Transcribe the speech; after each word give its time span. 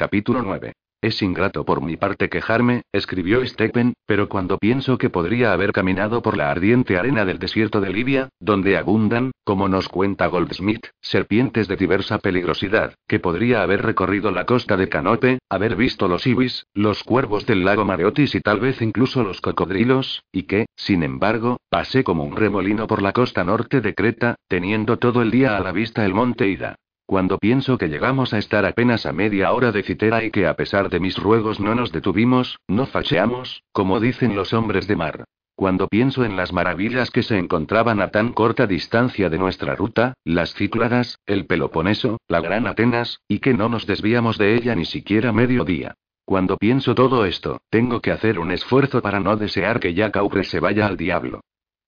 Capítulo 0.00 0.40
9. 0.40 0.72
Es 1.02 1.20
ingrato 1.20 1.66
por 1.66 1.82
mi 1.82 1.98
parte 1.98 2.30
quejarme, 2.30 2.84
escribió 2.90 3.46
Stephen, 3.46 3.92
pero 4.06 4.30
cuando 4.30 4.56
pienso 4.56 4.96
que 4.96 5.10
podría 5.10 5.52
haber 5.52 5.72
caminado 5.72 6.22
por 6.22 6.38
la 6.38 6.50
ardiente 6.50 6.96
arena 6.96 7.26
del 7.26 7.38
desierto 7.38 7.82
de 7.82 7.92
Libia, 7.92 8.30
donde 8.40 8.78
abundan, 8.78 9.32
como 9.44 9.68
nos 9.68 9.90
cuenta 9.90 10.26
Goldsmith, 10.28 10.86
serpientes 11.02 11.68
de 11.68 11.76
diversa 11.76 12.16
peligrosidad, 12.16 12.94
que 13.06 13.20
podría 13.20 13.60
haber 13.60 13.82
recorrido 13.82 14.30
la 14.30 14.46
costa 14.46 14.78
de 14.78 14.88
Canope, 14.88 15.38
haber 15.50 15.76
visto 15.76 16.08
los 16.08 16.26
ibis, 16.26 16.64
los 16.72 17.04
cuervos 17.04 17.44
del 17.44 17.62
lago 17.66 17.84
Mareotis 17.84 18.34
y 18.34 18.40
tal 18.40 18.58
vez 18.58 18.80
incluso 18.80 19.22
los 19.22 19.42
cocodrilos, 19.42 20.24
y 20.32 20.44
que, 20.44 20.64
sin 20.76 21.02
embargo, 21.02 21.58
pasé 21.68 22.04
como 22.04 22.24
un 22.24 22.36
remolino 22.36 22.86
por 22.86 23.02
la 23.02 23.12
costa 23.12 23.44
norte 23.44 23.82
de 23.82 23.94
Creta, 23.94 24.36
teniendo 24.48 24.96
todo 24.96 25.20
el 25.20 25.30
día 25.30 25.58
a 25.58 25.60
la 25.60 25.72
vista 25.72 26.06
el 26.06 26.14
monte 26.14 26.48
Ida. 26.48 26.76
Cuando 27.10 27.38
pienso 27.38 27.76
que 27.76 27.88
llegamos 27.88 28.32
a 28.32 28.38
estar 28.38 28.64
apenas 28.64 29.04
a 29.04 29.12
media 29.12 29.52
hora 29.52 29.72
de 29.72 29.82
Citera 29.82 30.22
y 30.22 30.30
que 30.30 30.46
a 30.46 30.54
pesar 30.54 30.88
de 30.90 31.00
mis 31.00 31.18
ruegos 31.18 31.58
no 31.58 31.74
nos 31.74 31.90
detuvimos, 31.90 32.60
no 32.68 32.86
facheamos, 32.86 33.64
como 33.72 33.98
dicen 33.98 34.36
los 34.36 34.52
hombres 34.52 34.86
de 34.86 34.94
mar. 34.94 35.24
Cuando 35.56 35.88
pienso 35.88 36.24
en 36.24 36.36
las 36.36 36.52
maravillas 36.52 37.10
que 37.10 37.24
se 37.24 37.36
encontraban 37.36 38.00
a 38.00 38.12
tan 38.12 38.32
corta 38.32 38.68
distancia 38.68 39.28
de 39.28 39.38
nuestra 39.38 39.74
ruta, 39.74 40.14
las 40.22 40.54
Cícladas, 40.54 41.18
el 41.26 41.46
Peloponeso, 41.46 42.20
la 42.28 42.40
Gran 42.40 42.68
Atenas, 42.68 43.18
y 43.26 43.40
que 43.40 43.54
no 43.54 43.68
nos 43.68 43.88
desviamos 43.88 44.38
de 44.38 44.54
ella 44.54 44.76
ni 44.76 44.84
siquiera 44.84 45.32
medio 45.32 45.64
día. 45.64 45.96
Cuando 46.24 46.58
pienso 46.58 46.94
todo 46.94 47.24
esto, 47.24 47.60
tengo 47.70 48.00
que 48.00 48.12
hacer 48.12 48.38
un 48.38 48.52
esfuerzo 48.52 49.02
para 49.02 49.18
no 49.18 49.36
desear 49.36 49.80
que 49.80 49.94
ya 49.94 50.12
Caucre 50.12 50.44
se 50.44 50.60
vaya 50.60 50.86
al 50.86 50.96
diablo. 50.96 51.40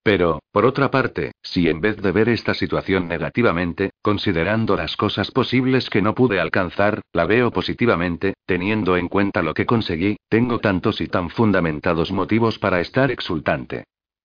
Pero, 0.02 0.40
por 0.50 0.64
otra 0.64 0.90
parte, 0.90 1.32
si 1.42 1.68
en 1.68 1.80
vez 1.80 1.96
de 1.96 2.10
ver 2.10 2.28
esta 2.28 2.54
situación 2.54 3.06
negativamente, 3.06 3.92
considerando 4.02 4.76
las 4.76 4.96
cosas 4.96 5.30
posibles 5.30 5.90
que 5.90 6.02
no 6.02 6.14
pude 6.14 6.40
alcanzar, 6.40 7.02
la 7.12 7.24
veo 7.24 7.52
positivamente, 7.52 8.34
teniendo 8.44 8.96
en 8.96 9.08
cuenta 9.08 9.42
lo 9.42 9.54
que 9.54 9.66
conseguí, 9.66 10.16
tengo 10.28 10.58
tantos 10.58 11.00
y 11.00 11.06
tan 11.06 11.30
fundamentados 11.30 12.10
motivos 12.10 12.58
para 12.58 12.80
estar 12.80 13.12
exultante. 13.12 13.84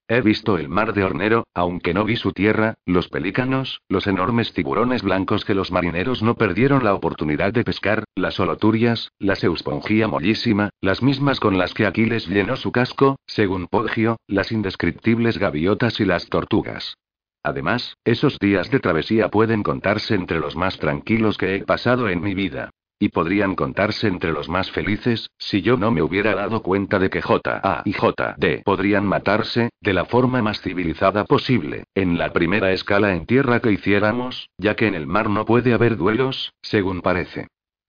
He 0.09 0.21
visto 0.21 0.57
el 0.57 0.69
mar 0.69 0.93
de 0.93 1.03
Hornero, 1.03 1.47
aunque 1.53 1.93
no 1.93 2.05
vi 2.05 2.15
su 2.15 2.31
tierra, 2.31 2.75
los 2.85 3.09
pelícanos, 3.09 3.81
los 3.89 4.07
enormes 4.07 4.53
tiburones 4.53 5.01
blancos 5.01 5.43
que 5.43 5.53
los 5.53 5.69
marineros 5.69 6.23
no 6.23 6.35
perdieron 6.35 6.85
la 6.85 6.93
oportunidad 6.93 7.51
de 7.51 7.65
pescar, 7.65 8.05
las 8.15 8.39
oloturias, 8.39 9.11
la 9.19 9.35
seuspongia 9.35 10.07
mollísima, 10.07 10.69
las 10.79 11.03
mismas 11.03 11.41
con 11.41 11.57
las 11.57 11.73
que 11.73 11.85
Aquiles 11.85 12.25
llenó 12.27 12.55
su 12.55 12.71
casco, 12.71 13.17
según 13.25 13.67
Poggio, 13.67 14.15
las 14.27 14.53
indescriptibles 14.53 15.39
gaviotas 15.39 15.99
y 15.99 16.05
las 16.05 16.29
tortugas. 16.29 16.95
Además, 17.43 17.97
esos 18.05 18.39
días 18.39 18.71
de 18.71 18.79
travesía 18.79 19.27
pueden 19.27 19.61
contarse 19.61 20.15
entre 20.15 20.39
los 20.39 20.55
más 20.55 20.79
tranquilos 20.79 21.37
que 21.37 21.55
he 21.55 21.65
pasado 21.65 22.07
en 22.07 22.21
mi 22.21 22.33
vida. 22.33 22.69
Y 22.99 23.09
podrían 23.09 23.55
contarse 23.55 24.07
entre 24.07 24.31
los 24.31 24.49
más 24.49 24.71
felices, 24.71 25.29
si 25.37 25.61
yo 25.61 25.77
no 25.77 25.91
me 25.91 26.01
hubiera 26.01 26.33
dado 26.33 26.63
cuenta 26.63 26.97
de 26.97 27.11
que 27.11 27.21
J.A. 27.21 27.83
y 27.85 27.93
J.D. 27.93 28.63
podrían 28.65 29.05
matarse, 29.05 29.69
de 29.81 29.93
la 29.93 30.05
forma 30.05 30.41
más 30.41 30.61
civilizada 30.61 31.25
posible, 31.25 31.83
en 31.93 32.17
la 32.17 32.33
primera 32.33 32.71
escala 32.71 33.13
en 33.13 33.27
tierra 33.27 33.59
que 33.59 33.71
hiciéramos, 33.71 34.49
ya 34.57 34.75
que 34.75 34.87
en 34.87 34.95
el 34.95 35.05
mar 35.05 35.29
no 35.29 35.45
puede 35.45 35.73
haber 35.73 35.95
duelos, 35.95 36.53
según 36.61 37.01
parece. 37.01 37.47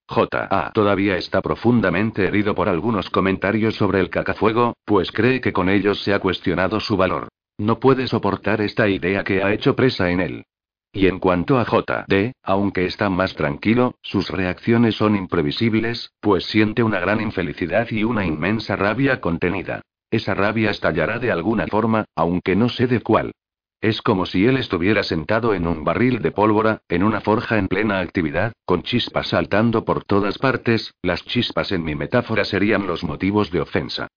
J.A. 0.08 0.72
todavía 0.72 1.16
está 1.16 1.40
profundamente 1.42 2.26
herido 2.26 2.54
por 2.54 2.68
algunos 2.68 3.10
comentarios 3.10 3.76
sobre 3.76 4.00
el 4.00 4.10
cacafuego, 4.10 4.74
pues 4.84 5.12
cree 5.12 5.40
que 5.40 5.52
con 5.52 5.68
ellos 5.68 6.02
se 6.02 6.14
ha 6.14 6.18
cuestionado 6.18 6.80
su 6.80 6.96
valor. 6.96 7.28
No 7.58 7.78
puede 7.80 8.06
soportar 8.06 8.60
esta 8.60 8.88
idea 8.88 9.24
que 9.24 9.42
ha 9.42 9.52
hecho 9.52 9.74
presa 9.74 10.10
en 10.10 10.20
él. 10.20 10.44
Y 10.92 11.06
en 11.06 11.18
cuanto 11.18 11.58
a 11.58 11.64
JD, 11.64 12.32
aunque 12.42 12.86
está 12.86 13.10
más 13.10 13.34
tranquilo, 13.34 13.96
sus 14.02 14.30
reacciones 14.30 14.96
son 14.96 15.16
imprevisibles, 15.16 16.12
pues 16.20 16.44
siente 16.46 16.82
una 16.82 16.98
gran 16.98 17.20
infelicidad 17.20 17.86
y 17.90 18.04
una 18.04 18.24
inmensa 18.24 18.74
rabia 18.76 19.20
contenida. 19.20 19.82
Esa 20.10 20.34
rabia 20.34 20.70
estallará 20.70 21.18
de 21.18 21.30
alguna 21.30 21.66
forma, 21.66 22.06
aunque 22.16 22.56
no 22.56 22.70
sé 22.70 22.86
de 22.86 23.00
cuál. 23.00 23.32
Es 23.80 24.02
como 24.02 24.26
si 24.26 24.44
él 24.46 24.56
estuviera 24.56 25.04
sentado 25.04 25.54
en 25.54 25.66
un 25.66 25.84
barril 25.84 26.20
de 26.20 26.32
pólvora, 26.32 26.82
en 26.88 27.04
una 27.04 27.20
forja 27.20 27.58
en 27.58 27.68
plena 27.68 28.00
actividad, 28.00 28.52
con 28.64 28.82
chispas 28.82 29.28
saltando 29.28 29.84
por 29.84 30.02
todas 30.04 30.38
partes, 30.38 30.94
las 31.02 31.24
chispas 31.24 31.70
en 31.70 31.84
mi 31.84 31.94
metáfora 31.94 32.44
serían 32.44 32.88
los 32.88 33.04
motivos 33.04 33.52
de 33.52 33.60
ofensa. 33.60 34.07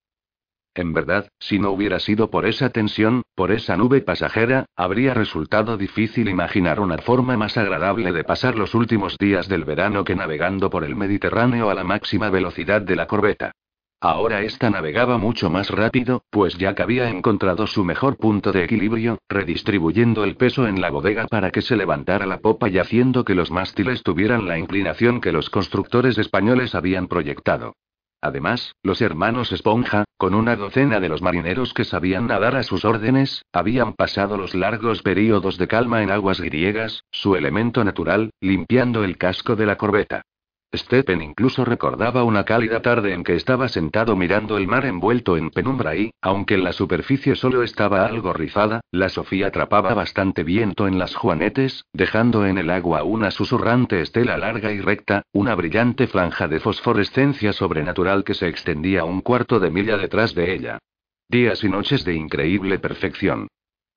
En 0.74 0.94
verdad, 0.94 1.28
si 1.38 1.58
no 1.58 1.70
hubiera 1.70 2.00
sido 2.00 2.30
por 2.30 2.46
esa 2.46 2.70
tensión, 2.70 3.22
por 3.34 3.52
esa 3.52 3.76
nube 3.76 4.00
pasajera, 4.00 4.64
habría 4.74 5.12
resultado 5.12 5.76
difícil 5.76 6.30
imaginar 6.30 6.80
una 6.80 6.96
forma 6.96 7.36
más 7.36 7.58
agradable 7.58 8.10
de 8.12 8.24
pasar 8.24 8.56
los 8.56 8.74
últimos 8.74 9.18
días 9.18 9.48
del 9.48 9.64
verano 9.64 10.02
que 10.02 10.16
navegando 10.16 10.70
por 10.70 10.84
el 10.84 10.96
Mediterráneo 10.96 11.68
a 11.68 11.74
la 11.74 11.84
máxima 11.84 12.30
velocidad 12.30 12.80
de 12.80 12.96
la 12.96 13.06
corbeta. 13.06 13.52
Ahora 14.00 14.40
esta 14.40 14.70
navegaba 14.70 15.18
mucho 15.18 15.50
más 15.50 15.70
rápido, 15.70 16.24
pues 16.30 16.56
ya 16.56 16.74
que 16.74 16.82
había 16.82 17.08
encontrado 17.08 17.66
su 17.66 17.84
mejor 17.84 18.16
punto 18.16 18.50
de 18.50 18.64
equilibrio, 18.64 19.18
redistribuyendo 19.28 20.24
el 20.24 20.36
peso 20.36 20.66
en 20.66 20.80
la 20.80 20.90
bodega 20.90 21.28
para 21.28 21.50
que 21.50 21.62
se 21.62 21.76
levantara 21.76 22.26
la 22.26 22.38
popa 22.38 22.68
y 22.68 22.78
haciendo 22.78 23.24
que 23.24 23.34
los 23.34 23.50
mástiles 23.50 24.02
tuvieran 24.02 24.48
la 24.48 24.58
inclinación 24.58 25.20
que 25.20 25.30
los 25.32 25.50
constructores 25.50 26.18
españoles 26.18 26.74
habían 26.74 27.06
proyectado. 27.06 27.74
Además, 28.22 28.76
los 28.84 29.02
hermanos 29.02 29.50
Esponja, 29.50 30.04
con 30.16 30.34
una 30.34 30.54
docena 30.54 31.00
de 31.00 31.08
los 31.08 31.22
marineros 31.22 31.74
que 31.74 31.84
sabían 31.84 32.28
nadar 32.28 32.54
a 32.54 32.62
sus 32.62 32.84
órdenes, 32.84 33.44
habían 33.52 33.94
pasado 33.94 34.36
los 34.36 34.54
largos 34.54 35.02
períodos 35.02 35.58
de 35.58 35.66
calma 35.66 36.04
en 36.04 36.12
aguas 36.12 36.40
griegas, 36.40 37.02
su 37.10 37.34
elemento 37.34 37.82
natural, 37.82 38.30
limpiando 38.40 39.02
el 39.02 39.18
casco 39.18 39.56
de 39.56 39.66
la 39.66 39.76
corbeta. 39.76 40.22
Stephen 40.74 41.20
incluso 41.20 41.66
recordaba 41.66 42.24
una 42.24 42.44
cálida 42.44 42.80
tarde 42.80 43.12
en 43.12 43.24
que 43.24 43.34
estaba 43.34 43.68
sentado 43.68 44.16
mirando 44.16 44.56
el 44.56 44.66
mar 44.66 44.86
envuelto 44.86 45.36
en 45.36 45.50
penumbra 45.50 45.94
y, 45.96 46.12
aunque 46.22 46.56
la 46.56 46.72
superficie 46.72 47.34
solo 47.34 47.62
estaba 47.62 48.06
algo 48.06 48.32
rizada, 48.32 48.80
la 48.90 49.10
Sofía 49.10 49.48
atrapaba 49.48 49.92
bastante 49.92 50.44
viento 50.44 50.86
en 50.86 50.98
las 50.98 51.14
juanetes, 51.14 51.84
dejando 51.92 52.46
en 52.46 52.56
el 52.56 52.70
agua 52.70 53.02
una 53.02 53.30
susurrante 53.30 54.00
estela 54.00 54.38
larga 54.38 54.72
y 54.72 54.80
recta, 54.80 55.22
una 55.32 55.54
brillante 55.54 56.06
franja 56.06 56.48
de 56.48 56.60
fosforescencia 56.60 57.52
sobrenatural 57.52 58.24
que 58.24 58.34
se 58.34 58.48
extendía 58.48 59.04
un 59.04 59.20
cuarto 59.20 59.60
de 59.60 59.70
milla 59.70 59.98
detrás 59.98 60.34
de 60.34 60.54
ella. 60.54 60.78
Días 61.28 61.62
y 61.64 61.68
noches 61.68 62.04
de 62.04 62.14
increíble 62.14 62.78
perfección. 62.78 63.48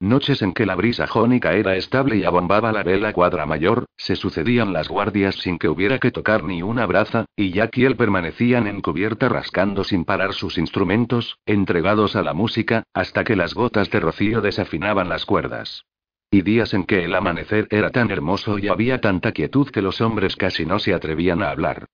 Noches 0.01 0.41
en 0.41 0.53
que 0.53 0.65
la 0.65 0.75
brisa 0.75 1.07
jónica 1.07 1.53
era 1.53 1.77
estable 1.77 2.17
y 2.17 2.25
abombaba 2.25 2.73
la 2.73 2.83
vela 2.83 3.13
cuadra 3.13 3.45
mayor, 3.45 3.85
se 3.95 4.17
sucedían 4.17 4.73
las 4.73 4.89
guardias 4.89 5.35
sin 5.35 5.57
que 5.57 5.69
hubiera 5.69 5.99
que 5.99 6.11
tocar 6.11 6.43
ni 6.43 6.61
una 6.61 6.85
braza, 6.85 7.25
y 7.37 7.51
Jack 7.51 7.77
y 7.77 7.85
él 7.85 7.95
permanecían 7.95 8.67
en 8.67 8.81
cubierta 8.81 9.29
rascando 9.29 9.85
sin 9.85 10.03
parar 10.03 10.33
sus 10.33 10.57
instrumentos, 10.57 11.39
entregados 11.45 12.17
a 12.17 12.23
la 12.23 12.33
música, 12.33 12.83
hasta 12.93 13.23
que 13.23 13.37
las 13.37 13.53
gotas 13.53 13.89
de 13.89 14.01
rocío 14.01 14.41
desafinaban 14.41 15.07
las 15.07 15.25
cuerdas. 15.25 15.85
Y 16.29 16.41
días 16.41 16.73
en 16.73 16.83
que 16.83 17.05
el 17.05 17.15
amanecer 17.15 17.67
era 17.71 17.89
tan 17.91 18.11
hermoso 18.11 18.59
y 18.59 18.67
había 18.67 18.99
tanta 18.99 19.31
quietud 19.31 19.69
que 19.69 19.81
los 19.81 20.01
hombres 20.01 20.35
casi 20.35 20.65
no 20.65 20.79
se 20.79 20.93
atrevían 20.93 21.41
a 21.41 21.51
hablar. 21.51 21.85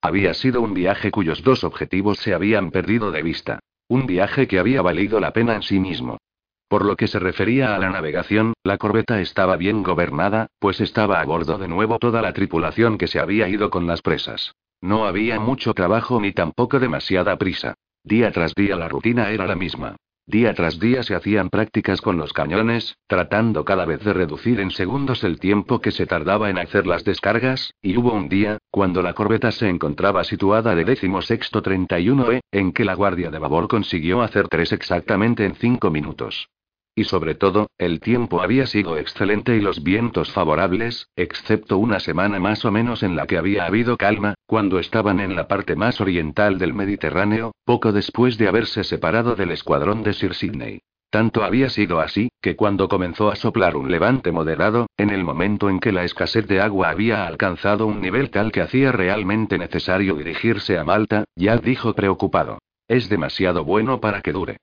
Había 0.00 0.32
sido 0.32 0.62
un 0.62 0.72
viaje 0.72 1.10
cuyos 1.10 1.42
dos 1.42 1.62
objetivos 1.62 2.18
se 2.18 2.32
habían 2.32 2.70
perdido 2.70 3.10
de 3.10 3.22
vista. 3.22 3.58
Un 3.86 4.06
viaje 4.06 4.46
que 4.46 4.58
había 4.58 4.80
valido 4.80 5.20
la 5.20 5.32
pena 5.32 5.54
en 5.54 5.62
sí 5.62 5.78
mismo. 5.78 6.18
Por 6.68 6.84
lo 6.84 6.96
que 6.96 7.08
se 7.08 7.18
refería 7.18 7.74
a 7.74 7.78
la 7.78 7.88
navegación, 7.88 8.52
la 8.62 8.76
corbeta 8.76 9.20
estaba 9.22 9.56
bien 9.56 9.82
gobernada, 9.82 10.48
pues 10.58 10.82
estaba 10.82 11.20
a 11.20 11.24
bordo 11.24 11.56
de 11.56 11.66
nuevo 11.66 11.98
toda 11.98 12.20
la 12.20 12.34
tripulación 12.34 12.98
que 12.98 13.06
se 13.06 13.20
había 13.20 13.48
ido 13.48 13.70
con 13.70 13.86
las 13.86 14.02
presas. 14.02 14.54
No 14.82 15.06
había 15.06 15.40
mucho 15.40 15.72
trabajo 15.72 16.20
ni 16.20 16.32
tampoco 16.32 16.78
demasiada 16.78 17.36
prisa. 17.38 17.74
Día 18.04 18.30
tras 18.32 18.54
día 18.54 18.76
la 18.76 18.88
rutina 18.88 19.30
era 19.30 19.46
la 19.46 19.56
misma. 19.56 19.96
Día 20.26 20.52
tras 20.52 20.78
día 20.78 21.02
se 21.02 21.14
hacían 21.14 21.48
prácticas 21.48 22.02
con 22.02 22.18
los 22.18 22.34
cañones, 22.34 22.98
tratando 23.06 23.64
cada 23.64 23.86
vez 23.86 24.04
de 24.04 24.12
reducir 24.12 24.60
en 24.60 24.70
segundos 24.70 25.24
el 25.24 25.40
tiempo 25.40 25.80
que 25.80 25.90
se 25.90 26.04
tardaba 26.04 26.50
en 26.50 26.58
hacer 26.58 26.86
las 26.86 27.02
descargas, 27.02 27.72
y 27.80 27.96
hubo 27.96 28.12
un 28.12 28.28
día, 28.28 28.58
cuando 28.70 29.00
la 29.00 29.14
corbeta 29.14 29.52
se 29.52 29.70
encontraba 29.70 30.24
situada 30.24 30.74
de 30.74 30.84
décimo 30.84 31.22
sexto 31.22 31.62
31E, 31.62 32.40
en 32.52 32.72
que 32.72 32.84
la 32.84 32.92
guardia 32.92 33.30
de 33.30 33.38
babor 33.38 33.68
consiguió 33.68 34.20
hacer 34.20 34.48
tres 34.48 34.72
exactamente 34.72 35.46
en 35.46 35.54
cinco 35.54 35.90
minutos. 35.90 36.50
Y 36.98 37.04
sobre 37.04 37.36
todo, 37.36 37.70
el 37.78 38.00
tiempo 38.00 38.42
había 38.42 38.66
sido 38.66 38.98
excelente 38.98 39.54
y 39.54 39.60
los 39.60 39.84
vientos 39.84 40.32
favorables, 40.32 41.06
excepto 41.14 41.78
una 41.78 42.00
semana 42.00 42.40
más 42.40 42.64
o 42.64 42.72
menos 42.72 43.04
en 43.04 43.14
la 43.14 43.28
que 43.28 43.38
había 43.38 43.66
habido 43.66 43.96
calma, 43.96 44.34
cuando 44.46 44.80
estaban 44.80 45.20
en 45.20 45.36
la 45.36 45.46
parte 45.46 45.76
más 45.76 46.00
oriental 46.00 46.58
del 46.58 46.74
Mediterráneo, 46.74 47.52
poco 47.64 47.92
después 47.92 48.36
de 48.36 48.48
haberse 48.48 48.82
separado 48.82 49.36
del 49.36 49.52
escuadrón 49.52 50.02
de 50.02 50.12
Sir 50.12 50.34
Sidney. 50.34 50.80
Tanto 51.08 51.44
había 51.44 51.70
sido 51.70 52.00
así, 52.00 52.30
que 52.42 52.56
cuando 52.56 52.88
comenzó 52.88 53.30
a 53.30 53.36
soplar 53.36 53.76
un 53.76 53.92
levante 53.92 54.32
moderado, 54.32 54.88
en 54.96 55.10
el 55.10 55.22
momento 55.22 55.70
en 55.70 55.78
que 55.78 55.92
la 55.92 56.02
escasez 56.02 56.48
de 56.48 56.60
agua 56.60 56.90
había 56.90 57.28
alcanzado 57.28 57.86
un 57.86 58.00
nivel 58.00 58.30
tal 58.30 58.50
que 58.50 58.60
hacía 58.60 58.90
realmente 58.90 59.56
necesario 59.56 60.16
dirigirse 60.16 60.76
a 60.76 60.82
Malta, 60.82 61.22
ya 61.36 61.58
dijo 61.58 61.94
preocupado. 61.94 62.58
Es 62.88 63.08
demasiado 63.08 63.64
bueno 63.64 64.00
para 64.00 64.20
que 64.20 64.32
dure. 64.32 64.56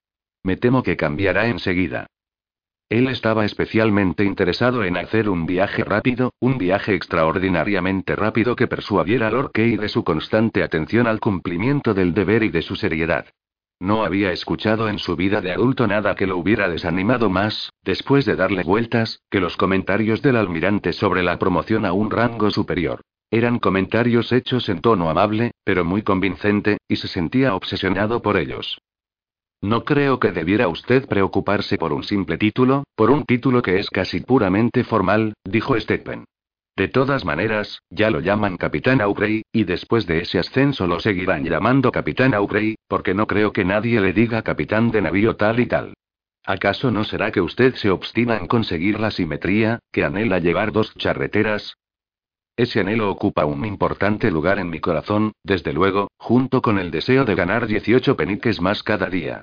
Me 0.44 0.58
temo 0.58 0.84
que 0.84 0.98
cambiará 0.98 1.48
enseguida. 1.48 2.08
Él 2.90 3.08
estaba 3.08 3.46
especialmente 3.46 4.24
interesado 4.24 4.84
en 4.84 4.96
hacer 4.98 5.28
un 5.28 5.48
viaje 5.48 5.84
rápido, 5.84 6.34
un 6.40 6.60
viaje 6.60 6.94
extraordinariamente 6.94 8.16
rápido 8.16 8.56
que 8.56 8.68
persuadiera 8.68 9.28
a 9.28 9.32
Lord 9.32 9.52
Kay 9.54 9.78
de 9.78 9.90
su 9.90 10.04
constante 10.04 10.62
atención 10.62 11.08
al 11.08 11.20
cumplimiento 11.20 11.96
del 11.96 12.14
deber 12.14 12.44
y 12.44 12.50
de 12.50 12.62
su 12.62 12.76
seriedad. 12.76 13.26
No 13.80 14.06
había 14.06 14.32
escuchado 14.32 14.88
en 14.88 15.00
su 15.00 15.16
vida 15.16 15.42
de 15.42 15.52
adulto 15.52 15.88
nada 15.88 16.16
que 16.16 16.28
lo 16.28 16.38
hubiera 16.38 16.70
desanimado 16.70 17.30
más, 17.30 17.72
después 17.84 18.24
de 18.26 18.36
darle 18.36 18.64
vueltas, 18.64 19.20
que 19.32 19.40
los 19.40 19.58
comentarios 19.58 20.22
del 20.22 20.38
almirante 20.38 20.94
sobre 20.94 21.24
la 21.24 21.40
promoción 21.40 21.86
a 21.86 21.92
un 21.92 22.12
rango 22.12 22.52
superior. 22.52 23.02
Eran 23.32 23.58
comentarios 23.58 24.32
hechos 24.32 24.70
en 24.70 24.80
tono 24.80 25.10
amable, 25.10 25.52
pero 25.64 25.84
muy 25.84 26.04
convincente, 26.04 26.78
y 26.88 26.98
se 26.98 27.08
sentía 27.08 27.56
obsesionado 27.56 28.22
por 28.22 28.38
ellos. 28.38 28.78
No 29.66 29.84
creo 29.84 30.20
que 30.20 30.32
debiera 30.32 30.68
usted 30.68 31.08
preocuparse 31.08 31.80
por 31.80 31.92
un 31.92 32.04
simple 32.04 32.38
título, 32.38 32.84
por 32.96 33.10
un 33.10 33.26
título 33.26 33.64
que 33.64 33.80
es 33.80 33.90
casi 33.90 34.20
puramente 34.20 34.84
formal, 34.84 35.34
dijo 35.44 35.76
Stephen. 35.80 36.26
De 36.78 36.88
todas 36.88 37.26
maneras, 37.26 37.80
ya 37.90 38.12
lo 38.12 38.20
llaman 38.20 38.58
Capitán 38.58 39.02
Aubrey, 39.02 39.42
y 39.52 39.64
después 39.64 40.06
de 40.06 40.20
ese 40.20 40.38
ascenso 40.38 40.86
lo 40.86 41.00
seguirán 41.00 41.44
llamando 41.44 41.92
Capitán 41.92 42.36
Aubrey, 42.36 42.76
porque 42.88 43.16
no 43.16 43.26
creo 43.26 43.54
que 43.54 43.66
nadie 43.66 44.00
le 44.00 44.14
diga 44.14 44.44
capitán 44.44 44.92
de 44.92 45.02
navío 45.02 45.36
tal 45.36 45.60
y 45.60 45.66
tal. 45.66 45.96
¿Acaso 46.46 46.92
no 46.92 47.04
será 47.04 47.32
que 47.32 47.42
usted 47.42 47.74
se 47.74 47.90
obstina 47.90 48.38
en 48.38 48.46
conseguir 48.46 49.00
la 49.00 49.10
simetría, 49.10 49.80
que 49.92 50.04
anhela 50.04 50.38
llevar 50.38 50.74
dos 50.74 50.94
charreteras? 50.94 51.76
Ese 52.56 52.82
anhelo 52.82 53.10
ocupa 53.10 53.46
un 53.46 53.66
importante 53.66 54.30
lugar 54.30 54.60
en 54.60 54.70
mi 54.70 54.80
corazón, 54.80 55.32
desde 55.44 55.74
luego, 55.74 56.12
junto 56.20 56.62
con 56.62 56.78
el 56.78 56.92
deseo 56.92 57.26
de 57.26 57.34
ganar 57.34 57.66
18 57.66 58.16
peniques 58.16 58.62
más 58.62 58.84
cada 58.84 59.10
día. 59.10 59.42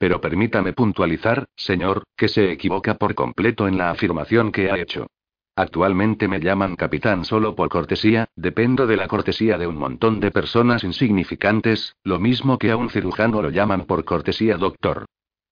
Pero 0.00 0.18
permítame 0.18 0.72
puntualizar, 0.72 1.44
señor, 1.54 2.04
que 2.16 2.28
se 2.28 2.50
equivoca 2.50 2.94
por 2.94 3.14
completo 3.14 3.68
en 3.68 3.76
la 3.76 3.90
afirmación 3.90 4.50
que 4.50 4.70
ha 4.70 4.78
hecho. 4.78 5.08
Actualmente 5.54 6.26
me 6.26 6.40
llaman 6.40 6.74
capitán 6.74 7.26
solo 7.26 7.54
por 7.54 7.68
cortesía, 7.68 8.26
dependo 8.34 8.86
de 8.86 8.96
la 8.96 9.08
cortesía 9.08 9.58
de 9.58 9.66
un 9.66 9.76
montón 9.76 10.18
de 10.18 10.30
personas 10.30 10.84
insignificantes, 10.84 11.96
lo 12.02 12.18
mismo 12.18 12.58
que 12.58 12.70
a 12.70 12.78
un 12.78 12.88
cirujano 12.88 13.42
lo 13.42 13.50
llaman 13.50 13.84
por 13.84 14.06
cortesía 14.06 14.56
doctor. 14.56 15.04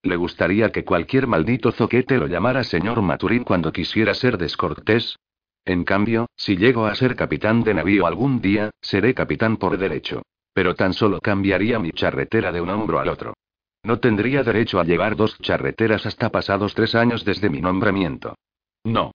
Le 0.02 0.16
gustaría 0.16 0.72
que 0.72 0.82
cualquier 0.82 1.26
maldito 1.26 1.70
zoquete 1.70 2.16
lo 2.16 2.26
llamara 2.26 2.64
señor 2.64 3.02
Maturín 3.02 3.44
cuando 3.44 3.70
quisiera 3.70 4.14
ser 4.14 4.38
descortés. 4.38 5.18
En 5.66 5.84
cambio, 5.84 6.30
si 6.36 6.56
llego 6.56 6.86
a 6.86 6.94
ser 6.94 7.16
capitán 7.16 7.64
de 7.64 7.74
navío 7.74 8.06
algún 8.06 8.40
día, 8.40 8.70
seré 8.80 9.12
capitán 9.12 9.58
por 9.58 9.76
derecho. 9.76 10.22
Pero 10.54 10.74
tan 10.74 10.94
solo 10.94 11.20
cambiaría 11.20 11.78
mi 11.78 11.90
charretera 11.90 12.50
de 12.50 12.62
un 12.62 12.70
hombro 12.70 12.98
al 12.98 13.10
otro. 13.10 13.34
No 13.82 14.00
tendría 14.00 14.42
derecho 14.42 14.80
a 14.80 14.84
llevar 14.84 15.16
dos 15.16 15.38
charreteras 15.38 16.06
hasta 16.06 16.30
pasados 16.30 16.74
tres 16.74 16.94
años 16.94 17.24
desde 17.24 17.48
mi 17.48 17.60
nombramiento. 17.60 18.34
No. 18.84 19.12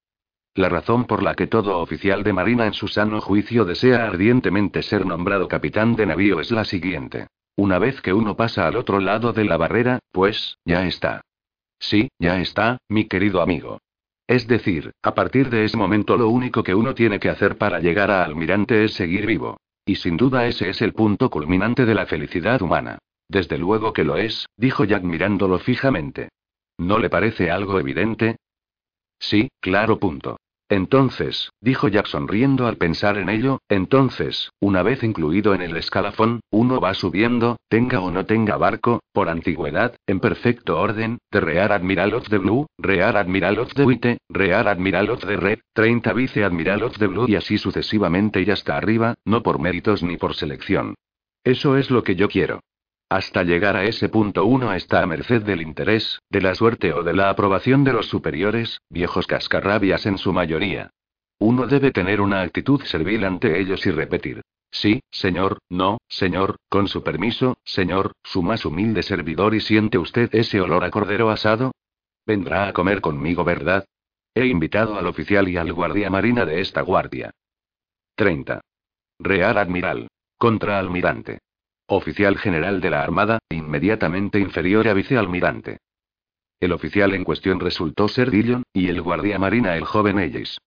La 0.56 0.69
razón 0.69 1.06
por 1.06 1.24
la 1.24 1.33
que 1.33 1.48
todo 1.48 1.80
oficial 1.80 2.24
de 2.24 2.33
marina 2.33 2.68
en 2.68 2.74
su 2.74 2.88
sano 2.88 3.19
juicio 3.21 3.65
desea 3.65 4.06
ardientemente 4.06 4.83
ser 4.83 5.06
nombrado 5.06 5.48
capitán 5.48 5.95
de 5.95 6.06
navío 6.06 6.39
es 6.39 6.51
la 6.51 6.63
siguiente. 6.63 7.27
Una 7.56 7.80
vez 7.80 8.01
que 8.01 8.13
uno 8.13 8.36
pasa 8.36 8.68
al 8.68 8.75
otro 8.75 9.00
lado 9.00 9.33
de 9.33 9.45
la 9.45 9.57
barrera, 9.57 10.00
pues, 10.12 10.57
ya 10.65 10.86
está. 10.86 11.21
Sí, 11.80 12.10
ya 12.19 12.39
está, 12.39 12.77
mi 12.88 13.06
querido 13.06 13.42
amigo. 13.42 13.80
Es 14.27 14.48
decir, 14.48 14.92
a 15.01 15.13
partir 15.13 15.50
de 15.50 15.65
ese 15.65 15.77
momento 15.77 16.18
lo 16.18 16.30
único 16.30 16.63
que 16.63 16.74
uno 16.74 16.95
tiene 16.95 17.19
que 17.19 17.30
hacer 17.30 17.57
para 17.57 17.80
llegar 17.80 18.10
a 18.10 18.24
almirante 18.24 18.86
es 18.86 18.94
seguir 18.94 19.25
vivo. 19.25 19.57
Y 19.86 19.95
sin 19.95 20.18
duda 20.18 20.48
ese 20.48 20.69
es 20.69 20.81
el 20.81 20.94
punto 20.94 21.30
culminante 21.30 21.86
de 21.86 21.94
la 21.94 22.06
felicidad 22.06 22.62
humana. 22.62 23.00
Desde 23.34 23.58
luego 23.58 23.94
que 23.94 24.04
lo 24.04 24.18
es, 24.18 24.46
dijo 24.58 24.86
Jack 24.86 25.02
mirándolo 25.02 25.58
fijamente. 25.58 26.30
¿No 26.78 27.00
le 27.00 27.10
parece 27.10 27.50
algo 27.50 27.80
evidente? 27.80 28.38
Sí, 29.18 29.50
claro, 29.60 29.98
punto. 29.98 30.38
Entonces, 30.70 31.50
dijo 31.60 31.88
Jack 31.88 32.06
sonriendo 32.06 32.68
al 32.68 32.78
pensar 32.78 33.18
en 33.18 33.30
ello, 33.30 33.58
entonces, 33.70 34.52
una 34.60 34.84
vez 34.84 35.04
incluido 35.04 35.56
en 35.56 35.64
el 35.64 35.76
escalafón, 35.78 36.42
uno 36.52 36.80
va 36.80 36.94
subiendo, 36.94 37.58
tenga 37.70 38.02
o 38.02 38.12
no 38.12 38.28
tenga 38.28 38.56
barco, 38.58 39.02
por 39.12 39.30
antigüedad, 39.30 39.96
en 40.06 40.20
perfecto 40.20 40.80
orden, 40.80 41.18
de 41.32 41.40
Rear 41.40 41.72
Admiral 41.72 42.14
of 42.14 42.30
the 42.30 42.38
Blue, 42.38 42.68
Rear 42.78 43.18
Admiral 43.18 43.58
of 43.58 43.74
the 43.74 43.84
White, 43.84 44.20
Rear 44.30 44.68
Admiral 44.68 45.10
of 45.10 45.26
the 45.26 45.38
Red, 45.38 45.60
30 45.74 46.14
Vice 46.14 46.44
Admiral 46.44 46.84
of 46.84 47.00
the 47.00 47.08
Blue 47.08 47.26
y 47.28 47.36
así 47.36 47.58
sucesivamente 47.58 48.44
y 48.44 48.52
hasta 48.52 48.78
arriba, 48.78 49.16
no 49.26 49.42
por 49.42 49.60
méritos 49.60 50.04
ni 50.04 50.18
por 50.18 50.36
selección. 50.36 50.94
Eso 51.44 51.78
es 51.78 51.90
lo 51.90 52.04
que 52.04 52.16
yo 52.16 52.30
quiero. 52.30 52.60
Hasta 53.10 53.44
llegar 53.44 53.76
a 53.76 53.86
ese 53.86 54.10
punto 54.10 54.46
uno 54.46 54.74
está 54.74 55.04
a 55.04 55.06
merced 55.06 55.44
del 55.44 55.62
interés, 55.62 56.20
de 56.30 56.42
la 56.42 56.56
suerte 56.56 56.94
o 56.94 57.04
de 57.04 57.14
la 57.14 57.30
aprobación 57.30 57.84
de 57.84 57.94
los 57.94 58.08
superiores, 58.08 58.80
viejos 58.90 59.28
cascarrabias 59.28 60.06
en 60.06 60.18
su 60.18 60.34
mayoría. 60.34 60.90
Uno 61.40 61.68
debe 61.68 61.92
tener 61.92 62.22
una 62.22 62.42
actitud 62.42 62.82
servil 62.84 63.24
ante 63.26 63.60
ellos 63.60 63.86
y 63.86 63.92
repetir. 63.92 64.42
Sí, 64.72 65.04
señor, 65.12 65.60
no, 65.70 66.00
señor, 66.08 66.56
con 66.68 66.88
su 66.88 67.04
permiso, 67.04 67.58
señor, 67.64 68.14
su 68.24 68.42
más 68.42 68.66
humilde 68.66 69.04
servidor 69.04 69.54
y 69.54 69.60
siente 69.60 70.00
usted 70.00 70.34
ese 70.34 70.62
olor 70.62 70.84
a 70.84 70.90
cordero 70.90 71.30
asado. 71.30 71.74
Vendrá 72.26 72.68
a 72.68 72.74
comer 72.74 73.02
conmigo, 73.02 73.44
¿verdad? 73.44 73.86
He 74.34 74.48
invitado 74.48 74.98
al 74.98 75.06
oficial 75.06 75.48
y 75.48 75.58
al 75.58 75.72
guardia 75.74 76.10
marina 76.10 76.46
de 76.46 76.62
esta 76.62 76.82
guardia. 76.82 77.32
30. 78.16 78.62
Real 79.20 79.58
Admiral. 79.60 80.08
Contraalmirante. 80.38 81.40
Oficial 81.88 82.38
general 82.38 82.80
de 82.80 82.90
la 82.90 83.04
Armada, 83.04 83.40
inmediatamente 83.50 84.40
inferior 84.40 84.88
a 84.88 84.94
vicealmirante. 84.94 85.80
El 86.62 86.72
oficial 86.72 87.14
en 87.14 87.26
cuestión 87.26 87.60
resultó 87.60 88.08
ser 88.08 88.32
Dillon, 88.32 88.64
y 88.72 88.88
el 88.88 89.02
guardia 89.02 89.38
marina 89.38 89.76
el 89.76 89.84
joven 89.84 90.18
Ellis. 90.18 90.58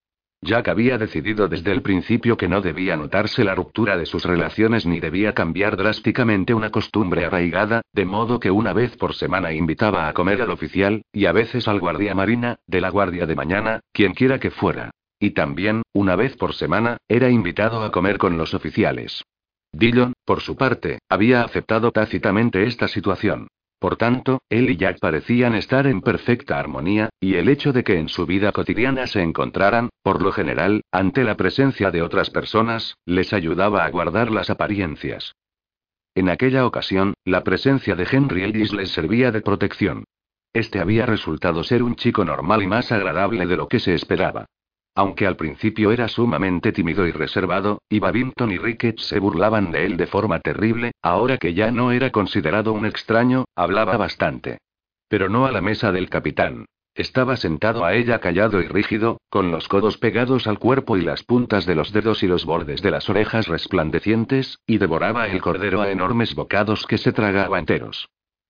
Jack 0.43 0.69
había 0.69 0.99
decidido 0.99 1.49
desde 1.49 1.73
el 1.73 1.81
principio 1.81 2.37
que 2.37 2.49
no 2.49 2.61
debía 2.61 2.99
notarse 2.99 3.45
la 3.45 3.55
ruptura 3.55 3.97
de 3.97 4.05
sus 4.05 4.27
relaciones 4.27 4.85
ni 4.85 5.01
debía 5.01 5.33
cambiar 5.33 5.79
drásticamente 5.79 6.53
una 6.53 6.69
costumbre 6.69 7.25
arraigada, 7.25 7.81
de 7.95 8.05
modo 8.05 8.39
que 8.39 8.51
una 8.51 8.75
vez 8.75 8.95
por 8.99 9.15
semana 9.15 9.55
invitaba 9.55 10.09
a 10.09 10.13
comer 10.13 10.43
al 10.43 10.51
oficial, 10.51 11.01
y 11.13 11.25
a 11.25 11.33
veces 11.33 11.67
al 11.67 11.81
guardia 11.81 12.15
marina, 12.15 12.57
de 12.67 12.83
la 12.83 12.91
guardia 12.91 13.25
de 13.25 13.35
mañana, 13.35 13.81
quien 13.91 14.13
quiera 14.13 14.39
que 14.39 14.51
fuera. 14.51 14.91
Y 15.19 15.31
también, 15.31 15.81
una 15.95 16.15
vez 16.15 16.37
por 16.37 16.53
semana, 16.53 16.99
era 17.09 17.31
invitado 17.31 17.83
a 17.83 17.91
comer 17.91 18.19
con 18.19 18.37
los 18.37 18.53
oficiales. 18.53 19.25
Dillon, 19.78 20.14
por 20.25 20.40
su 20.40 20.56
parte, 20.56 21.00
había 21.08 21.43
aceptado 21.43 21.93
tácitamente 21.93 22.64
esta 22.64 22.88
situación. 22.88 23.49
Por 23.78 23.96
tanto, 23.96 24.40
él 24.49 24.70
y 24.70 24.76
Jack 24.78 24.99
parecían 25.00 25.55
estar 25.55 25.87
en 25.87 26.00
perfecta 26.00 26.58
armonía, 26.58 27.11
y 27.20 27.34
el 27.34 27.50
hecho 27.50 27.75
de 27.75 27.84
que 27.84 27.99
en 27.99 28.08
su 28.08 28.25
vida 28.25 28.52
cotidiana 28.52 29.06
se 29.06 29.20
encontraran, 29.20 29.90
por 30.02 30.23
lo 30.23 30.32
general, 30.32 30.81
ante 30.90 31.25
la 31.25 31.37
presencia 31.37 31.90
de 31.90 32.00
otras 32.00 32.31
personas, 32.31 32.96
les 33.05 33.34
ayudaba 33.34 33.84
a 33.84 33.90
guardar 33.90 34.31
las 34.31 34.49
apariencias. 34.49 35.34
En 36.14 36.31
aquella 36.31 36.64
ocasión, 36.64 37.12
la 37.27 37.44
presencia 37.44 37.94
de 37.94 38.08
Henry 38.10 38.44
Ellis 38.44 38.72
les 38.72 38.91
servía 38.91 39.31
de 39.31 39.43
protección. 39.43 40.05
Este 40.55 40.81
había 40.81 41.05
resultado 41.05 41.62
ser 41.65 41.82
un 41.82 41.96
chico 41.96 42.24
normal 42.24 42.62
y 42.62 42.67
más 42.67 42.93
agradable 42.93 43.46
de 43.46 43.58
lo 43.58 43.69
que 43.69 43.79
se 43.79 43.93
esperaba. 43.93 44.46
Aunque 44.98 45.26
al 45.26 45.36
principio 45.36 45.93
era 45.93 46.08
sumamente 46.08 46.72
tímido 46.72 47.06
y 47.06 47.12
reservado, 47.12 47.82
y 47.91 47.98
Babington 47.98 48.50
y 48.50 48.56
Ricketts 48.56 49.06
se 49.06 49.20
burlaban 49.20 49.70
de 49.70 49.84
él 49.84 49.98
de 49.98 50.06
forma 50.06 50.41
terrible, 50.41 50.93
ahora 51.03 51.36
que 51.36 51.53
ya 51.53 51.70
no 51.70 51.93
era 51.93 52.10
considerado 52.10 52.72
un 52.72 52.86
extraño, 52.86 53.44
hablaba 53.55 53.98
bastante. 53.98 54.56
Pero 55.08 55.29
no 55.29 55.44
a 55.44 55.53
la 55.53 55.60
mesa 55.60 55.93
del 55.93 56.08
capitán. 56.08 56.65
Estaba 56.94 57.36
sentado 57.36 57.84
a 57.84 57.93
ella 57.93 58.20
callado 58.20 58.62
y 58.62 58.69
rígido, 58.69 59.20
con 59.29 59.50
los 59.50 59.69
codos 59.69 59.98
pegados 59.98 60.46
al 60.46 60.58
cuerpo 60.58 60.96
y 60.96 61.03
las 61.03 61.24
puntas 61.24 61.67
de 61.67 61.74
los 61.74 61.93
dedos 61.93 62.22
y 62.22 62.26
los 62.26 62.46
bordes 62.46 62.81
de 62.81 62.91
las 62.91 63.10
orejas 63.10 63.48
resplandecientes, 63.48 64.60
y 64.67 64.79
devoraba 64.79 65.29
el 65.29 65.43
cordero 65.43 65.82
a 65.82 65.91
enormes 65.91 66.34
bocados 66.34 66.86
que 66.86 66.96
se 66.96 67.12
tragaba 67.12 67.58
enteros. 67.58 68.08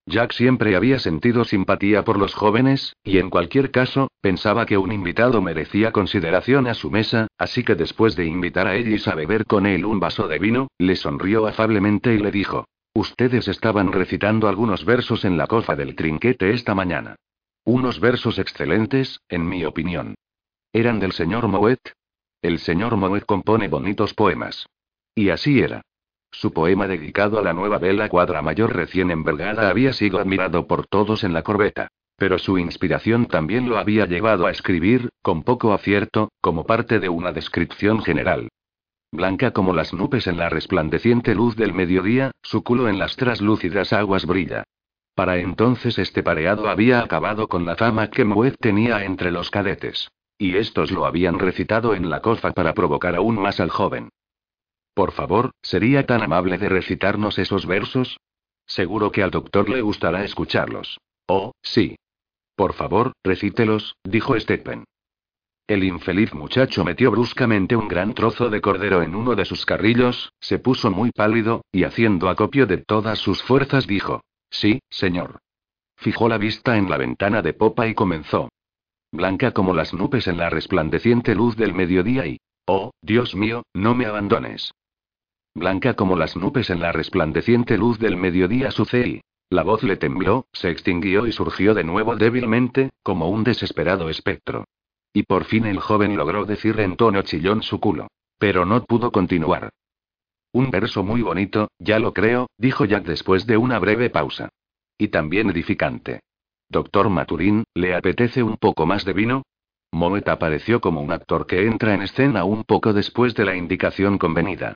Jack 0.08 0.32
siempre 0.32 0.76
había 0.76 1.00
sentido 1.00 1.44
simpatía 1.44 2.04
por 2.04 2.16
los 2.16 2.32
jóvenes, 2.32 2.94
y 3.02 3.18
en 3.18 3.28
cualquier 3.28 3.72
caso, 3.72 4.08
pensaba 4.20 4.64
que 4.64 4.78
un 4.78 4.92
invitado 4.92 5.42
merecía 5.42 5.90
consideración 5.90 6.68
a 6.68 6.74
su 6.74 6.92
mesa, 6.92 7.26
así 7.38 7.64
que 7.64 7.74
después 7.74 8.14
de 8.14 8.24
invitar 8.24 8.68
a 8.68 8.76
Ellis 8.76 9.08
a 9.08 9.16
beber 9.16 9.46
con 9.46 9.66
él 9.66 9.84
un 9.84 9.98
vaso 9.98 10.28
de 10.28 10.38
vino, 10.38 10.68
le 10.78 10.94
sonrió 10.94 11.48
afablemente 11.48 12.14
y 12.14 12.18
le 12.18 12.30
dijo: 12.30 12.66
Ustedes 12.94 13.48
estaban 13.48 13.92
recitando 13.92 14.48
algunos 14.48 14.84
versos 14.84 15.24
en 15.24 15.36
la 15.36 15.48
cofa 15.48 15.74
del 15.74 15.96
trinquete 15.96 16.50
esta 16.50 16.74
mañana. 16.74 17.16
Unos 17.64 17.98
versos 17.98 18.38
excelentes, 18.38 19.20
en 19.28 19.48
mi 19.48 19.64
opinión. 19.64 20.14
¿Eran 20.72 21.00
del 21.00 21.12
señor 21.12 21.48
Mouet? 21.48 21.80
El 22.42 22.60
señor 22.60 22.96
Mouet 22.96 23.24
compone 23.26 23.66
bonitos 23.66 24.14
poemas. 24.14 24.68
Y 25.16 25.30
así 25.30 25.60
era. 25.60 25.82
Su 26.38 26.52
poema 26.52 26.86
dedicado 26.86 27.38
a 27.38 27.42
la 27.42 27.54
nueva 27.54 27.78
vela 27.78 28.10
cuadra 28.10 28.42
mayor 28.42 28.76
recién 28.76 29.10
envergada 29.10 29.70
había 29.70 29.94
sido 29.94 30.18
admirado 30.18 30.66
por 30.66 30.86
todos 30.86 31.24
en 31.24 31.32
la 31.32 31.40
corbeta. 31.40 31.88
Pero 32.18 32.38
su 32.38 32.58
inspiración 32.58 33.24
también 33.24 33.70
lo 33.70 33.78
había 33.78 34.04
llevado 34.04 34.46
a 34.46 34.50
escribir, 34.50 35.08
con 35.22 35.44
poco 35.44 35.72
acierto, 35.72 36.30
como 36.42 36.66
parte 36.66 37.00
de 37.00 37.08
una 37.08 37.32
descripción 37.32 38.02
general. 38.02 38.50
Blanca 39.10 39.52
como 39.52 39.72
las 39.72 39.94
nubes 39.94 40.26
en 40.26 40.36
la 40.36 40.50
resplandeciente 40.50 41.34
luz 41.34 41.56
del 41.56 41.72
mediodía, 41.72 42.32
su 42.42 42.62
culo 42.62 42.90
en 42.90 42.98
las 42.98 43.16
traslúcidas 43.16 43.94
aguas 43.94 44.26
brilla. 44.26 44.64
Para 45.14 45.38
entonces 45.38 45.98
este 45.98 46.22
pareado 46.22 46.68
había 46.68 47.00
acabado 47.00 47.48
con 47.48 47.64
la 47.64 47.76
fama 47.76 48.10
que 48.10 48.26
Moet 48.26 48.56
tenía 48.60 49.04
entre 49.04 49.30
los 49.30 49.50
cadetes. 49.50 50.10
Y 50.36 50.58
estos 50.58 50.90
lo 50.90 51.06
habían 51.06 51.38
recitado 51.38 51.94
en 51.94 52.10
la 52.10 52.20
cofa 52.20 52.52
para 52.52 52.74
provocar 52.74 53.16
aún 53.16 53.40
más 53.40 53.58
al 53.58 53.70
joven. 53.70 54.10
Por 54.96 55.12
favor, 55.12 55.50
¿sería 55.60 56.06
tan 56.06 56.22
amable 56.22 56.56
de 56.56 56.70
recitarnos 56.70 57.38
esos 57.38 57.66
versos? 57.66 58.16
Seguro 58.66 59.12
que 59.12 59.22
al 59.22 59.30
doctor 59.30 59.68
le 59.68 59.82
gustará 59.82 60.24
escucharlos. 60.24 60.98
Oh, 61.28 61.52
sí. 61.60 61.96
Por 62.56 62.72
favor, 62.72 63.12
recítelos, 63.22 63.96
dijo 64.04 64.40
Stephen. 64.40 64.84
El 65.66 65.84
infeliz 65.84 66.32
muchacho 66.32 66.82
metió 66.82 67.10
bruscamente 67.10 67.76
un 67.76 67.88
gran 67.88 68.14
trozo 68.14 68.48
de 68.48 68.62
cordero 68.62 69.02
en 69.02 69.14
uno 69.14 69.34
de 69.34 69.44
sus 69.44 69.66
carrillos, 69.66 70.32
se 70.40 70.58
puso 70.58 70.90
muy 70.90 71.10
pálido, 71.10 71.60
y 71.70 71.84
haciendo 71.84 72.30
acopio 72.30 72.66
de 72.66 72.78
todas 72.78 73.18
sus 73.18 73.42
fuerzas 73.42 73.86
dijo, 73.86 74.22
Sí, 74.48 74.80
señor. 74.88 75.40
Fijó 75.98 76.26
la 76.26 76.38
vista 76.38 76.78
en 76.78 76.88
la 76.88 76.96
ventana 76.96 77.42
de 77.42 77.52
popa 77.52 77.86
y 77.86 77.92
comenzó. 77.92 78.48
Blanca 79.12 79.52
como 79.52 79.74
las 79.74 79.92
nubes 79.92 80.26
en 80.26 80.38
la 80.38 80.48
resplandeciente 80.48 81.34
luz 81.34 81.54
del 81.54 81.74
mediodía 81.74 82.26
y... 82.26 82.38
Oh, 82.66 82.92
Dios 83.02 83.34
mío, 83.34 83.62
no 83.74 83.94
me 83.94 84.06
abandones. 84.06 84.72
Blanca 85.56 85.94
como 85.94 86.16
las 86.16 86.36
nubes 86.36 86.68
en 86.68 86.80
la 86.80 86.92
resplandeciente 86.92 87.78
luz 87.78 87.98
del 87.98 88.18
mediodía 88.18 88.70
sucedí. 88.70 89.22
La 89.48 89.62
voz 89.62 89.82
le 89.82 89.96
tembló, 89.96 90.48
se 90.52 90.68
extinguió 90.68 91.26
y 91.26 91.32
surgió 91.32 91.72
de 91.72 91.82
nuevo 91.82 92.14
débilmente, 92.14 92.90
como 93.02 93.30
un 93.30 93.42
desesperado 93.42 94.10
espectro. 94.10 94.66
Y 95.14 95.22
por 95.22 95.44
fin 95.44 95.64
el 95.64 95.78
joven 95.78 96.14
logró 96.14 96.44
decir 96.44 96.78
en 96.80 96.96
tono 96.96 97.22
chillón 97.22 97.62
su 97.62 97.80
culo. 97.80 98.08
Pero 98.38 98.66
no 98.66 98.84
pudo 98.84 99.10
continuar. 99.10 99.70
Un 100.52 100.70
verso 100.70 101.02
muy 101.02 101.22
bonito, 101.22 101.70
ya 101.78 101.98
lo 102.00 102.12
creo, 102.12 102.50
dijo 102.58 102.84
Jack 102.84 103.06
después 103.06 103.46
de 103.46 103.56
una 103.56 103.78
breve 103.78 104.10
pausa. 104.10 104.50
Y 104.98 105.08
también 105.08 105.48
edificante. 105.48 106.20
Doctor 106.68 107.08
Maturín, 107.08 107.64
¿le 107.72 107.94
apetece 107.94 108.42
un 108.42 108.58
poco 108.58 108.84
más 108.84 109.06
de 109.06 109.14
vino? 109.14 109.42
Moet 109.90 110.28
apareció 110.28 110.82
como 110.82 111.00
un 111.00 111.12
actor 111.12 111.46
que 111.46 111.66
entra 111.66 111.94
en 111.94 112.02
escena 112.02 112.44
un 112.44 112.64
poco 112.64 112.92
después 112.92 113.34
de 113.34 113.46
la 113.46 113.56
indicación 113.56 114.18
convenida. 114.18 114.74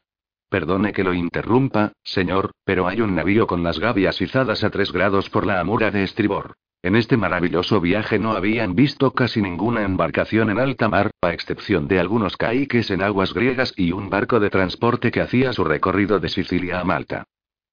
Perdone 0.50 0.92
que 0.92 1.04
lo 1.04 1.14
interrumpa, 1.14 1.92
señor, 2.02 2.50
pero 2.64 2.88
hay 2.88 3.00
un 3.00 3.14
navío 3.14 3.46
con 3.46 3.62
las 3.62 3.78
gavias 3.78 4.20
izadas 4.20 4.64
a 4.64 4.70
tres 4.70 4.90
grados 4.90 5.30
por 5.30 5.46
la 5.46 5.60
amura 5.60 5.92
de 5.92 6.02
estribor. 6.02 6.54
En 6.82 6.96
este 6.96 7.16
maravilloso 7.16 7.80
viaje 7.80 8.18
no 8.18 8.32
habían 8.32 8.74
visto 8.74 9.12
casi 9.12 9.40
ninguna 9.40 9.84
embarcación 9.84 10.50
en 10.50 10.58
alta 10.58 10.88
mar, 10.88 11.12
a 11.22 11.32
excepción 11.32 11.86
de 11.86 12.00
algunos 12.00 12.36
caiques 12.36 12.90
en 12.90 13.00
aguas 13.00 13.32
griegas 13.32 13.72
y 13.76 13.92
un 13.92 14.10
barco 14.10 14.40
de 14.40 14.50
transporte 14.50 15.12
que 15.12 15.20
hacía 15.20 15.52
su 15.52 15.62
recorrido 15.62 16.18
de 16.18 16.28
Sicilia 16.28 16.80
a 16.80 16.84
Malta. 16.84 17.26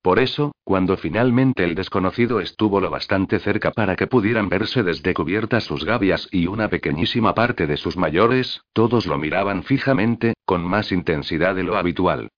Por 0.04 0.20
eso, 0.20 0.52
cuando 0.64 0.98
finalmente 0.98 1.64
el 1.64 1.74
desconocido 1.74 2.42
estuvo 2.42 2.80
lo 2.80 2.92
bastante 2.92 3.40
cerca 3.40 3.72
para 3.72 3.96
que 3.96 4.06
pudieran 4.06 4.50
verse 4.50 4.84
desde 4.84 5.16
cubiertas 5.16 5.64
sus 5.64 5.84
gavias 5.84 6.28
y 6.32 6.46
una 6.46 6.70
pequeñísima 6.70 7.34
parte 7.34 7.66
de 7.66 7.78
sus 7.78 7.98
mayores, 7.98 8.62
todos 8.72 9.08
lo 9.08 9.18
miraban 9.18 9.64
fijamente, 9.64 10.36
con 10.46 10.64
más 10.64 10.92
intensidad 10.92 11.56
de 11.56 11.64
lo 11.64 11.76
habitual. 11.76 12.30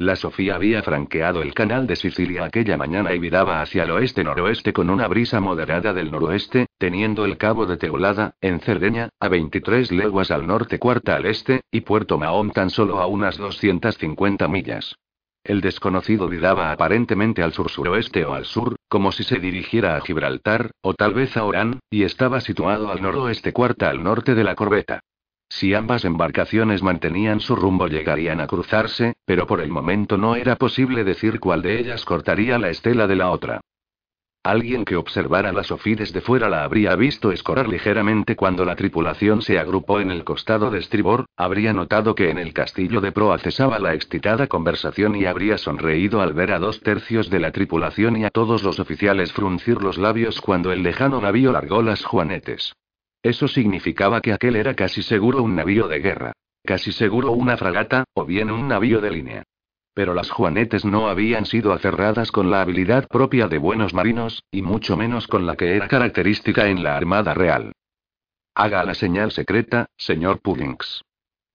La 0.00 0.14
Sofía 0.14 0.54
había 0.54 0.80
franqueado 0.84 1.42
el 1.42 1.54
canal 1.54 1.88
de 1.88 1.96
Sicilia 1.96 2.44
aquella 2.44 2.76
mañana 2.76 3.12
y 3.14 3.18
viraba 3.18 3.60
hacia 3.60 3.82
el 3.82 3.90
oeste-noroeste 3.90 4.72
con 4.72 4.90
una 4.90 5.08
brisa 5.08 5.40
moderada 5.40 5.92
del 5.92 6.12
noroeste, 6.12 6.66
teniendo 6.78 7.24
el 7.24 7.36
cabo 7.36 7.66
de 7.66 7.78
Teulada, 7.78 8.36
en 8.40 8.60
Cerdeña, 8.60 9.08
a 9.18 9.26
23 9.26 9.90
leguas 9.90 10.30
al 10.30 10.46
norte 10.46 10.78
cuarta 10.78 11.16
al 11.16 11.26
este, 11.26 11.62
y 11.72 11.80
Puerto 11.80 12.16
Mahón 12.16 12.52
tan 12.52 12.70
solo 12.70 13.00
a 13.00 13.08
unas 13.08 13.38
250 13.38 14.46
millas. 14.46 14.94
El 15.42 15.60
desconocido 15.60 16.28
viraba 16.28 16.70
aparentemente 16.70 17.42
al 17.42 17.52
sur-suroeste 17.52 18.24
o 18.24 18.34
al 18.34 18.44
sur, 18.44 18.76
como 18.88 19.10
si 19.10 19.24
se 19.24 19.40
dirigiera 19.40 19.96
a 19.96 20.00
Gibraltar, 20.00 20.70
o 20.80 20.94
tal 20.94 21.12
vez 21.12 21.36
a 21.36 21.42
Orán, 21.42 21.80
y 21.90 22.04
estaba 22.04 22.40
situado 22.40 22.92
al 22.92 23.02
noroeste 23.02 23.52
cuarta 23.52 23.90
al 23.90 24.04
norte 24.04 24.36
de 24.36 24.44
la 24.44 24.54
corbeta. 24.54 25.00
Si 25.48 25.74
ambas 25.74 26.04
embarcaciones 26.04 26.82
mantenían 26.82 27.40
su 27.40 27.56
rumbo 27.56 27.88
llegarían 27.88 28.40
a 28.40 28.46
cruzarse, 28.46 29.14
pero 29.24 29.46
por 29.46 29.60
el 29.60 29.70
momento 29.70 30.16
no 30.16 30.36
era 30.36 30.56
posible 30.56 31.04
decir 31.04 31.40
cuál 31.40 31.62
de 31.62 31.80
ellas 31.80 32.04
cortaría 32.04 32.58
la 32.58 32.70
estela 32.70 33.06
de 33.06 33.16
la 33.16 33.30
otra. 33.30 33.60
Alguien 34.44 34.84
que 34.84 34.96
observara 34.96 35.52
la 35.52 35.64
Sofía 35.64 35.96
desde 35.96 36.20
fuera 36.20 36.48
la 36.48 36.64
habría 36.64 36.94
visto 36.94 37.32
escorar 37.32 37.68
ligeramente 37.68 38.36
cuando 38.36 38.64
la 38.64 38.76
tripulación 38.76 39.42
se 39.42 39.58
agrupó 39.58 40.00
en 40.00 40.10
el 40.10 40.24
costado 40.24 40.70
de 40.70 40.78
estribor, 40.78 41.26
habría 41.36 41.72
notado 41.72 42.14
que 42.14 42.30
en 42.30 42.38
el 42.38 42.52
castillo 42.52 43.00
de 43.00 43.12
proa 43.12 43.38
cesaba 43.38 43.78
la 43.78 43.94
excitada 43.94 44.46
conversación 44.46 45.16
y 45.16 45.26
habría 45.26 45.58
sonreído 45.58 46.22
al 46.22 46.32
ver 46.32 46.52
a 46.52 46.60
dos 46.60 46.80
tercios 46.80 47.30
de 47.30 47.40
la 47.40 47.50
tripulación 47.50 48.16
y 48.16 48.24
a 48.24 48.30
todos 48.30 48.62
los 48.62 48.78
oficiales 48.78 49.32
fruncir 49.32 49.82
los 49.82 49.98
labios 49.98 50.40
cuando 50.40 50.72
el 50.72 50.82
lejano 50.82 51.20
navío 51.20 51.52
largó 51.52 51.82
las 51.82 52.04
juanetes. 52.04 52.74
Eso 53.28 53.46
significaba 53.46 54.22
que 54.22 54.32
aquel 54.32 54.56
era 54.56 54.72
casi 54.72 55.02
seguro 55.02 55.42
un 55.42 55.54
navío 55.54 55.86
de 55.86 55.98
guerra. 55.98 56.32
Casi 56.64 56.92
seguro 56.92 57.32
una 57.32 57.58
fragata, 57.58 58.04
o 58.14 58.24
bien 58.24 58.50
un 58.50 58.68
navío 58.68 59.02
de 59.02 59.10
línea. 59.10 59.42
Pero 59.92 60.14
las 60.14 60.30
juanetes 60.30 60.86
no 60.86 61.08
habían 61.10 61.44
sido 61.44 61.74
aferradas 61.74 62.32
con 62.32 62.50
la 62.50 62.62
habilidad 62.62 63.06
propia 63.06 63.46
de 63.46 63.58
buenos 63.58 63.92
marinos, 63.92 64.42
y 64.50 64.62
mucho 64.62 64.96
menos 64.96 65.26
con 65.26 65.44
la 65.44 65.56
que 65.56 65.76
era 65.76 65.88
característica 65.88 66.68
en 66.68 66.82
la 66.82 66.96
Armada 66.96 67.34
Real. 67.34 67.72
Haga 68.54 68.82
la 68.82 68.94
señal 68.94 69.30
secreta, 69.30 69.90
señor 69.98 70.40
Pullings. 70.40 71.02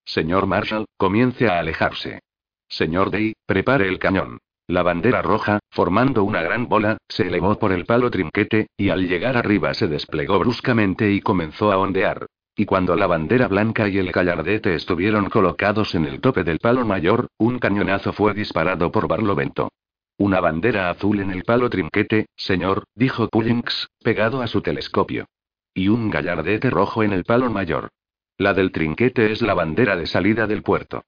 Señor 0.06 0.46
Marshall, 0.46 0.86
comience 0.96 1.48
a 1.48 1.58
alejarse. 1.58 2.20
Señor 2.68 3.10
Day, 3.10 3.34
prepare 3.48 3.88
el 3.88 3.98
cañón. 3.98 4.38
La 4.68 4.82
bandera 4.82 5.22
roja, 5.22 5.60
formando 5.72 6.24
una 6.24 6.42
gran 6.42 6.70
bola, 6.70 6.98
se 7.10 7.28
elevó 7.28 7.60
por 7.60 7.74
el 7.74 7.86
palo 7.86 8.10
trinquete, 8.10 8.68
y 8.78 8.90
al 8.90 9.08
llegar 9.08 9.36
arriba 9.36 9.74
se 9.74 9.88
desplegó 9.88 10.40
bruscamente 10.40 11.12
y 11.12 11.20
comenzó 11.20 11.72
a 11.72 11.78
ondear. 11.78 12.28
Y 12.56 12.66
cuando 12.66 12.96
la 12.96 13.08
bandera 13.08 13.48
blanca 13.48 13.90
y 13.90 13.98
el 13.98 14.12
gallardete 14.12 14.76
estuvieron 14.76 15.30
colocados 15.30 15.96
en 15.96 16.06
el 16.06 16.22
tope 16.22 16.44
del 16.44 16.60
palo 16.60 16.86
mayor, 16.86 17.28
un 17.38 17.60
cañonazo 17.60 18.14
fue 18.14 18.34
disparado 18.34 18.92
por 18.92 19.08
Barlovento. 19.08 19.70
Una 20.18 20.40
bandera 20.40 20.90
azul 20.90 21.20
en 21.20 21.32
el 21.32 21.44
palo 21.44 21.70
trinquete, 21.70 22.28
señor, 22.36 22.86
dijo 22.96 23.28
Pullings, 23.28 23.90
pegado 24.02 24.42
a 24.42 24.48
su 24.48 24.62
telescopio. 24.62 25.26
Y 25.74 25.90
un 25.90 26.10
gallardete 26.10 26.70
rojo 26.70 27.04
en 27.04 27.12
el 27.12 27.26
palo 27.26 27.50
mayor. 27.50 27.90
La 28.38 28.54
del 28.54 28.72
trinquete 28.72 29.32
es 29.32 29.42
la 29.42 29.56
bandera 29.56 29.96
de 29.96 30.06
salida 30.06 30.48
del 30.48 30.62
puerto. 30.62 31.04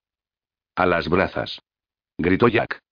A 0.76 0.86
las 0.86 1.08
brazas. 1.08 1.62
Gritó 2.18 2.48
Jack. 2.48 2.85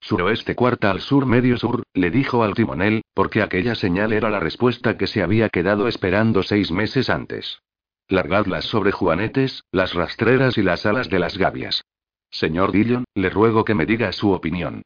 Suroeste 0.00 0.54
cuarta 0.54 0.90
al 0.90 1.00
sur 1.00 1.26
medio 1.26 1.58
sur, 1.58 1.82
le 1.92 2.10
dijo 2.10 2.42
al 2.42 2.54
timonel, 2.54 3.02
porque 3.14 3.42
aquella 3.42 3.74
señal 3.74 4.12
era 4.12 4.30
la 4.30 4.40
respuesta 4.40 4.96
que 4.96 5.06
se 5.06 5.22
había 5.22 5.48
quedado 5.48 5.88
esperando 5.88 6.42
seis 6.42 6.70
meses 6.70 7.10
antes. 7.10 7.60
Largadlas 8.08 8.64
sobre 8.64 8.92
juanetes, 8.92 9.64
las 9.70 9.94
rastreras 9.94 10.56
y 10.56 10.62
las 10.62 10.86
alas 10.86 11.10
de 11.10 11.18
las 11.18 11.36
gavias. 11.36 11.84
Señor 12.30 12.72
Dillon, 12.72 13.04
le 13.14 13.30
ruego 13.30 13.64
que 13.64 13.74
me 13.74 13.86
diga 13.86 14.12
su 14.12 14.32
opinión. 14.32 14.82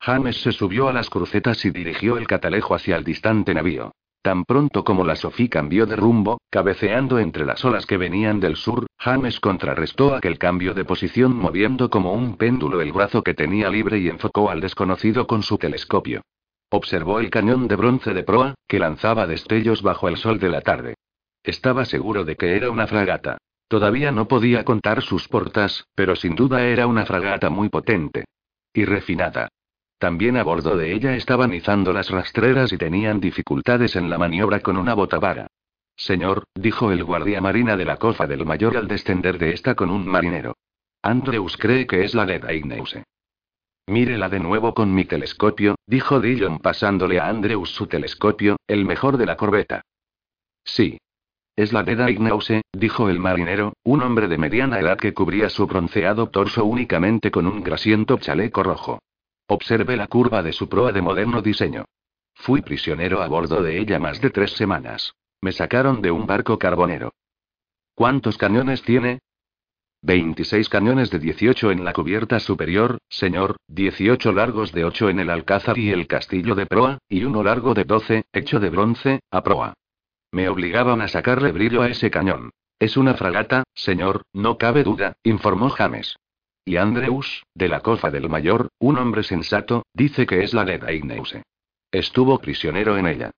James 0.00 0.42
se 0.42 0.50
subió 0.50 0.88
a 0.88 0.92
las 0.92 1.08
crucetas 1.08 1.64
y 1.64 1.70
dirigió 1.70 2.16
el 2.16 2.26
catalejo 2.26 2.74
hacia 2.74 2.96
el 2.96 3.04
distante 3.04 3.54
navío. 3.54 3.92
Tan 4.22 4.44
pronto 4.44 4.84
como 4.84 5.04
la 5.04 5.16
Sofía 5.16 5.48
cambió 5.50 5.84
de 5.84 5.96
rumbo, 5.96 6.40
cabeceando 6.48 7.18
entre 7.18 7.44
las 7.44 7.64
olas 7.64 7.86
que 7.86 7.96
venían 7.96 8.38
del 8.38 8.54
sur, 8.54 8.86
James 8.96 9.40
contrarrestó 9.40 10.14
aquel 10.14 10.38
cambio 10.38 10.74
de 10.74 10.84
posición 10.84 11.36
moviendo 11.36 11.90
como 11.90 12.12
un 12.12 12.36
péndulo 12.36 12.80
el 12.80 12.92
brazo 12.92 13.24
que 13.24 13.34
tenía 13.34 13.68
libre 13.68 13.98
y 13.98 14.08
enfocó 14.08 14.48
al 14.48 14.60
desconocido 14.60 15.26
con 15.26 15.42
su 15.42 15.58
telescopio. 15.58 16.22
Observó 16.70 17.18
el 17.18 17.30
cañón 17.30 17.66
de 17.66 17.74
bronce 17.74 18.14
de 18.14 18.22
proa, 18.22 18.54
que 18.68 18.78
lanzaba 18.78 19.26
destellos 19.26 19.82
bajo 19.82 20.08
el 20.08 20.16
sol 20.16 20.38
de 20.38 20.48
la 20.48 20.60
tarde. 20.60 20.94
Estaba 21.42 21.84
seguro 21.84 22.24
de 22.24 22.36
que 22.36 22.54
era 22.54 22.70
una 22.70 22.86
fragata. 22.86 23.38
Todavía 23.66 24.12
no 24.12 24.28
podía 24.28 24.64
contar 24.64 25.02
sus 25.02 25.26
portas, 25.26 25.84
pero 25.96 26.14
sin 26.14 26.36
duda 26.36 26.64
era 26.64 26.86
una 26.86 27.06
fragata 27.06 27.50
muy 27.50 27.68
potente. 27.68 28.24
Y 28.72 28.84
refinada. 28.84 29.48
También 30.02 30.36
a 30.36 30.42
bordo 30.42 30.76
de 30.76 30.92
ella 30.92 31.14
estaban 31.14 31.54
izando 31.54 31.92
las 31.92 32.10
rastreras 32.10 32.72
y 32.72 32.76
tenían 32.76 33.20
dificultades 33.20 33.94
en 33.94 34.10
la 34.10 34.18
maniobra 34.18 34.58
con 34.58 34.76
una 34.76 34.94
botavara. 34.94 35.46
Señor, 35.94 36.42
dijo 36.56 36.90
el 36.90 37.04
guardia 37.04 37.40
marina 37.40 37.76
de 37.76 37.84
la 37.84 37.98
cofa 37.98 38.26
del 38.26 38.44
mayor 38.44 38.76
al 38.76 38.88
descender 38.88 39.38
de 39.38 39.52
esta 39.52 39.76
con 39.76 39.90
un 39.90 40.04
marinero. 40.04 40.56
Andreus 41.02 41.56
cree 41.56 41.86
que 41.86 42.02
es 42.02 42.16
la 42.16 42.26
de 42.26 42.40
Daineuse. 42.40 43.04
Mírela 43.86 44.28
de 44.28 44.40
nuevo 44.40 44.74
con 44.74 44.92
mi 44.92 45.04
telescopio, 45.04 45.76
dijo 45.86 46.18
Dillon 46.18 46.58
pasándole 46.58 47.20
a 47.20 47.28
Andreus 47.28 47.70
su 47.70 47.86
telescopio, 47.86 48.56
el 48.66 48.84
mejor 48.84 49.18
de 49.18 49.26
la 49.26 49.36
corbeta. 49.36 49.82
Sí. 50.64 50.98
Es 51.54 51.72
la 51.72 51.84
de 51.84 51.94
Daineuse, 51.94 52.62
dijo 52.72 53.08
el 53.08 53.20
marinero, 53.20 53.74
un 53.84 54.02
hombre 54.02 54.26
de 54.26 54.36
mediana 54.36 54.80
edad 54.80 54.98
que 54.98 55.14
cubría 55.14 55.48
su 55.48 55.68
bronceado 55.68 56.28
torso 56.28 56.64
únicamente 56.64 57.30
con 57.30 57.46
un 57.46 57.62
grasiento 57.62 58.18
chaleco 58.18 58.64
rojo. 58.64 58.98
Observe 59.54 59.98
la 59.98 60.06
curva 60.06 60.42
de 60.42 60.54
su 60.54 60.66
proa 60.66 60.92
de 60.92 61.02
moderno 61.02 61.42
diseño. 61.42 61.84
Fui 62.32 62.62
prisionero 62.62 63.20
a 63.20 63.28
bordo 63.28 63.62
de 63.62 63.78
ella 63.78 63.98
más 63.98 64.18
de 64.18 64.30
tres 64.30 64.52
semanas. 64.52 65.12
Me 65.42 65.52
sacaron 65.52 66.00
de 66.00 66.10
un 66.10 66.26
barco 66.26 66.58
carbonero. 66.58 67.12
¿Cuántos 67.94 68.38
cañones 68.38 68.82
tiene? 68.82 69.18
26 70.00 70.70
cañones 70.70 71.10
de 71.10 71.18
18 71.18 71.70
en 71.70 71.84
la 71.84 71.92
cubierta 71.92 72.40
superior, 72.40 72.96
señor, 73.10 73.56
18 73.68 74.32
largos 74.32 74.72
de 74.72 74.86
8 74.86 75.10
en 75.10 75.20
el 75.20 75.28
alcázar 75.28 75.76
y 75.76 75.90
el 75.90 76.06
castillo 76.06 76.54
de 76.54 76.64
proa, 76.64 76.96
y 77.06 77.24
uno 77.24 77.42
largo 77.42 77.74
de 77.74 77.84
12, 77.84 78.24
hecho 78.32 78.58
de 78.58 78.70
bronce, 78.70 79.20
a 79.30 79.42
proa. 79.42 79.74
Me 80.30 80.48
obligaban 80.48 81.02
a 81.02 81.08
sacarle 81.08 81.52
brillo 81.52 81.82
a 81.82 81.90
ese 81.90 82.10
cañón. 82.10 82.52
Es 82.78 82.96
una 82.96 83.12
fragata, 83.12 83.64
señor, 83.74 84.22
no 84.32 84.56
cabe 84.56 84.82
duda, 84.82 85.12
informó 85.22 85.68
James. 85.68 86.16
Y 86.64 86.76
Andreus, 86.76 87.44
de 87.54 87.68
la 87.68 87.80
cofa 87.80 88.10
del 88.10 88.28
mayor, 88.28 88.68
un 88.78 88.96
hombre 88.98 89.24
sensato, 89.24 89.84
dice 89.92 90.26
que 90.26 90.44
es 90.44 90.54
la 90.54 90.64
de 90.64 90.78
Daineuse. 90.78 91.42
Estuvo 91.90 92.38
prisionero 92.38 92.96
en 92.96 93.06
ella. 93.06 93.30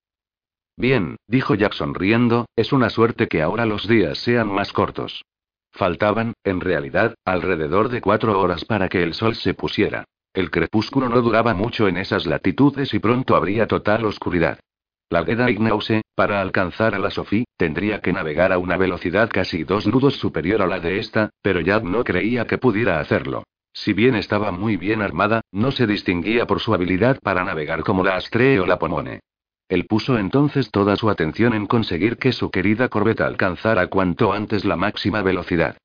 Bien, 0.77 1.17
dijo 1.27 1.55
Jackson 1.55 1.95
riendo, 1.95 2.47
es 2.57 2.73
una 2.73 2.91
suerte 2.91 3.29
que 3.29 3.43
ahora 3.43 3.65
los 3.65 3.89
días 3.89 4.19
sean 4.19 4.49
más 4.49 4.73
cortos. 4.73 5.25
Faltaban, 5.73 6.35
en 6.45 6.61
realidad, 6.61 7.15
alrededor 7.25 7.89
de 7.89 8.01
cuatro 8.01 8.39
horas 8.41 8.65
para 8.65 8.89
que 8.89 9.03
el 9.03 9.15
sol 9.15 9.35
se 9.35 9.55
pusiera. 9.55 10.05
El 10.33 10.51
crepúsculo 10.51 11.09
no 11.09 11.23
duraba 11.23 11.55
mucho 11.55 11.89
en 11.89 11.97
esas 11.97 12.27
latitudes 12.27 12.93
y 12.93 12.99
pronto 12.99 13.37
habría 13.37 13.67
total 13.67 14.05
oscuridad. 14.05 14.59
La 15.09 15.25
Geda 15.25 15.51
Ignause, 15.51 16.03
para 16.15 16.41
alcanzar 16.41 16.95
a 16.95 16.99
la 16.99 17.11
Sophie, 17.11 17.44
tendría 17.57 18.01
que 18.01 18.13
navegar 18.13 18.53
a 18.53 18.59
una 18.59 18.77
velocidad 18.77 19.31
casi 19.33 19.65
dos 19.65 19.87
nudos 19.87 20.17
superior 20.17 20.63
a 20.63 20.67
la 20.67 20.81
de 20.81 20.99
esta, 20.99 21.31
pero 21.43 21.61
Jack 21.61 21.85
no 21.85 22.05
creía 22.05 22.47
que 22.47 22.59
pudiera 22.59 23.01
hacerlo. 23.01 23.45
Si 23.73 23.93
bien 23.93 24.15
estaba 24.15 24.53
muy 24.53 24.77
bien 24.77 25.03
armada, 25.03 25.41
no 25.51 25.73
se 25.73 25.87
distinguía 25.87 26.47
por 26.47 26.61
su 26.61 26.75
habilidad 26.75 27.19
para 27.23 27.45
navegar 27.45 27.83
como 27.83 28.05
la 28.05 28.17
Astree 28.17 28.61
o 28.61 28.67
la 28.67 28.79
Pomone. 28.79 29.21
Él 29.69 29.87
puso 29.87 30.19
entonces 30.19 30.71
toda 30.71 30.95
su 30.97 31.11
atención 31.11 31.55
en 31.55 31.67
conseguir 31.67 32.17
que 32.17 32.33
su 32.33 32.51
querida 32.51 32.89
corbeta 32.89 33.27
alcanzara 33.27 33.89
cuanto 33.89 34.33
antes 34.33 34.65
la 34.65 34.77
máxima 34.77 35.23
velocidad. 35.23 35.77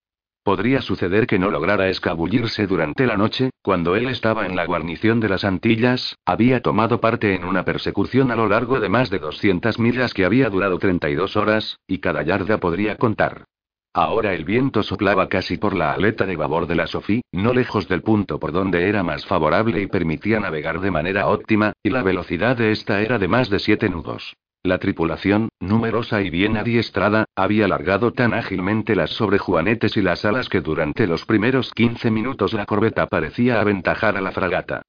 Podría 0.43 0.81
suceder 0.81 1.27
que 1.27 1.38
no 1.38 1.51
lograra 1.51 1.89
escabullirse 1.89 2.65
durante 2.65 3.05
la 3.05 3.17
noche, 3.17 3.50
cuando 3.62 3.96
él 3.96 4.08
estaba 4.08 4.46
en 4.46 4.55
la 4.55 4.65
guarnición 4.65 5.19
de 5.19 5.29
las 5.29 5.43
Antillas, 5.43 6.15
había 6.25 6.62
tomado 6.62 7.01
parte 7.01 7.36
en 7.36 7.43
una 7.43 7.65
persecución 7.65 8.31
a 8.31 8.36
lo 8.36 8.48
largo 8.48 8.79
de 8.79 8.89
más 8.89 9.10
de 9.10 9.19
200 9.19 9.77
millas 9.79 10.13
que 10.13 10.25
había 10.25 10.50
durado 10.50 10.79
32 10.79 11.36
horas, 11.36 11.77
y 11.88 12.00
cada 12.00 12.24
yarda 12.24 12.58
podría 12.58 12.96
contar. 12.96 13.46
Ahora 13.93 14.34
el 14.34 14.46
viento 14.46 14.84
soplaba 14.84 15.27
casi 15.29 15.58
por 15.58 15.75
la 15.75 15.91
aleta 15.93 16.25
de 16.25 16.36
babor 16.36 16.67
de 16.67 16.75
la 16.75 16.88
Sophie, 16.88 17.22
no 17.31 17.53
lejos 17.53 17.88
del 17.88 18.01
punto 18.01 18.39
por 18.39 18.51
donde 18.51 18.88
era 18.88 19.03
más 19.03 19.25
favorable 19.25 19.81
y 19.81 19.88
permitía 19.88 20.39
navegar 20.39 20.79
de 20.79 20.91
manera 20.91 21.27
óptima, 21.27 21.74
y 21.84 21.89
la 21.89 22.03
velocidad 22.03 22.55
de 22.55 22.72
esta 22.72 23.01
era 23.01 23.17
de 23.17 23.27
más 23.27 23.50
de 23.50 23.60
7 23.60 23.89
nudos. 23.89 24.36
La 24.63 24.78
tripulación, 24.78 25.48
numerosa 25.62 26.22
y 26.22 26.30
bien 26.30 26.58
adiestrada, 26.58 27.25
había 27.34 27.70
largado 27.70 28.12
tan 28.12 28.34
ágilmente 28.34 28.94
las 28.94 29.12
sobrejuanetes 29.12 29.96
y 29.96 30.01
las 30.01 30.25
alas 30.25 30.50
que 30.50 30.60
durante 30.60 31.08
los 31.08 31.25
primeros 31.25 31.72
15 31.74 32.12
minutos 32.12 32.51
la 32.51 32.66
corbeta 32.66 33.08
parecía 33.08 33.62
aventajar 33.62 34.18
a 34.18 34.22
la 34.22 34.34
fragata. 34.34 34.82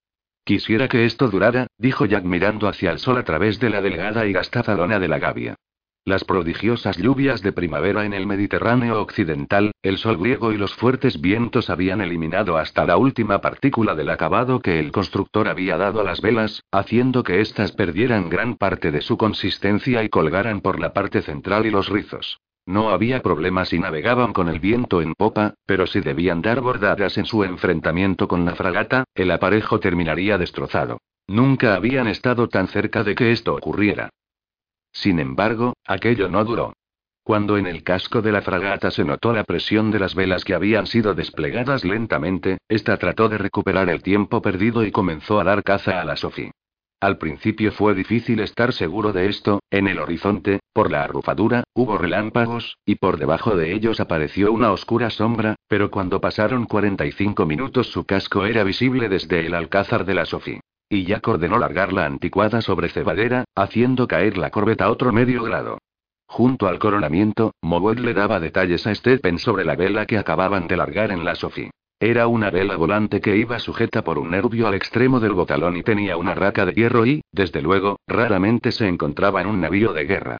Quisiera 0.44 0.88
que 0.88 1.04
esto 1.04 1.28
durara, 1.28 1.68
dijo 1.78 2.04
Jack 2.04 2.24
mirando 2.24 2.66
hacia 2.66 2.90
el 2.90 2.98
sol 2.98 3.18
a 3.18 3.22
través 3.22 3.60
de 3.60 3.70
la 3.70 3.80
delgada 3.80 4.26
y 4.26 4.32
gastada 4.32 4.74
lona 4.74 4.98
de 4.98 5.06
la 5.06 5.20
gavia. 5.20 5.54
Las 6.06 6.24
prodigiosas 6.24 6.96
lluvias 6.96 7.42
de 7.42 7.52
primavera 7.52 8.06
en 8.06 8.14
el 8.14 8.26
Mediterráneo 8.26 9.02
occidental, 9.02 9.72
el 9.82 9.98
sol 9.98 10.16
griego 10.16 10.50
y 10.50 10.56
los 10.56 10.74
fuertes 10.74 11.20
vientos 11.20 11.68
habían 11.68 12.00
eliminado 12.00 12.56
hasta 12.56 12.86
la 12.86 12.96
última 12.96 13.42
partícula 13.42 13.94
del 13.94 14.08
acabado 14.08 14.60
que 14.60 14.78
el 14.78 14.92
constructor 14.92 15.46
había 15.46 15.76
dado 15.76 16.00
a 16.00 16.04
las 16.04 16.22
velas, 16.22 16.62
haciendo 16.72 17.22
que 17.22 17.42
éstas 17.42 17.72
perdieran 17.72 18.30
gran 18.30 18.56
parte 18.56 18.90
de 18.90 19.02
su 19.02 19.18
consistencia 19.18 20.02
y 20.02 20.08
colgaran 20.08 20.62
por 20.62 20.80
la 20.80 20.94
parte 20.94 21.20
central 21.20 21.66
y 21.66 21.70
los 21.70 21.90
rizos. 21.90 22.40
No 22.64 22.90
había 22.90 23.20
problema 23.20 23.66
si 23.66 23.78
navegaban 23.78 24.32
con 24.32 24.48
el 24.48 24.58
viento 24.58 25.02
en 25.02 25.14
popa, 25.14 25.52
pero 25.66 25.86
si 25.86 26.00
debían 26.00 26.40
dar 26.40 26.62
bordadas 26.62 27.18
en 27.18 27.26
su 27.26 27.44
enfrentamiento 27.44 28.26
con 28.26 28.46
la 28.46 28.54
fragata, 28.54 29.04
el 29.14 29.30
aparejo 29.30 29.80
terminaría 29.80 30.38
destrozado. 30.38 30.98
Nunca 31.26 31.74
habían 31.74 32.06
estado 32.06 32.48
tan 32.48 32.68
cerca 32.68 33.04
de 33.04 33.14
que 33.14 33.32
esto 33.32 33.54
ocurriera. 33.54 34.08
Sin 34.92 35.18
embargo, 35.18 35.74
aquello 35.86 36.28
no 36.28 36.44
duró. 36.44 36.74
Cuando 37.22 37.58
en 37.58 37.66
el 37.66 37.82
casco 37.84 38.22
de 38.22 38.32
la 38.32 38.42
fragata 38.42 38.90
se 38.90 39.04
notó 39.04 39.32
la 39.32 39.44
presión 39.44 39.90
de 39.90 40.00
las 40.00 40.14
velas 40.14 40.44
que 40.44 40.54
habían 40.54 40.86
sido 40.86 41.14
desplegadas 41.14 41.84
lentamente, 41.84 42.58
ésta 42.68 42.96
trató 42.96 43.28
de 43.28 43.38
recuperar 43.38 43.88
el 43.88 44.02
tiempo 44.02 44.42
perdido 44.42 44.84
y 44.84 44.90
comenzó 44.90 45.38
a 45.38 45.44
dar 45.44 45.62
caza 45.62 46.00
a 46.00 46.04
la 46.04 46.16
Sophie. 46.16 46.50
Al 47.00 47.16
principio 47.16 47.72
fue 47.72 47.94
difícil 47.94 48.40
estar 48.40 48.74
seguro 48.74 49.12
de 49.12 49.28
esto, 49.28 49.60
en 49.70 49.88
el 49.88 49.98
horizonte, 49.98 50.60
por 50.74 50.90
la 50.90 51.02
arrufadura, 51.02 51.64
hubo 51.72 51.96
relámpagos, 51.96 52.76
y 52.84 52.96
por 52.96 53.16
debajo 53.16 53.56
de 53.56 53.72
ellos 53.72 54.00
apareció 54.00 54.52
una 54.52 54.70
oscura 54.70 55.08
sombra, 55.08 55.56
pero 55.66 55.90
cuando 55.90 56.20
pasaron 56.20 56.66
45 56.66 57.46
minutos 57.46 57.86
su 57.86 58.04
casco 58.04 58.44
era 58.44 58.64
visible 58.64 59.08
desde 59.08 59.46
el 59.46 59.54
alcázar 59.54 60.04
de 60.04 60.14
la 60.14 60.26
Sophie. 60.26 60.60
Y 60.92 61.04
Jack 61.04 61.28
ordenó 61.28 61.56
largar 61.56 61.92
la 61.92 62.04
anticuada 62.04 62.60
sobre 62.62 62.88
cebadera, 62.88 63.44
haciendo 63.54 64.08
caer 64.08 64.36
la 64.36 64.50
corbeta 64.50 64.90
otro 64.90 65.12
medio 65.12 65.44
grado. 65.44 65.78
Junto 66.26 66.66
al 66.66 66.80
coronamiento, 66.80 67.52
Mowell 67.62 68.02
le 68.02 68.12
daba 68.12 68.40
detalles 68.40 68.88
a 68.88 68.94
Stephen 68.96 69.38
sobre 69.38 69.64
la 69.64 69.76
vela 69.76 70.06
que 70.06 70.18
acababan 70.18 70.66
de 70.66 70.76
largar 70.76 71.12
en 71.12 71.24
la 71.24 71.36
Sophie. 71.36 71.70
Era 72.00 72.26
una 72.26 72.50
vela 72.50 72.76
volante 72.76 73.20
que 73.20 73.36
iba 73.36 73.60
sujeta 73.60 74.02
por 74.02 74.18
un 74.18 74.30
nervio 74.30 74.66
al 74.66 74.74
extremo 74.74 75.20
del 75.20 75.32
botalón 75.32 75.76
y 75.76 75.84
tenía 75.84 76.16
una 76.16 76.34
raca 76.34 76.66
de 76.66 76.72
hierro 76.72 77.06
y, 77.06 77.22
desde 77.30 77.62
luego, 77.62 78.00
raramente 78.08 78.72
se 78.72 78.88
encontraba 78.88 79.40
en 79.42 79.46
un 79.46 79.60
navío 79.60 79.92
de 79.92 80.04
guerra. 80.06 80.38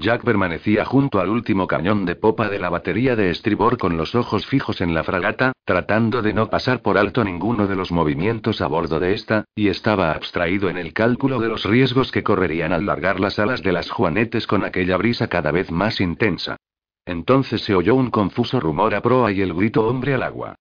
Jack 0.00 0.24
permanecía 0.24 0.86
junto 0.86 1.20
al 1.20 1.28
último 1.28 1.66
cañón 1.66 2.06
de 2.06 2.16
popa 2.16 2.48
de 2.48 2.58
la 2.58 2.70
batería 2.70 3.16
de 3.16 3.28
estribor 3.28 3.76
con 3.76 3.98
los 3.98 4.14
ojos 4.14 4.46
fijos 4.46 4.80
en 4.80 4.94
la 4.94 5.04
fragata, 5.04 5.52
tratando 5.66 6.22
de 6.22 6.32
no 6.32 6.48
pasar 6.48 6.80
por 6.80 6.96
alto 6.96 7.22
ninguno 7.22 7.66
de 7.66 7.76
los 7.76 7.92
movimientos 7.92 8.62
a 8.62 8.66
bordo 8.66 8.98
de 8.98 9.12
esta, 9.12 9.44
y 9.54 9.68
estaba 9.68 10.12
abstraído 10.12 10.70
en 10.70 10.78
el 10.78 10.94
cálculo 10.94 11.38
de 11.38 11.48
los 11.48 11.64
riesgos 11.64 12.10
que 12.10 12.22
correrían 12.22 12.72
al 12.72 12.86
largar 12.86 13.20
las 13.20 13.38
alas 13.38 13.62
de 13.62 13.72
las 13.72 13.90
juanetes 13.90 14.46
con 14.46 14.64
aquella 14.64 14.96
brisa 14.96 15.28
cada 15.28 15.52
vez 15.52 15.70
más 15.70 16.00
intensa. 16.00 16.56
Entonces 17.04 17.60
se 17.60 17.74
oyó 17.74 17.94
un 17.94 18.10
confuso 18.10 18.58
rumor 18.58 18.94
a 18.94 19.02
proa 19.02 19.32
y 19.32 19.42
el 19.42 19.52
grito 19.52 19.86
hombre 19.86 20.14
al 20.14 20.22
agua. 20.22 20.56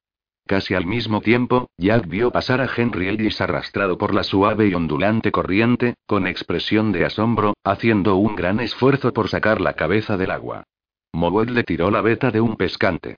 Casi 0.49 0.73
al 0.73 0.87
mismo 0.87 1.21
tiempo, 1.21 1.69
Jack 1.77 2.07
vio 2.07 2.31
pasar 2.31 2.59
a 2.59 2.67
Henry 2.75 3.07
Ellis 3.07 3.39
arrastrado 3.39 3.99
por 3.99 4.15
la 4.15 4.23
suave 4.23 4.67
y 4.67 4.73
ondulante 4.73 5.31
corriente, 5.31 5.93
con 6.07 6.25
expresión 6.25 6.91
de 6.91 7.05
asombro, 7.05 7.53
haciendo 7.63 8.15
un 8.15 8.35
gran 8.35 8.59
esfuerzo 8.59 9.13
por 9.13 9.29
sacar 9.29 9.61
la 9.61 9.73
cabeza 9.73 10.17
del 10.17 10.31
agua. 10.31 10.63
Mowell 11.13 11.53
le 11.53 11.63
tiró 11.63 11.91
la 11.91 12.01
veta 12.01 12.31
de 12.31 12.41
un 12.41 12.55
pescante. 12.55 13.17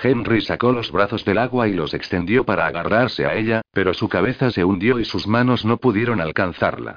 Henry 0.00 0.40
sacó 0.40 0.70
los 0.70 0.92
brazos 0.92 1.24
del 1.24 1.38
agua 1.38 1.66
y 1.66 1.72
los 1.72 1.94
extendió 1.94 2.44
para 2.44 2.68
agarrarse 2.68 3.26
a 3.26 3.34
ella, 3.34 3.62
pero 3.72 3.92
su 3.92 4.08
cabeza 4.08 4.52
se 4.52 4.64
hundió 4.64 5.00
y 5.00 5.04
sus 5.04 5.26
manos 5.26 5.64
no 5.64 5.78
pudieron 5.78 6.20
alcanzarla. 6.20 6.94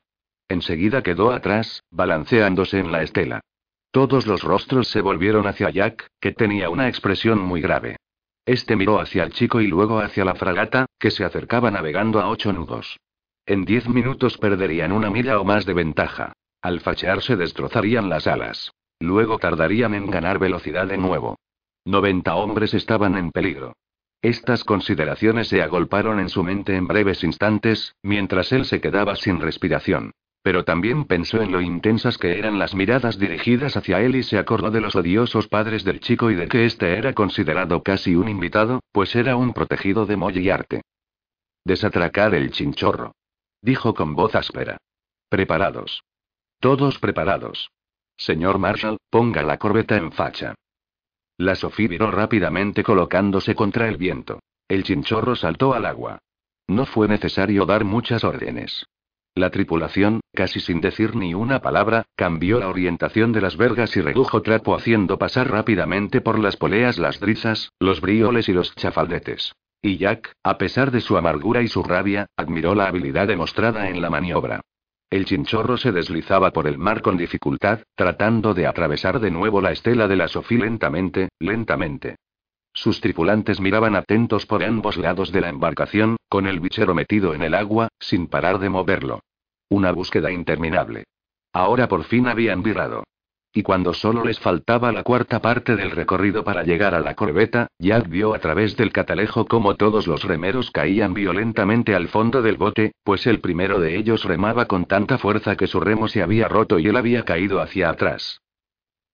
Enseguida 0.47 1.01
quedó 1.01 1.31
atrás, 1.31 1.81
balanceándose 1.89 2.77
en 2.77 2.91
la 2.91 3.01
estela. 3.01 3.41
Todos 3.89 4.27
los 4.27 4.43
rostros 4.43 4.89
se 4.89 5.01
volvieron 5.01 5.47
hacia 5.47 5.71
Jack, 5.71 6.05
que 6.19 6.33
tenía 6.33 6.69
una 6.69 6.87
expresión 6.87 7.39
muy 7.39 7.61
grave. 7.61 7.97
Este 8.45 8.75
miró 8.75 8.99
hacia 8.99 9.23
el 9.23 9.31
chico 9.33 9.61
y 9.61 9.67
luego 9.67 9.99
hacia 9.99 10.25
la 10.25 10.35
fragata, 10.35 10.87
que 10.99 11.11
se 11.11 11.23
acercaba 11.23 11.71
navegando 11.71 12.19
a 12.19 12.29
ocho 12.29 12.51
nudos. 12.51 12.97
En 13.45 13.65
diez 13.65 13.87
minutos 13.87 14.37
perderían 14.37 14.91
una 14.91 15.09
milla 15.09 15.39
o 15.39 15.43
más 15.43 15.65
de 15.65 15.73
ventaja. 15.73 16.33
Al 16.61 16.79
fachearse 16.79 17.35
destrozarían 17.35 18.09
las 18.09 18.27
alas. 18.27 18.71
Luego 18.99 19.39
tardarían 19.39 19.93
en 19.95 20.09
ganar 20.09 20.37
velocidad 20.37 20.87
de 20.87 20.97
nuevo. 20.97 21.37
90 21.85 22.35
hombres 22.35 22.73
estaban 22.73 23.17
en 23.17 23.31
peligro. 23.31 23.73
Estas 24.21 24.63
consideraciones 24.63 25.47
se 25.47 25.63
agolparon 25.63 26.19
en 26.19 26.29
su 26.29 26.43
mente 26.43 26.75
en 26.75 26.85
breves 26.85 27.23
instantes, 27.23 27.95
mientras 28.03 28.51
él 28.51 28.65
se 28.65 28.79
quedaba 28.79 29.15
sin 29.15 29.39
respiración. 29.39 30.11
Pero 30.43 30.63
también 30.63 31.05
pensó 31.05 31.41
en 31.41 31.51
lo 31.51 31.61
intensas 31.61 32.17
que 32.17 32.39
eran 32.39 32.57
las 32.57 32.73
miradas 32.73 33.19
dirigidas 33.19 33.77
hacia 33.77 34.01
él 34.01 34.15
y 34.15 34.23
se 34.23 34.39
acordó 34.39 34.71
de 34.71 34.81
los 34.81 34.95
odiosos 34.95 35.47
padres 35.47 35.83
del 35.83 35.99
chico 35.99 36.31
y 36.31 36.35
de 36.35 36.47
que 36.47 36.65
éste 36.65 36.97
era 36.97 37.13
considerado 37.13 37.83
casi 37.83 38.15
un 38.15 38.27
invitado, 38.27 38.79
pues 38.91 39.15
era 39.15 39.35
un 39.35 39.53
protegido 39.53 40.05
de 40.05 40.17
Molle 40.17 40.41
y 40.41 40.49
arte. 40.49 40.81
Desatracar 41.63 42.33
el 42.33 42.51
chinchorro. 42.51 43.13
Dijo 43.61 43.93
con 43.93 44.15
voz 44.15 44.33
áspera. 44.33 44.77
Preparados. 45.29 46.01
Todos 46.59 46.97
preparados. 46.97 47.69
Señor 48.17 48.57
Marshall, 48.57 48.97
ponga 49.09 49.43
la 49.43 49.57
corbeta 49.57 49.95
en 49.95 50.11
facha. 50.11 50.55
La 51.37 51.55
Sofía 51.55 51.87
viró 51.87 52.09
rápidamente 52.11 52.83
colocándose 52.83 53.53
contra 53.55 53.87
el 53.87 53.97
viento. 53.97 54.39
El 54.67 54.83
chinchorro 54.83 55.35
saltó 55.35 55.73
al 55.73 55.85
agua. 55.85 56.19
No 56.67 56.85
fue 56.85 57.07
necesario 57.07 57.65
dar 57.65 57.83
muchas 57.83 58.23
órdenes. 58.23 58.85
La 59.33 59.49
tripulación, 59.49 60.19
casi 60.33 60.59
sin 60.59 60.81
decir 60.81 61.15
ni 61.15 61.33
una 61.33 61.61
palabra, 61.61 62.03
cambió 62.17 62.59
la 62.59 62.67
orientación 62.67 63.31
de 63.31 63.39
las 63.39 63.55
vergas 63.55 63.95
y 63.95 64.01
redujo 64.01 64.41
trapo 64.41 64.75
haciendo 64.75 65.17
pasar 65.17 65.49
rápidamente 65.49 66.19
por 66.19 66.37
las 66.37 66.57
poleas 66.57 66.97
las 66.97 67.21
drizas, 67.21 67.71
los 67.79 68.01
brioles 68.01 68.49
y 68.49 68.53
los 68.53 68.75
chafaldetes. 68.75 69.53
Y 69.81 69.97
Jack, 69.97 70.33
a 70.43 70.57
pesar 70.57 70.91
de 70.91 70.99
su 70.99 71.15
amargura 71.15 71.61
y 71.61 71.69
su 71.69 71.81
rabia, 71.81 72.27
admiró 72.35 72.75
la 72.75 72.87
habilidad 72.87 73.27
demostrada 73.27 73.87
en 73.87 74.01
la 74.01 74.09
maniobra. 74.09 74.59
El 75.09 75.25
chinchorro 75.25 75.77
se 75.77 75.93
deslizaba 75.93 76.51
por 76.51 76.67
el 76.67 76.77
mar 76.77 77.01
con 77.01 77.15
dificultad, 77.15 77.79
tratando 77.95 78.53
de 78.53 78.67
atravesar 78.67 79.21
de 79.21 79.31
nuevo 79.31 79.61
la 79.61 79.71
estela 79.71 80.09
de 80.09 80.17
la 80.17 80.27
Sofía 80.27 80.59
lentamente, 80.59 81.29
lentamente. 81.39 82.17
Sus 82.73 83.01
tripulantes 83.01 83.59
miraban 83.59 83.95
atentos 83.95 84.45
por 84.45 84.63
ambos 84.63 84.97
lados 84.97 85.31
de 85.31 85.41
la 85.41 85.49
embarcación, 85.49 86.17
con 86.29 86.47
el 86.47 86.59
bichero 86.59 86.93
metido 86.93 87.33
en 87.33 87.43
el 87.43 87.53
agua, 87.53 87.89
sin 87.99 88.27
parar 88.27 88.59
de 88.59 88.69
moverlo. 88.69 89.21
Una 89.69 89.91
búsqueda 89.91 90.31
interminable. 90.31 91.05
Ahora 91.53 91.87
por 91.87 92.03
fin 92.05 92.27
habían 92.27 92.63
virado. 92.63 93.03
Y 93.53 93.63
cuando 93.63 93.93
solo 93.93 94.23
les 94.23 94.39
faltaba 94.39 94.93
la 94.93 95.03
cuarta 95.03 95.41
parte 95.41 95.75
del 95.75 95.91
recorrido 95.91 96.45
para 96.45 96.63
llegar 96.63 96.95
a 96.95 97.01
la 97.01 97.15
corbeta, 97.15 97.67
Jack 97.79 98.07
vio 98.07 98.33
a 98.33 98.39
través 98.39 98.77
del 98.77 98.93
catalejo 98.93 99.45
cómo 99.45 99.75
todos 99.75 100.07
los 100.07 100.23
remeros 100.23 100.71
caían 100.71 101.13
violentamente 101.13 101.93
al 101.93 102.07
fondo 102.07 102.41
del 102.41 102.55
bote, 102.55 102.93
pues 103.03 103.27
el 103.27 103.41
primero 103.41 103.81
de 103.81 103.97
ellos 103.97 104.23
remaba 104.23 104.67
con 104.67 104.85
tanta 104.85 105.17
fuerza 105.17 105.57
que 105.57 105.67
su 105.67 105.81
remo 105.81 106.07
se 106.07 106.23
había 106.23 106.47
roto 106.47 106.79
y 106.79 106.87
él 106.87 106.95
había 106.95 107.25
caído 107.25 107.59
hacia 107.59 107.89
atrás. 107.89 108.39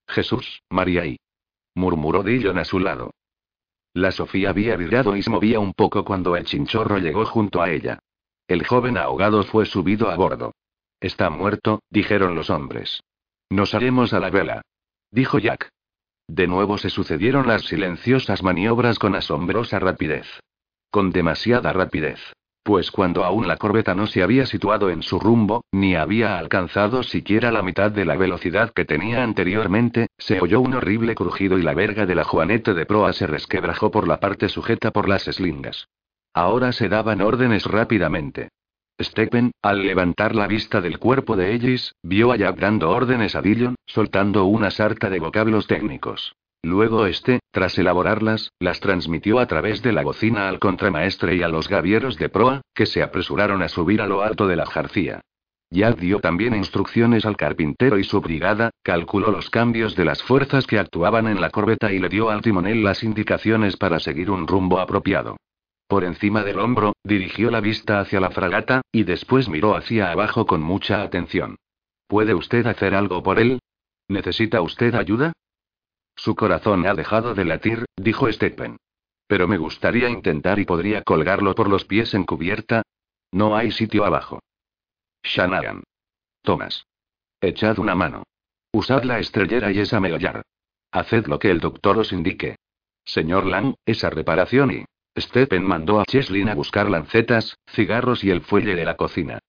Jesús, 0.08 0.62
María 0.70 1.08
y. 1.08 1.18
murmuró 1.74 2.22
Dillon 2.22 2.60
a 2.60 2.66
su 2.66 2.80
lado. 2.80 3.12
La 3.98 4.12
Sofía 4.12 4.52
había 4.52 4.76
virado 4.76 5.16
y 5.16 5.24
se 5.24 5.32
movía 5.32 5.60
un 5.60 5.74
poco 5.74 6.06
cuando 6.06 6.36
el 6.36 6.46
chinchorro 6.46 7.00
llegó 7.00 7.26
junto 7.26 7.64
a 7.64 7.72
ella. 7.72 7.98
El 8.48 8.64
joven 8.64 8.96
ahogado 8.96 9.42
fue 9.42 9.66
subido 9.66 10.12
a 10.12 10.16
bordo. 10.16 10.54
Está 11.00 11.32
muerto, 11.32 11.82
dijeron 11.90 12.36
los 12.36 12.52
hombres. 12.52 13.02
Nos 13.50 13.74
haremos 13.74 14.14
a 14.14 14.20
la 14.20 14.30
vela. 14.30 14.62
Dijo 15.10 15.40
Jack. 15.40 15.70
De 16.28 16.46
nuevo 16.46 16.78
se 16.78 16.92
sucedieron 16.92 17.48
las 17.48 17.64
silenciosas 17.64 18.44
maniobras 18.44 19.00
con 19.00 19.16
asombrosa 19.16 19.80
rapidez. 19.80 20.28
Con 20.92 21.10
demasiada 21.10 21.74
rapidez. 21.74 22.20
Pues 22.68 22.92
cuando 22.92 23.24
aún 23.24 23.48
la 23.48 23.56
corbeta 23.56 23.96
no 23.96 24.08
se 24.08 24.22
había 24.22 24.46
situado 24.46 24.90
en 24.90 25.02
su 25.02 25.22
rumbo, 25.22 25.64
ni 25.72 25.96
había 25.96 26.38
alcanzado 26.38 27.02
siquiera 27.02 27.50
la 27.50 27.62
mitad 27.62 27.92
de 27.92 28.04
la 28.04 28.18
velocidad 28.18 28.74
que 28.74 28.84
tenía 28.84 29.24
anteriormente, 29.24 30.08
se 30.18 30.42
oyó 30.42 30.60
un 30.60 30.74
horrible 30.74 31.16
crujido 31.16 31.58
y 31.58 31.62
la 31.62 31.74
verga 31.74 32.06
de 32.06 32.14
la 32.14 32.26
juanete 32.26 32.74
de 32.74 32.86
proa 32.86 33.14
se 33.14 33.26
resquebrajó 33.26 33.90
por 33.90 34.06
la 34.06 34.20
parte 34.20 34.50
sujeta 34.50 34.92
por 34.92 35.08
las 35.08 35.30
eslingas. 35.30 35.88
Ahora 36.34 36.74
se 36.74 36.90
daban 36.90 37.22
órdenes 37.22 37.64
rápidamente. 37.64 38.50
Stephen, 39.02 39.52
al 39.62 39.84
levantar 39.84 40.36
la 40.36 40.48
vista 40.48 40.82
del 40.82 41.00
cuerpo 41.00 41.38
de 41.38 41.56
Ellis, 41.56 41.94
vio 42.04 42.34
a 42.34 42.36
Jack 42.36 42.58
dando 42.58 42.90
órdenes 42.90 43.38
a 43.38 43.42
Dillon, 43.42 43.76
soltando 43.86 44.44
una 44.44 44.72
sarta 44.72 45.10
de 45.10 45.22
vocablos 45.22 45.68
técnicos. 45.68 46.36
Luego 46.68 47.06
este, 47.06 47.40
tras 47.52 47.78
elaborarlas, 47.78 48.52
las 48.60 48.82
transmitió 48.82 49.40
a 49.40 49.46
través 49.46 49.82
de 49.82 49.94
la 49.94 50.04
bocina 50.04 50.50
al 50.50 50.60
contramaestre 50.60 51.38
y 51.38 51.42
a 51.42 51.48
los 51.48 51.70
gavieros 51.70 52.18
de 52.18 52.28
proa, 52.28 52.62
que 52.76 52.86
se 52.86 53.02
apresuraron 53.02 53.62
a 53.62 53.70
subir 53.70 54.02
a 54.02 54.06
lo 54.06 54.22
alto 54.22 54.48
de 54.48 54.58
la 54.58 54.66
jarcía. 54.66 55.22
Jack 55.70 55.98
dio 55.98 56.20
también 56.20 56.54
instrucciones 56.54 57.26
al 57.26 57.38
carpintero 57.38 57.98
y 57.98 58.04
su 58.04 58.20
brigada, 58.20 58.72
calculó 58.84 59.32
los 59.32 59.50
cambios 59.50 59.96
de 59.96 60.04
las 60.04 60.22
fuerzas 60.22 60.68
que 60.68 60.78
actuaban 60.78 61.28
en 61.28 61.40
la 61.40 61.52
corbeta 61.52 61.94
y 61.94 62.00
le 62.00 62.10
dio 62.10 62.30
al 62.30 62.42
timonel 62.42 62.84
las 62.84 63.02
indicaciones 63.02 63.78
para 63.78 64.02
seguir 64.02 64.30
un 64.30 64.46
rumbo 64.46 64.82
apropiado. 64.82 65.38
Por 65.88 66.04
encima 66.04 66.44
del 66.44 66.60
hombro, 66.60 66.98
dirigió 67.02 67.50
la 67.50 67.62
vista 67.62 68.02
hacia 68.02 68.20
la 68.20 68.30
fragata, 68.30 68.82
y 68.92 69.06
después 69.06 69.48
miró 69.48 69.78
hacia 69.78 70.12
abajo 70.12 70.46
con 70.46 70.62
mucha 70.62 71.02
atención. 71.02 71.56
¿Puede 72.08 72.34
usted 72.34 72.68
hacer 72.68 72.94
algo 72.94 73.24
por 73.24 73.40
él? 73.40 73.60
¿Necesita 74.10 74.62
usted 74.62 74.96
ayuda? 74.96 75.32
Su 76.18 76.36
corazón 76.36 76.86
ha 76.88 76.96
dejado 76.96 77.36
de 77.36 77.46
latir, 77.46 77.86
dijo 77.96 78.30
Stephen. 78.32 78.78
Pero 79.28 79.48
me 79.48 79.58
gustaría 79.58 80.10
intentar 80.10 80.58
y 80.60 80.66
podría 80.66 81.04
colgarlo 81.04 81.54
por 81.54 81.70
los 81.70 81.86
pies 81.86 82.14
en 82.14 82.26
cubierta. 82.26 82.82
No 83.32 83.56
hay 83.56 83.72
sitio 83.72 84.04
abajo. 84.04 84.40
Shanahan. 85.24 85.84
Thomas. 86.42 86.86
Echad 87.40 87.78
una 87.78 87.94
mano. 87.94 88.24
Usad 88.72 89.04
la 89.04 89.20
estrellera 89.20 89.72
y 89.72 89.80
esa 89.80 90.00
meollar. 90.00 90.42
Haced 90.92 91.28
lo 91.28 91.40
que 91.40 91.52
el 91.52 91.60
doctor 91.60 91.98
os 92.00 92.12
indique. 92.12 92.58
Señor 93.06 93.46
Lang, 93.46 93.76
esa 93.86 94.10
reparación 94.10 94.72
y. 94.72 94.86
Stephen 95.20 95.64
mandó 95.64 96.00
a 96.00 96.06
Cheslin 96.06 96.50
a 96.50 96.56
buscar 96.56 96.90
lancetas, 96.90 97.58
cigarros 97.68 98.24
y 98.24 98.30
el 98.30 98.42
fuelle 98.42 98.76
de 98.76 98.86
la 98.86 98.98
cocina. 98.98 99.40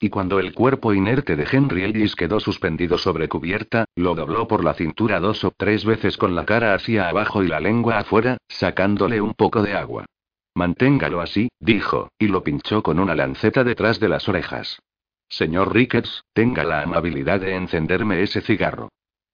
Y 0.00 0.10
cuando 0.10 0.38
el 0.38 0.54
cuerpo 0.54 0.94
inerte 0.94 1.34
de 1.34 1.46
Henry 1.50 1.82
Ellis 1.82 2.14
quedó 2.14 2.38
suspendido 2.38 2.98
sobre 2.98 3.28
cubierta, 3.28 3.86
lo 3.96 4.14
dobló 4.14 4.46
por 4.46 4.62
la 4.62 4.74
cintura 4.74 5.18
dos 5.18 5.42
o 5.42 5.52
tres 5.56 5.84
veces 5.84 6.16
con 6.16 6.36
la 6.36 6.44
cara 6.44 6.74
hacia 6.74 7.08
abajo 7.08 7.42
y 7.42 7.48
la 7.48 7.58
lengua 7.58 7.98
afuera, 7.98 8.38
sacándole 8.48 9.20
un 9.20 9.34
poco 9.34 9.62
de 9.62 9.74
agua. 9.74 10.06
Manténgalo 10.54 11.20
así, 11.20 11.48
dijo, 11.58 12.10
y 12.18 12.28
lo 12.28 12.44
pinchó 12.44 12.82
con 12.82 13.00
una 13.00 13.16
lanceta 13.16 13.64
detrás 13.64 13.98
de 13.98 14.08
las 14.08 14.28
orejas. 14.28 14.78
Señor 15.28 15.74
Ricketts, 15.74 16.22
tenga 16.32 16.64
la 16.64 16.82
amabilidad 16.82 17.40
de 17.40 17.54
encenderme 17.54 18.22
ese 18.22 18.40
cigarro. 18.40 18.88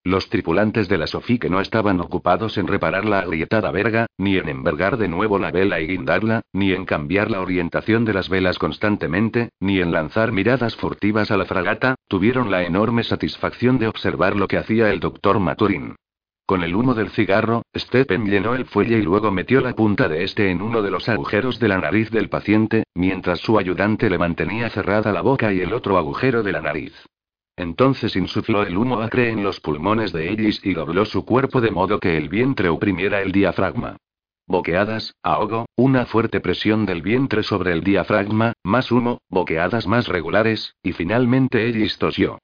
Los 0.07 0.29
tripulantes 0.29 0.87
de 0.87 0.99
la 0.99 1.07
Sofía 1.07 1.39
que 1.39 1.49
no 1.49 1.63
estaban 1.63 1.99
ocupados 1.99 2.59
en 2.59 2.67
reparar 2.67 3.07
la 3.07 3.21
agrietada 3.21 3.71
verga, 3.71 4.07
ni 4.19 4.37
en 4.37 4.51
envergar 4.51 4.99
de 4.99 5.09
nuevo 5.09 5.39
la 5.39 5.51
vela 5.51 5.81
y 5.81 5.87
guindarla, 5.87 6.43
ni 6.53 6.73
en 6.73 6.85
cambiar 6.85 7.31
la 7.31 7.41
orientación 7.41 8.05
de 8.05 8.13
las 8.13 8.29
velas 8.29 8.59
constantemente, 8.59 9.49
ni 9.61 9.81
en 9.81 9.93
lanzar 9.93 10.31
miradas 10.31 10.77
furtivas 10.77 11.31
a 11.31 11.39
la 11.39 11.47
fragata, 11.47 11.95
tuvieron 12.07 12.51
la 12.51 12.65
enorme 12.65 13.03
satisfacción 13.03 13.79
de 13.79 13.89
observar 13.89 14.37
lo 14.37 14.47
que 14.47 14.59
hacía 14.59 14.91
el 14.91 15.01
doctor 15.01 15.41
Maturin. 15.41 15.97
Con 16.45 16.63
el 16.63 16.75
humo 16.75 16.93
del 16.93 17.09
cigarro, 17.09 17.63
Stephen 17.75 18.27
llenó 18.27 18.55
el 18.55 18.67
fuelle 18.67 18.99
y 18.99 19.03
luego 19.03 19.31
metió 19.31 19.63
la 19.63 19.73
punta 19.73 20.07
de 20.11 20.25
este 20.25 20.51
en 20.51 20.61
uno 20.61 20.83
de 20.83 20.91
los 20.91 21.09
agujeros 21.09 21.59
de 21.59 21.69
la 21.69 21.79
nariz 21.79 22.11
del 22.11 22.29
paciente, 22.29 22.85
mientras 22.95 23.41
su 23.41 23.59
ayudante 23.59 24.11
le 24.11 24.19
mantenía 24.19 24.69
cerrada 24.69 25.13
la 25.13 25.23
boca 25.23 25.51
y 25.51 25.61
el 25.61 25.73
otro 25.73 25.97
agujero 25.97 26.43
de 26.43 26.53
la 26.53 26.61
nariz. 26.61 26.93
Entonces 27.57 28.17
insufló 28.17 28.63
el 28.63 28.77
humo 28.77 29.01
acre 29.01 29.31
en 29.31 29.45
los 29.45 29.61
pulmones 29.61 30.13
de 30.13 30.29
Ellis 30.31 30.61
y 30.65 30.75
dobló 30.75 31.05
su 31.05 31.25
cuerpo 31.25 31.61
de 31.61 31.71
modo 31.71 32.01
que 32.01 32.17
el 32.17 32.29
vientre 32.29 32.69
oprimiera 32.69 33.23
el 33.23 33.31
diafragma. 33.31 33.97
Boqueadas, 34.47 35.15
ahogo, 35.23 35.67
una 35.77 36.05
fuerte 36.05 36.41
presión 36.41 36.85
del 36.85 37.01
vientre 37.01 37.43
sobre 37.43 37.73
el 37.73 37.83
diafragma, 37.83 38.53
más 38.63 38.93
humo, 38.93 39.23
boqueadas 39.31 39.87
más 39.87 40.09
regulares, 40.09 40.75
y 40.83 40.93
finalmente 40.93 41.67
Ellis 41.67 41.97
tosió. 41.97 42.39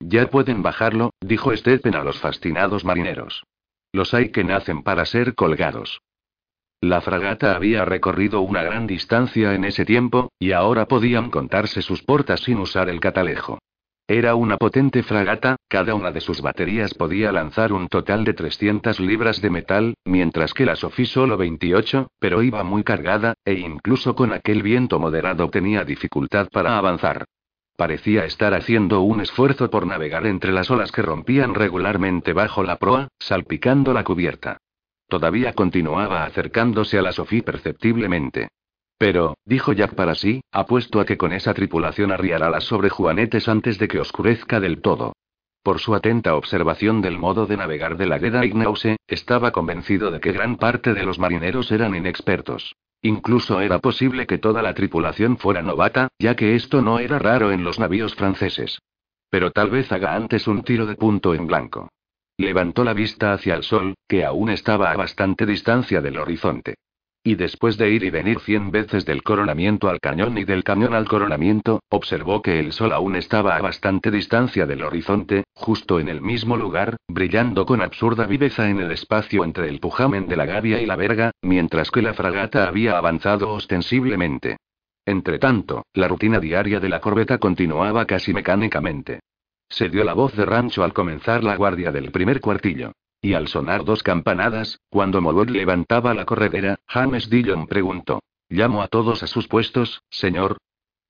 Ya 0.00 0.28
pueden 0.28 0.62
bajarlo, 0.62 1.10
dijo 1.20 1.56
Stephen 1.56 1.94
a 1.94 2.04
los 2.04 2.18
fascinados 2.18 2.84
marineros. 2.84 3.44
Los 3.92 4.12
hay 4.12 4.30
que 4.30 4.44
nacen 4.44 4.82
para 4.82 5.06
ser 5.06 5.34
colgados. 5.34 6.02
La 6.82 7.00
fragata 7.00 7.56
había 7.56 7.86
recorrido 7.86 8.42
una 8.42 8.62
gran 8.62 8.86
distancia 8.86 9.54
en 9.54 9.64
ese 9.64 9.86
tiempo, 9.86 10.30
y 10.38 10.52
ahora 10.52 10.86
podían 10.86 11.30
contarse 11.30 11.80
sus 11.80 12.02
portas 12.02 12.40
sin 12.40 12.58
usar 12.58 12.90
el 12.90 13.00
catalejo. 13.00 13.58
Era 14.08 14.36
una 14.36 14.56
potente 14.56 15.02
fragata, 15.02 15.56
cada 15.66 15.96
una 15.96 16.12
de 16.12 16.20
sus 16.20 16.40
baterías 16.40 16.94
podía 16.94 17.32
lanzar 17.32 17.72
un 17.72 17.88
total 17.88 18.22
de 18.22 18.34
300 18.34 19.00
libras 19.00 19.42
de 19.42 19.50
metal, 19.50 19.94
mientras 20.04 20.54
que 20.54 20.64
la 20.64 20.76
Sophie 20.76 21.06
solo 21.06 21.36
28, 21.36 22.12
pero 22.20 22.40
iba 22.40 22.62
muy 22.62 22.84
cargada, 22.84 23.34
e 23.44 23.54
incluso 23.54 24.14
con 24.14 24.32
aquel 24.32 24.62
viento 24.62 25.00
moderado 25.00 25.50
tenía 25.50 25.84
dificultad 25.84 26.48
para 26.52 26.78
avanzar. 26.78 27.24
Parecía 27.76 28.24
estar 28.24 28.54
haciendo 28.54 29.00
un 29.00 29.20
esfuerzo 29.20 29.70
por 29.70 29.88
navegar 29.88 30.24
entre 30.28 30.52
las 30.52 30.70
olas 30.70 30.92
que 30.92 31.02
rompían 31.02 31.56
regularmente 31.56 32.32
bajo 32.32 32.62
la 32.62 32.76
proa, 32.76 33.08
salpicando 33.18 33.92
la 33.92 34.04
cubierta. 34.04 34.58
Todavía 35.08 35.52
continuaba 35.52 36.24
acercándose 36.24 36.96
a 36.96 37.02
la 37.02 37.10
Sophie 37.10 37.42
perceptiblemente. 37.42 38.50
Pero, 38.98 39.36
dijo 39.44 39.72
Jack 39.72 39.94
para 39.94 40.14
sí, 40.14 40.40
apuesto 40.52 41.00
a 41.00 41.04
que 41.04 41.18
con 41.18 41.32
esa 41.32 41.52
tripulación 41.52 42.12
arriará 42.12 42.48
las 42.48 42.64
sobre 42.64 42.88
Juanetes 42.88 43.48
antes 43.48 43.78
de 43.78 43.88
que 43.88 44.00
oscurezca 44.00 44.58
del 44.58 44.80
todo. 44.80 45.12
Por 45.62 45.80
su 45.80 45.94
atenta 45.94 46.36
observación 46.36 47.02
del 47.02 47.18
modo 47.18 47.46
de 47.46 47.56
navegar 47.56 47.96
de 47.96 48.06
la 48.06 48.18
Geda 48.18 48.44
Ignause, 48.46 48.96
estaba 49.06 49.50
convencido 49.50 50.10
de 50.10 50.20
que 50.20 50.32
gran 50.32 50.56
parte 50.56 50.94
de 50.94 51.02
los 51.02 51.18
marineros 51.18 51.72
eran 51.72 51.94
inexpertos. 51.94 52.74
Incluso 53.02 53.60
era 53.60 53.80
posible 53.80 54.26
que 54.26 54.38
toda 54.38 54.62
la 54.62 54.74
tripulación 54.74 55.36
fuera 55.36 55.62
novata, 55.62 56.08
ya 56.18 56.34
que 56.34 56.54
esto 56.54 56.82
no 56.82 56.98
era 56.98 57.18
raro 57.18 57.52
en 57.52 57.64
los 57.64 57.78
navíos 57.78 58.14
franceses. 58.14 58.78
Pero 59.28 59.50
tal 59.50 59.70
vez 59.70 59.90
haga 59.92 60.14
antes 60.14 60.46
un 60.46 60.62
tiro 60.62 60.86
de 60.86 60.94
punto 60.94 61.34
en 61.34 61.46
blanco. 61.46 61.90
Levantó 62.38 62.84
la 62.84 62.94
vista 62.94 63.32
hacia 63.32 63.54
el 63.54 63.62
sol, 63.62 63.94
que 64.08 64.24
aún 64.24 64.50
estaba 64.50 64.90
a 64.90 64.96
bastante 64.96 65.46
distancia 65.46 66.00
del 66.00 66.18
horizonte. 66.18 66.76
Y 67.26 67.34
después 67.34 67.76
de 67.76 67.90
ir 67.90 68.04
y 68.04 68.10
venir 68.10 68.38
cien 68.38 68.70
veces 68.70 69.04
del 69.04 69.24
coronamiento 69.24 69.88
al 69.88 69.98
cañón 69.98 70.38
y 70.38 70.44
del 70.44 70.62
cañón 70.62 70.94
al 70.94 71.08
coronamiento, 71.08 71.80
observó 71.88 72.40
que 72.40 72.60
el 72.60 72.70
sol 72.72 72.92
aún 72.92 73.16
estaba 73.16 73.56
a 73.56 73.60
bastante 73.60 74.12
distancia 74.12 74.64
del 74.64 74.84
horizonte, 74.84 75.42
justo 75.52 75.98
en 75.98 76.08
el 76.08 76.20
mismo 76.20 76.56
lugar, 76.56 76.98
brillando 77.08 77.66
con 77.66 77.82
absurda 77.82 78.26
viveza 78.26 78.70
en 78.70 78.78
el 78.78 78.92
espacio 78.92 79.42
entre 79.42 79.68
el 79.68 79.80
pujamen 79.80 80.28
de 80.28 80.36
la 80.36 80.46
gavia 80.46 80.80
y 80.80 80.86
la 80.86 80.94
verga, 80.94 81.32
mientras 81.42 81.90
que 81.90 82.00
la 82.00 82.14
fragata 82.14 82.68
había 82.68 82.96
avanzado 82.96 83.50
ostensiblemente. 83.50 84.58
Entretanto, 85.04 85.84
la 85.94 86.06
rutina 86.06 86.38
diaria 86.38 86.78
de 86.78 86.88
la 86.88 87.00
corbeta 87.00 87.38
continuaba 87.38 88.04
casi 88.04 88.32
mecánicamente. 88.32 89.18
Se 89.68 89.88
dio 89.88 90.04
la 90.04 90.14
voz 90.14 90.36
de 90.36 90.44
rancho 90.44 90.84
al 90.84 90.92
comenzar 90.92 91.42
la 91.42 91.56
guardia 91.56 91.90
del 91.90 92.12
primer 92.12 92.40
cuartillo. 92.40 92.92
Y 93.26 93.34
al 93.34 93.48
sonar 93.48 93.84
dos 93.84 94.04
campanadas, 94.04 94.78
cuando 94.88 95.20
Molot 95.20 95.50
levantaba 95.50 96.14
la 96.14 96.24
corredera, 96.24 96.78
James 96.86 97.28
Dillon 97.28 97.66
preguntó: 97.66 98.20
¿Llamo 98.48 98.82
a 98.82 98.86
todos 98.86 99.24
a 99.24 99.26
sus 99.26 99.48
puestos, 99.48 100.04
señor? 100.10 100.58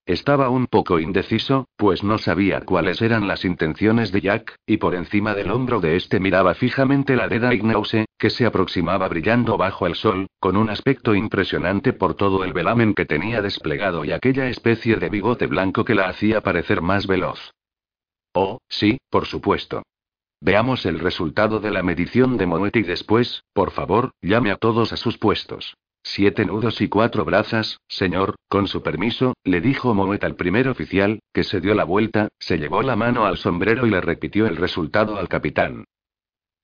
Estaba 0.07 0.48
un 0.48 0.66
poco 0.66 0.98
indeciso, 0.98 1.66
pues 1.76 2.02
no 2.02 2.16
sabía 2.16 2.62
cuáles 2.62 3.02
eran 3.02 3.29
las 3.29 3.44
intenciones 3.44 4.12
de 4.12 4.22
Jack, 4.22 4.57
y 4.64 4.79
por 4.79 4.94
encima 4.94 5.35
del 5.35 5.50
hombro 5.50 5.81
de 5.81 5.96
este 5.96 6.18
miraba 6.18 6.55
fijamente 6.55 7.16
la 7.16 7.29
Deda 7.29 7.52
Ignause, 7.52 8.07
que 8.16 8.31
se 8.31 8.46
aproximaba 8.46 9.07
brillando 9.09 9.59
bajo 9.59 9.87
el 9.87 9.94
sol, 9.94 10.29
con 10.40 10.57
un 10.57 10.70
aspecto 10.70 11.14
impresionante 11.14 11.92
por 11.92 12.14
todo 12.14 12.44
el 12.44 12.55
velamen 12.55 12.94
que 12.94 13.05
tenía 13.05 13.42
desplegado 13.42 14.07
y 14.07 14.12
aquella 14.12 14.48
especie 14.48 14.96
de 14.96 15.11
bigote 15.11 15.48
blanco 15.48 15.85
que 15.85 15.94
la 15.94 16.09
hacía 16.09 16.40
parecer 16.40 16.81
más 16.81 17.07
veloz. 17.07 17.50
Oh, 18.33 18.57
sí, 18.70 18.96
por 19.11 19.26
supuesto. 19.26 19.83
Veamos 20.40 20.85
el 20.85 20.99
resultado 20.99 21.61
de 21.61 21.70
la 21.70 21.83
medición 21.83 22.37
de 22.37 22.46
Moet 22.46 22.77
y 22.77 22.83
después, 22.83 23.44
por 23.53 23.70
favor, 23.70 24.12
llame 24.20 24.51
a 24.51 24.57
todos 24.57 24.92
a 24.92 24.96
sus 24.96 25.18
puestos. 25.18 25.77
Siete 26.03 26.44
nudos 26.44 26.81
y 26.81 26.88
cuatro 26.88 27.25
brazas, 27.25 27.81
señor, 27.88 28.37
con 28.49 28.68
su 28.68 28.83
permiso, 28.83 29.35
le 29.44 29.61
dijo 29.61 29.94
Moet 29.94 30.22
al 30.25 30.37
primer 30.37 30.68
oficial, 30.68 31.20
que 31.33 31.42
se 31.42 31.61
dio 31.61 31.75
la 31.75 31.85
vuelta, 31.85 32.29
se 32.38 32.59
llevó 32.59 32.83
la 32.83 32.96
mano 32.96 33.25
al 33.25 33.38
sombrero 33.38 33.87
y 33.87 33.90
le 33.90 34.01
repitió 34.01 34.46
el 34.46 34.57
resultado 34.57 35.16
al 35.16 35.29
capitán. 35.29 35.85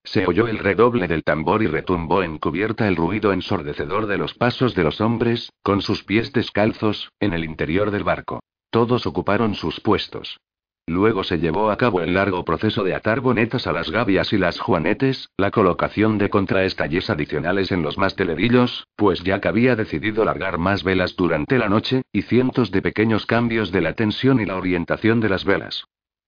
Se 0.05 0.27
oyó 0.27 0.49
el 0.49 0.59
redoble 0.59 1.09
del 1.09 1.23
tambor 1.23 1.63
y 1.63 1.67
retumbó 1.67 2.23
en 2.23 2.39
cubierta 2.39 2.89
el 2.89 2.97
ruido 2.97 3.33
ensordecedor 3.33 4.07
de 4.07 4.19
los 4.19 4.35
pasos 4.35 4.75
de 4.75 4.85
los 4.85 5.01
hombres, 5.01 5.51
con 5.63 5.81
sus 5.81 6.05
pies 6.05 6.33
descalzos, 6.33 7.11
en 7.21 7.33
el 7.33 7.45
interior 7.45 7.91
del 7.91 8.05
barco. 8.05 8.43
Todos 8.71 9.07
ocuparon 9.07 9.55
sus 9.55 9.81
puestos. 9.81 10.39
Luego 10.87 11.23
se 11.23 11.39
llevó 11.39 11.71
a 11.71 11.77
cabo 11.77 12.01
el 12.01 12.15
largo 12.15 12.45
proceso 12.45 12.83
de 12.83 12.95
atar 12.95 13.21
bonetas 13.21 13.67
a 13.67 13.73
las 13.73 13.91
gavias 13.91 14.33
y 14.33 14.39
las 14.39 14.59
juanetes, 14.59 15.31
la 15.37 15.53
colocación 15.53 16.19
de 16.19 16.29
contraestalles 16.29 17.09
adicionales 17.09 17.71
en 17.71 17.83
los 17.83 17.99
mastelerillos, 17.99 18.89
pues 18.97 19.23
Jack 19.23 19.47
había 19.47 19.77
decidido 19.77 20.25
largar 20.25 20.59
más 20.59 20.83
velas 20.83 21.15
durante 21.15 21.59
la 21.59 21.69
noche, 21.69 22.03
y 22.13 22.23
cientos 22.23 22.73
de 22.73 22.83
pequeños 22.83 23.27
cambios 23.27 23.71
de 23.71 23.81
la 23.81 23.93
tensión 23.93 24.41
y 24.41 24.45
la 24.45 24.57
orientación 24.57 25.21
de 25.21 25.29
las 25.29 25.45
velas. 25.45 25.85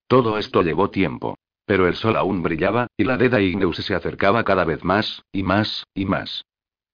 Todo 0.06 0.38
esto 0.38 0.62
llevó 0.62 0.90
tiempo. 0.90 1.36
Pero 1.66 1.88
el 1.88 1.94
sol 1.94 2.16
aún 2.16 2.42
brillaba, 2.42 2.88
y 2.96 3.04
la 3.04 3.16
Deda 3.16 3.40
Igneus 3.40 3.76
se 3.78 3.94
acercaba 3.94 4.44
cada 4.44 4.64
vez 4.64 4.84
más, 4.84 5.22
y 5.32 5.42
más, 5.42 5.86
y 5.94 6.04
más. 6.04 6.44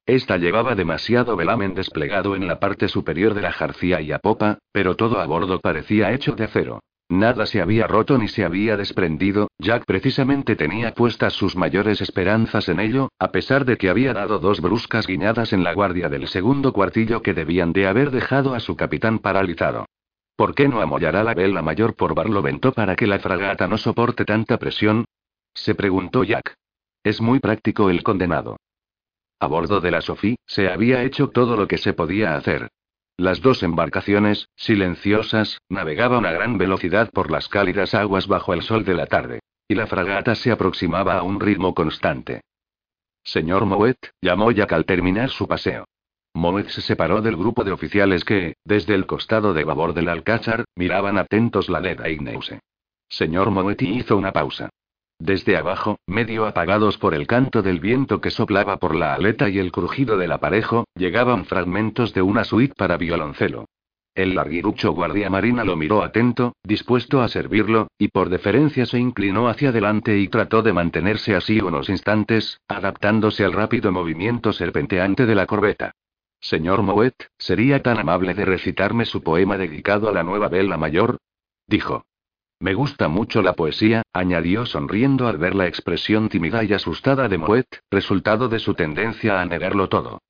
Esta 0.07 0.39
llevaba 0.39 0.75
demasiado 0.75 1.37
velamen 1.37 1.75
desplegado 1.75 2.37
en 2.37 2.47
la 2.47 2.59
parte 2.59 2.89
superior 2.89 3.35
de 3.35 3.43
la 3.43 3.53
jarcía 3.53 4.01
y 4.01 4.13
a 4.13 4.19
popa, 4.19 4.59
pero 4.73 4.97
todo 4.97 5.21
a 5.21 5.27
bordo 5.27 5.61
parecía 5.61 6.13
hecho 6.13 6.33
de 6.33 6.45
acero. 6.45 6.81
Nada 7.11 7.45
se 7.45 7.61
había 7.61 7.89
roto 7.89 8.19
ni 8.19 8.29
se 8.29 8.45
había 8.45 8.77
desprendido, 8.77 9.49
Jack 9.59 9.85
precisamente 9.85 10.55
tenía 10.55 10.95
puestas 10.95 11.33
sus 11.33 11.57
mayores 11.57 12.01
esperanzas 12.01 12.69
en 12.69 12.79
ello, 12.79 13.09
a 13.19 13.33
pesar 13.33 13.65
de 13.65 13.77
que 13.77 13.91
había 13.91 14.13
dado 14.13 14.39
dos 14.39 14.61
bruscas 14.61 15.09
guiñadas 15.09 15.53
en 15.53 15.65
la 15.65 15.75
guardia 15.75 16.09
del 16.09 16.29
segundo 16.29 16.73
cuartillo 16.73 17.21
que 17.21 17.35
debían 17.35 17.73
de 17.73 17.89
haber 17.89 18.13
dejado 18.13 18.55
a 18.55 18.61
su 18.61 18.77
capitán 18.77 19.19
paralizado. 19.19 19.87
¿Por 20.37 20.55
qué 20.55 20.69
no 20.69 20.81
amollará 20.81 21.25
la 21.25 21.35
vela 21.35 21.63
mayor 21.63 21.97
por 21.97 22.15
Barlovento 22.15 22.71
para 22.71 22.95
que 22.95 23.09
la 23.09 23.19
fragata 23.19 23.67
no 23.67 23.77
soporte 23.77 24.25
tanta 24.25 24.57
presión? 24.59 25.05
se 25.53 25.75
preguntó 25.75 26.23
Jack. 26.23 26.55
Es 27.03 27.21
muy 27.21 27.41
práctico 27.41 27.91
el 27.91 28.05
condenado. 28.05 28.57
A 29.41 29.49
bordo 29.49 29.81
de 29.81 29.91
la 29.91 30.01
Sophie, 30.01 30.37
se 30.47 30.69
había 30.69 31.03
hecho 31.03 31.31
todo 31.31 31.57
lo 31.57 31.67
que 31.67 31.79
se 31.79 31.93
podía 31.93 32.37
hacer. 32.37 32.71
Las 33.21 33.43
dos 33.43 33.63
embarcaciones, 33.63 34.49
silenciosas, 34.57 35.61
navegaban 35.69 36.25
a 36.25 36.33
gran 36.33 36.57
velocidad 36.57 37.11
por 37.11 37.31
las 37.31 37.49
cálidas 37.49 37.93
aguas 37.93 38.27
bajo 38.27 38.55
el 38.55 38.63
sol 38.63 38.83
de 38.87 38.95
la 38.95 39.05
tarde. 39.05 39.41
Y 39.69 39.75
la 39.75 39.87
fragata 39.87 40.35
se 40.35 40.51
aproximaba 40.51 41.19
a 41.19 41.23
un 41.23 41.39
ritmo 41.39 41.75
constante. 41.75 42.41
Señor 43.23 43.67
Moet, 43.67 43.99
llamó 44.23 44.53
Jack 44.53 44.73
al 44.73 44.87
terminar 44.87 45.29
su 45.29 45.47
paseo. 45.47 45.85
Moet 46.33 46.69
se 46.69 46.81
separó 46.81 47.21
del 47.21 47.37
grupo 47.37 47.63
de 47.63 47.73
oficiales 47.73 48.25
que, 48.25 48.55
desde 48.65 48.95
el 48.95 49.05
costado 49.05 49.53
de 49.53 49.65
babor 49.65 49.93
del 49.93 50.09
Alcázar, 50.09 50.65
miraban 50.75 51.19
atentos 51.19 51.69
la 51.69 51.81
Leda 51.81 52.09
Igneuse. 52.09 52.61
Señor 53.07 53.51
Moet 53.51 53.83
hizo 53.83 54.17
una 54.17 54.33
pausa. 54.33 54.71
Desde 55.21 55.59
abajo, 55.59 55.99
medio 56.07 56.47
apagados 56.47 56.97
por 56.97 57.13
el 57.13 57.27
canto 57.27 57.61
del 57.61 57.79
viento 57.79 58.23
que 58.23 58.31
soplaba 58.31 58.79
por 58.79 58.95
la 58.97 59.13
aleta 59.13 59.51
y 59.51 59.59
el 59.59 59.71
crujido 59.71 60.17
del 60.17 60.33
aparejo, 60.33 60.87
llegaban 60.97 61.45
fragmentos 61.45 62.15
de 62.15 62.23
una 62.23 62.43
suite 62.43 62.73
para 62.75 62.97
violoncelo. 62.97 63.67
El 64.15 64.35
larguirucho 64.35 64.93
guardia 64.93 65.29
marina 65.29 65.63
lo 65.63 65.77
miró 65.77 66.03
atento, 66.03 66.57
dispuesto 66.65 67.21
a 67.21 67.29
servirlo, 67.29 67.89
y 67.99 68.09
por 68.09 68.31
deferencia 68.31 68.87
se 68.87 68.99
inclinó 68.99 69.49
hacia 69.49 69.69
adelante 69.69 70.19
y 70.19 70.29
trató 70.29 70.63
de 70.63 70.73
mantenerse 70.73 71.37
así 71.37 71.61
unos 71.61 71.91
instantes, 71.91 72.59
adaptándose 72.67 73.45
al 73.45 73.53
rápido 73.53 73.93
movimiento 73.93 74.55
serpenteante 74.55 75.27
de 75.27 75.35
la 75.35 75.45
corbeta. 75.45 75.93
Señor 76.41 76.81
Moet, 76.83 77.15
¿sería 77.37 77.83
tan 77.83 77.99
amable 77.99 78.33
de 78.33 78.47
recitarme 78.47 79.05
su 79.05 79.23
poema 79.23 79.59
dedicado 79.59 80.09
a 80.09 80.13
la 80.13 80.23
nueva 80.23 80.49
vela 80.49 80.79
mayor? 80.79 81.19
dijo. 81.67 82.07
Me 82.61 82.75
gusta 82.75 83.09
mucho 83.09 83.41
la 83.41 83.55
poesía, 83.55 84.03
añadió 84.13 84.67
sonriendo 84.67 85.29
al 85.29 85.39
ver 85.39 85.55
la 85.55 85.67
expresión 85.67 86.29
tímida 86.29 86.63
y 86.63 86.75
asustada 86.75 87.27
de 87.27 87.39
Moet, 87.39 87.67
resultado 87.91 88.51
de 88.51 88.59
su 88.59 88.75
tendencia 88.75 89.41
a 89.41 89.47
negarlo 89.47 89.89
todo. 89.89 90.21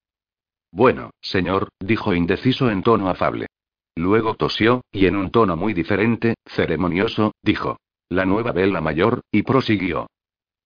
Bueno, 0.70 1.10
señor, 1.20 1.70
dijo 1.80 2.14
indeciso 2.14 2.70
en 2.70 2.84
tono 2.84 3.08
afable. 3.08 3.46
Luego 3.96 4.34
tosió, 4.34 4.82
y 4.92 5.06
en 5.06 5.16
un 5.16 5.32
tono 5.32 5.56
muy 5.56 5.74
diferente, 5.74 6.36
ceremonioso, 6.46 7.32
dijo. 7.42 7.78
La 8.08 8.24
nueva 8.24 8.52
vela 8.52 8.80
mayor, 8.80 9.22
y 9.32 9.42
prosiguió. 9.42 10.06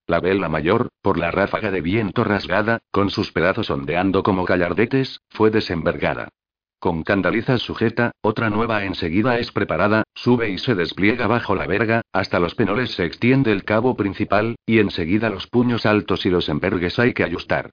La 0.07 0.20
vela 0.20 0.50
mayor, 0.50 0.90
por 1.00 1.16
la 1.16 1.31
ráfaga 1.31 1.70
de 1.70 1.81
viento 1.81 2.24
rasgada, 2.24 2.81
con 2.90 3.09
sus 3.09 3.33
pedazos 3.33 3.70
ondeando 3.70 4.22
como 4.22 4.44
gallardetes, 4.44 5.20
fue 5.31 5.50
desembergada. 5.50 6.29
Con 6.85 7.03
candaliza 7.03 7.57
sujeta, 7.57 8.12
otra 8.20 8.51
nueva 8.51 8.85
enseguida 8.85 9.38
es 9.38 9.51
preparada, 9.53 10.03
sube 10.14 10.51
y 10.51 10.59
se 10.59 10.75
despliega 10.75 11.27
bajo 11.27 11.55
la 11.55 11.66
verga, 11.66 12.03
hasta 12.12 12.38
los 12.38 12.55
penoles 12.55 12.90
se 12.90 13.07
extiende 13.07 13.53
el 13.53 13.64
cabo 13.64 13.97
principal, 13.97 14.57
y 14.66 14.81
enseguida 14.81 15.31
los 15.31 15.47
puños 15.47 15.87
altos 15.87 16.27
y 16.27 16.29
los 16.29 16.51
embergues 16.51 16.99
hay 16.99 17.14
que 17.14 17.25
ayustar. 17.25 17.70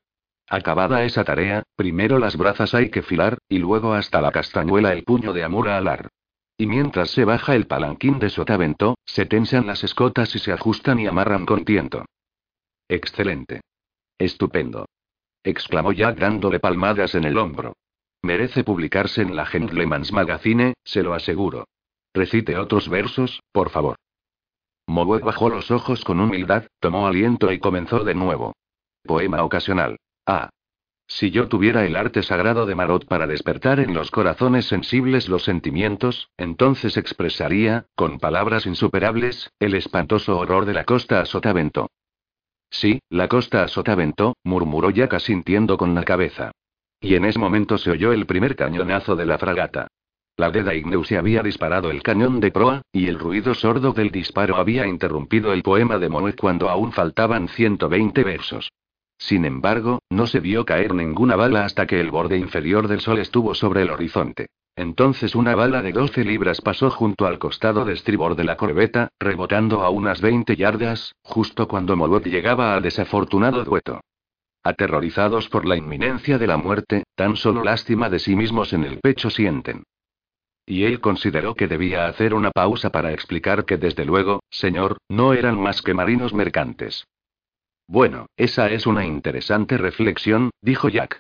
Acabada 0.48 1.04
esa 1.04 1.26
tarea, 1.26 1.64
primero 1.76 2.20
las 2.20 2.38
brazas 2.38 2.74
hay 2.74 2.90
que 2.90 3.02
filar, 3.02 3.38
y 3.50 3.60
luego 3.60 3.94
hasta 3.94 4.22
la 4.22 4.32
castañuela 4.32 4.94
el 4.94 5.04
puño 5.04 5.34
de 5.34 5.44
amura 5.44 5.76
alar. 5.76 6.08
Y 6.58 6.66
mientras 6.66 7.10
se 7.10 7.26
baja 7.26 7.54
el 7.54 7.68
palanquín 7.68 8.18
de 8.18 8.30
sotavento, 8.30 8.96
se 9.04 9.26
tensan 9.26 9.68
las 9.68 9.84
escotas 9.84 10.34
y 10.36 10.40
se 10.40 10.54
ajustan 10.54 11.02
y 11.02 11.08
amarran 11.08 11.46
con 11.46 11.66
tiento. 11.66 12.06
Excelente. 12.88 13.60
Estupendo. 14.18 14.86
exclamó 15.44 15.92
Jack 15.92 16.18
dándole 16.18 16.62
palmadas 16.62 17.14
en 17.16 17.26
el 17.26 17.38
hombro. 17.38 17.74
Merece 18.24 18.64
publicarse 18.64 19.22
en 19.22 19.36
la 19.36 19.46
Gentleman's 19.46 20.12
Magazine, 20.12 20.76
se 20.84 21.02
lo 21.02 21.14
aseguro. 21.14 21.68
Recite 22.14 22.58
otros 22.58 22.88
versos, 22.88 23.42
por 23.52 23.70
favor. 23.70 23.96
Mowet 24.88 25.24
bajó 25.24 25.50
los 25.50 25.72
ojos 25.72 26.04
con 26.04 26.20
humildad, 26.20 26.68
tomó 26.80 27.08
aliento 27.08 27.52
y 27.52 27.60
comenzó 27.60 28.04
de 28.04 28.14
nuevo. 28.14 28.54
Poema 29.04 29.44
ocasional. 29.44 29.98
Ah. 30.26 30.50
Si 31.08 31.32
yo 31.32 31.48
tuviera 31.48 31.86
el 31.86 31.96
arte 31.96 32.24
sagrado 32.24 32.66
de 32.66 32.76
Marot 32.76 33.06
para 33.06 33.28
despertar 33.28 33.80
en 33.80 33.94
los 33.94 34.12
corazones 34.12 34.66
sensibles 34.66 35.28
los 35.28 35.44
sentimientos, 35.44 36.30
entonces 36.38 36.98
expresaría, 36.98 37.86
con 37.96 38.20
palabras 38.20 38.66
insuperables, 38.66 39.52
el 39.60 39.74
espantoso 39.74 40.38
horror 40.38 40.66
de 40.66 40.74
la 40.74 40.86
costa 40.86 41.20
a 41.20 41.26
Sotavento. 41.26 41.90
Sí, 42.70 43.02
la 43.10 43.28
costa 43.28 43.64
a 43.64 43.68
Sotavento, 43.68 44.36
murmuró 44.44 44.90
Jack 44.92 45.16
asintiendo 45.16 45.78
con 45.78 45.96
la 45.96 46.04
cabeza. 46.04 46.52
Y 47.02 47.16
en 47.16 47.26
ese 47.26 47.40
momento 47.40 47.80
se 47.80 47.90
oyó 47.90 48.14
el 48.14 48.28
primer 48.28 48.56
cañonazo 48.56 49.16
de 49.16 49.26
la 49.26 49.40
fragata. 49.40 49.88
La 50.38 50.52
Deda 50.52 50.72
se 51.04 51.18
había 51.18 51.44
disparado 51.44 51.92
el 51.92 52.04
cañón 52.04 52.40
de 52.40 52.52
proa, 52.52 52.84
y 52.94 53.08
el 53.08 53.20
ruido 53.20 53.54
sordo 53.54 53.92
del 53.92 54.12
disparo 54.12 54.56
había 54.56 54.88
interrumpido 54.88 55.52
el 55.52 55.64
poema 55.64 55.98
de 55.98 56.10
Moet 56.10 56.40
cuando 56.40 56.70
aún 56.70 56.92
faltaban 56.92 57.48
120 57.48 58.24
versos. 58.24 58.72
Sin 59.18 59.46
embargo, 59.46 60.00
no 60.10 60.28
se 60.28 60.40
vio 60.40 60.66
caer 60.66 60.94
ninguna 60.94 61.36
bala 61.36 61.66
hasta 61.66 61.86
que 61.86 62.00
el 62.00 62.12
borde 62.12 62.38
inferior 62.38 62.88
del 62.88 63.02
sol 63.02 63.20
estuvo 63.20 63.54
sobre 63.56 63.82
el 63.82 63.90
horizonte. 63.90 64.48
Entonces 64.76 65.36
una 65.36 65.54
bala 65.54 65.82
de 65.82 65.92
12 65.92 66.24
libras 66.24 66.62
pasó 66.62 66.90
junto 66.90 67.26
al 67.26 67.38
costado 67.38 67.84
de 67.84 67.94
estribor 67.94 68.36
de 68.36 68.46
la 68.46 68.58
corbeta, 68.58 69.10
rebotando 69.20 69.82
a 69.82 69.90
unas 69.90 70.22
20 70.22 70.56
yardas, 70.56 71.14
justo 71.24 71.68
cuando 71.68 71.96
Moet 71.96 72.26
llegaba 72.26 72.74
al 72.74 72.82
desafortunado 72.82 73.64
dueto. 73.64 74.02
Aterrorizados 74.64 75.50
por 75.50 75.66
la 75.66 75.76
inminencia 75.76 76.38
de 76.38 76.48
la 76.48 76.58
muerte, 76.58 77.04
tan 77.16 77.36
solo 77.36 77.64
lástima 77.64 78.10
de 78.10 78.20
sí 78.20 78.36
mismos 78.36 78.74
en 78.74 78.84
el 78.84 79.00
pecho 79.00 79.30
sienten. 79.30 79.84
Y 80.66 80.84
él 80.84 81.02
consideró 81.02 81.56
que 81.56 81.68
debía 81.68 82.06
hacer 82.06 82.34
una 82.34 82.52
pausa 82.52 82.92
para 82.92 83.12
explicar 83.12 83.66
que 83.66 83.78
desde 83.78 84.06
luego, 84.06 84.42
señor, 84.50 84.98
no 85.10 85.34
eran 85.34 85.60
más 85.60 85.82
que 85.82 85.94
marinos 85.94 86.34
mercantes. 86.34 87.06
Bueno, 87.88 88.28
esa 88.38 88.70
es 88.70 88.86
una 88.86 89.06
interesante 89.06 89.78
reflexión, 89.78 90.52
dijo 90.62 90.90
Jack. 90.90 91.20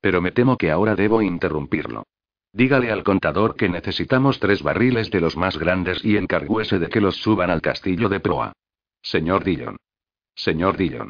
Pero 0.00 0.20
me 0.20 0.32
temo 0.32 0.58
que 0.58 0.70
ahora 0.70 0.96
debo 0.96 1.22
interrumpirlo. 1.22 2.02
Dígale 2.52 2.90
al 2.90 3.04
contador 3.04 3.56
que 3.56 3.68
necesitamos 3.68 4.38
tres 4.38 4.62
barriles 4.62 5.10
de 5.10 5.20
los 5.20 5.36
más 5.36 5.56
grandes 5.56 6.04
y 6.04 6.16
encargúese 6.16 6.78
de 6.78 6.88
que 6.88 7.00
los 7.00 7.16
suban 7.16 7.50
al 7.50 7.62
castillo 7.62 8.08
de 8.08 8.20
proa. 8.20 8.52
Señor 9.00 9.44
Dillon. 9.44 9.76
Señor 10.34 10.76
Dillon. 10.76 11.08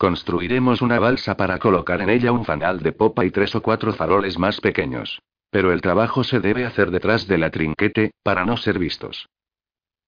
Construiremos 0.00 0.80
una 0.80 0.98
balsa 0.98 1.36
para 1.36 1.58
colocar 1.58 2.00
en 2.00 2.08
ella 2.08 2.32
un 2.32 2.46
fanal 2.46 2.80
de 2.80 2.92
popa 2.92 3.26
y 3.26 3.30
tres 3.30 3.54
o 3.54 3.60
cuatro 3.60 3.92
faroles 3.92 4.38
más 4.38 4.58
pequeños. 4.58 5.20
Pero 5.50 5.72
el 5.72 5.82
trabajo 5.82 6.24
se 6.24 6.40
debe 6.40 6.64
hacer 6.64 6.90
detrás 6.90 7.28
de 7.28 7.36
la 7.36 7.50
trinquete, 7.50 8.12
para 8.22 8.46
no 8.46 8.56
ser 8.56 8.78
vistos. 8.78 9.28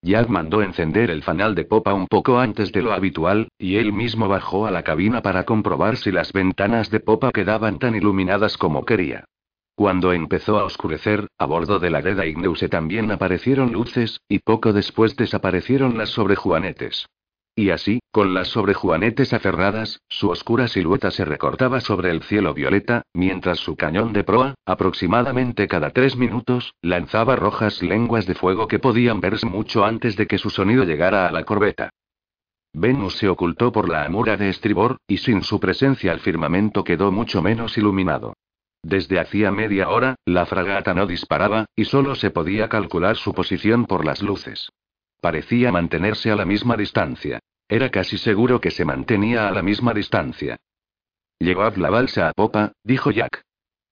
Jack 0.01 0.29
mandó 0.29 0.63
encender 0.63 1.11
el 1.11 1.21
fanal 1.21 1.53
de 1.53 1.65
popa 1.65 1.93
un 1.93 2.07
poco 2.07 2.39
antes 2.39 2.71
de 2.71 2.81
lo 2.81 2.91
habitual, 2.91 3.49
y 3.59 3.75
él 3.75 3.93
mismo 3.93 4.27
bajó 4.27 4.65
a 4.65 4.71
la 4.71 4.81
cabina 4.81 5.21
para 5.21 5.43
comprobar 5.43 5.97
si 5.97 6.11
las 6.11 6.33
ventanas 6.33 6.89
de 6.89 6.99
popa 6.99 7.31
quedaban 7.31 7.77
tan 7.77 7.93
iluminadas 7.93 8.57
como 8.57 8.85
quería. 8.85 9.25
Cuando 9.75 10.11
empezó 10.11 10.57
a 10.57 10.63
oscurecer, 10.63 11.27
a 11.37 11.45
bordo 11.45 11.77
de 11.77 11.91
la 11.91 12.01
Deda 12.01 12.25
Igneuse 12.25 12.67
también 12.67 13.11
aparecieron 13.11 13.71
luces, 13.71 14.21
y 14.27 14.39
poco 14.39 14.73
después 14.73 15.15
desaparecieron 15.15 15.99
las 15.99 16.09
sobrejuanetes. 16.09 17.05
Y 17.55 17.69
así, 17.69 17.99
con 18.11 18.33
las 18.33 18.47
sobrejuanetes 18.47 19.31
aferradas, 19.31 20.01
su 20.09 20.29
oscura 20.29 20.67
silueta 20.67 21.11
se 21.11 21.23
recortaba 21.23 21.81
sobre 21.81 22.09
el 22.09 22.23
cielo 22.23 22.55
violeta, 22.55 23.03
mientras 23.13 23.59
su 23.59 23.75
cañón 23.75 24.11
de 24.11 24.23
proa, 24.23 24.55
aproximadamente 24.65 25.67
cada 25.67 25.91
tres 25.91 26.15
minutos, 26.15 26.73
lanzaba 26.81 27.35
rojas 27.35 27.83
lenguas 27.83 28.25
de 28.25 28.33
fuego 28.33 28.67
que 28.67 28.79
podían 28.79 29.21
verse 29.21 29.45
mucho 29.45 29.85
antes 29.85 30.15
de 30.15 30.25
que 30.25 30.39
su 30.39 30.49
sonido 30.49 30.83
llegara 30.83 31.27
a 31.27 31.31
la 31.31 31.43
corbeta. 31.43 31.91
Venus 32.73 33.17
se 33.17 33.29
ocultó 33.29 33.71
por 33.71 33.87
la 33.87 34.03
amura 34.03 34.35
de 34.35 34.49
estribor, 34.49 34.97
y 35.07 35.17
sin 35.17 35.43
su 35.43 35.59
presencia 35.59 36.11
el 36.11 36.21
firmamento 36.21 36.83
quedó 36.83 37.11
mucho 37.11 37.43
menos 37.43 37.77
iluminado. 37.77 38.33
Desde 38.81 39.19
hacía 39.19 39.51
media 39.51 39.89
hora, 39.89 40.15
la 40.25 40.47
fragata 40.47 40.95
no 40.95 41.05
disparaba, 41.05 41.65
y 41.75 41.85
solo 41.85 42.15
se 42.15 42.31
podía 42.31 42.67
calcular 42.67 43.15
su 43.15 43.31
posición 43.33 43.85
por 43.85 44.05
las 44.05 44.23
luces. 44.23 44.71
Parecía 45.23 45.71
mantenerse 45.71 46.31
a 46.31 46.35
la 46.35 46.43
misma 46.43 46.75
distancia. 46.75 47.39
Era 47.69 47.89
casi 47.89 48.17
seguro 48.17 48.59
que 48.59 48.71
se 48.71 48.83
mantenía 48.83 49.47
a 49.47 49.51
la 49.51 49.61
misma 49.61 49.93
distancia. 49.93 50.57
Llevad 51.39 51.77
la 51.77 51.89
balsa 51.89 52.27
a 52.27 52.33
popa, 52.33 52.73
dijo 52.83 53.09
Jack. 53.09 53.41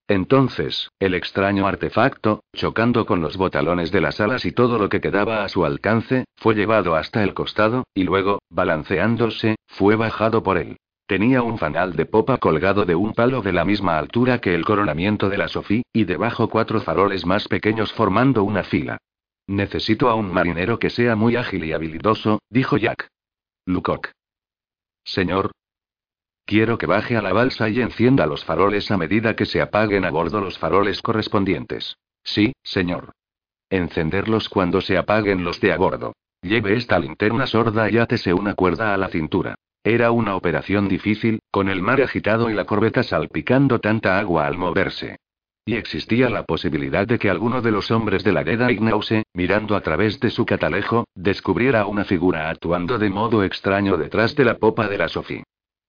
Entonces, 0.10 0.90
el 1.00 1.14
extraño 1.14 1.68
artefacto, 1.68 2.44
chocando 2.54 3.06
con 3.06 3.22
los 3.22 3.38
botalones 3.38 3.94
de 3.94 4.02
las 4.02 4.20
alas 4.20 4.44
y 4.44 4.52
todo 4.52 4.78
lo 4.78 4.90
que 4.90 5.00
quedaba 5.00 5.46
a 5.46 5.48
su 5.48 5.64
alcance, 5.64 6.26
fue 6.36 6.54
llevado 6.54 6.98
hasta 6.98 7.24
el 7.24 7.34
costado, 7.34 7.86
y 7.94 8.04
luego, 8.04 8.40
balanceándose, 8.50 9.56
fue 9.68 9.96
bajado 9.96 10.44
por 10.44 10.58
él. 10.58 10.76
Tenía 11.08 11.44
un 11.44 11.58
fanal 11.58 11.94
de 11.94 12.08
popa 12.08 12.40
colgado 12.40 12.84
de 12.84 12.96
un 12.96 13.14
palo 13.14 13.42
de 13.42 13.54
la 13.54 13.64
misma 13.64 13.98
altura 13.98 14.40
que 14.40 14.54
el 14.54 14.66
coronamiento 14.66 15.30
de 15.30 15.38
la 15.38 15.48
Sophie, 15.48 15.84
y 15.94 16.04
debajo 16.04 16.50
cuatro 16.50 16.82
faroles 16.82 17.26
más 17.26 17.48
pequeños 17.48 17.94
formando 17.94 18.44
una 18.44 18.64
fila. 18.64 18.98
Necesito 19.48 20.10
a 20.10 20.16
un 20.16 20.32
marinero 20.32 20.80
que 20.80 20.90
sea 20.90 21.16
muy 21.16 21.36
ágil 21.36 21.66
y 21.66 21.74
habilidoso, 21.74 22.40
dijo 22.50 22.78
Jack. 22.78 23.10
Lucock. 23.66 24.10
Señor. 25.04 25.52
Quiero 26.46 26.78
que 26.78 26.86
baje 26.86 27.16
a 27.18 27.22
la 27.22 27.34
balsa 27.34 27.70
y 27.70 27.82
encienda 27.82 28.26
los 28.26 28.44
faroles 28.44 28.92
a 28.92 28.98
medida 28.98 29.36
que 29.36 29.46
se 29.46 29.62
apaguen 29.62 30.06
a 30.06 30.12
bordo 30.12 30.42
los 30.42 30.58
faroles 30.58 31.02
correspondientes. 31.02 31.96
Sí, 32.24 32.54
señor. 32.64 33.14
Encenderlos 33.70 34.50
cuando 34.50 34.82
se 34.82 34.98
apaguen 34.98 35.44
los 35.44 35.62
de 35.62 35.72
a 35.72 35.78
bordo. 35.78 36.14
Lleve 36.42 36.76
esta 36.76 37.00
linterna 37.00 37.46
sorda 37.48 37.90
y 37.90 37.98
átese 37.98 38.34
una 38.34 38.56
cuerda 38.56 38.94
a 38.94 38.98
la 38.98 39.10
cintura. 39.10 39.56
Era 39.84 40.12
una 40.12 40.36
operación 40.36 40.88
difícil, 40.88 41.40
con 41.52 41.70
el 41.70 41.82
mar 41.82 42.02
agitado 42.02 42.50
y 42.50 42.54
la 42.54 42.66
corbeta 42.66 43.04
salpicando 43.04 43.80
tanta 43.80 44.20
agua 44.20 44.46
al 44.46 44.58
moverse. 44.58 45.18
Y 45.66 45.76
existía 45.76 46.30
la 46.30 46.44
posibilidad 46.44 47.06
de 47.06 47.20
que 47.20 47.30
alguno 47.30 47.62
de 47.62 47.72
los 47.72 47.92
hombres 47.92 48.24
de 48.24 48.32
la 48.32 48.44
Deda 48.44 48.72
Ignause, 48.72 49.24
mirando 49.34 49.76
a 49.76 49.82
través 49.82 50.20
de 50.20 50.32
su 50.32 50.46
catalejo, 50.46 51.06
descubriera 51.14 51.86
una 51.86 52.04
figura 52.04 52.50
actuando 52.50 52.98
de 52.98 53.10
modo 53.12 53.44
extraño 53.44 53.98
detrás 53.98 54.36
de 54.36 54.46
la 54.46 54.58
popa 54.58 54.88
de 54.88 54.98
la 54.98 55.08
Sophie. 55.08 55.44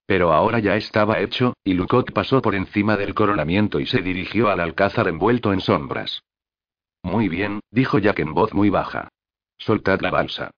Pero 0.05 0.31
ahora 0.31 0.59
ya 0.59 0.75
estaba 0.75 1.19
hecho, 1.19 1.53
y 1.63 1.73
Lucot 1.73 2.11
pasó 2.11 2.41
por 2.41 2.53
encima 2.53 2.97
del 2.97 3.15
coronamiento 3.15 3.79
y 3.79 3.87
se 3.87 4.01
dirigió 4.01 4.49
al 4.49 4.59
alcázar 4.59 5.07
envuelto 5.07 5.53
en 5.53 5.61
sombras. 5.61 6.21
Muy 7.01 7.27
bien, 7.27 7.59
dijo 7.71 7.97
Jack 7.97 8.19
en 8.19 8.33
voz 8.33 8.53
muy 8.53 8.69
baja. 8.69 9.09
Soltad 9.57 10.01
la 10.01 10.11
balsa. 10.11 10.51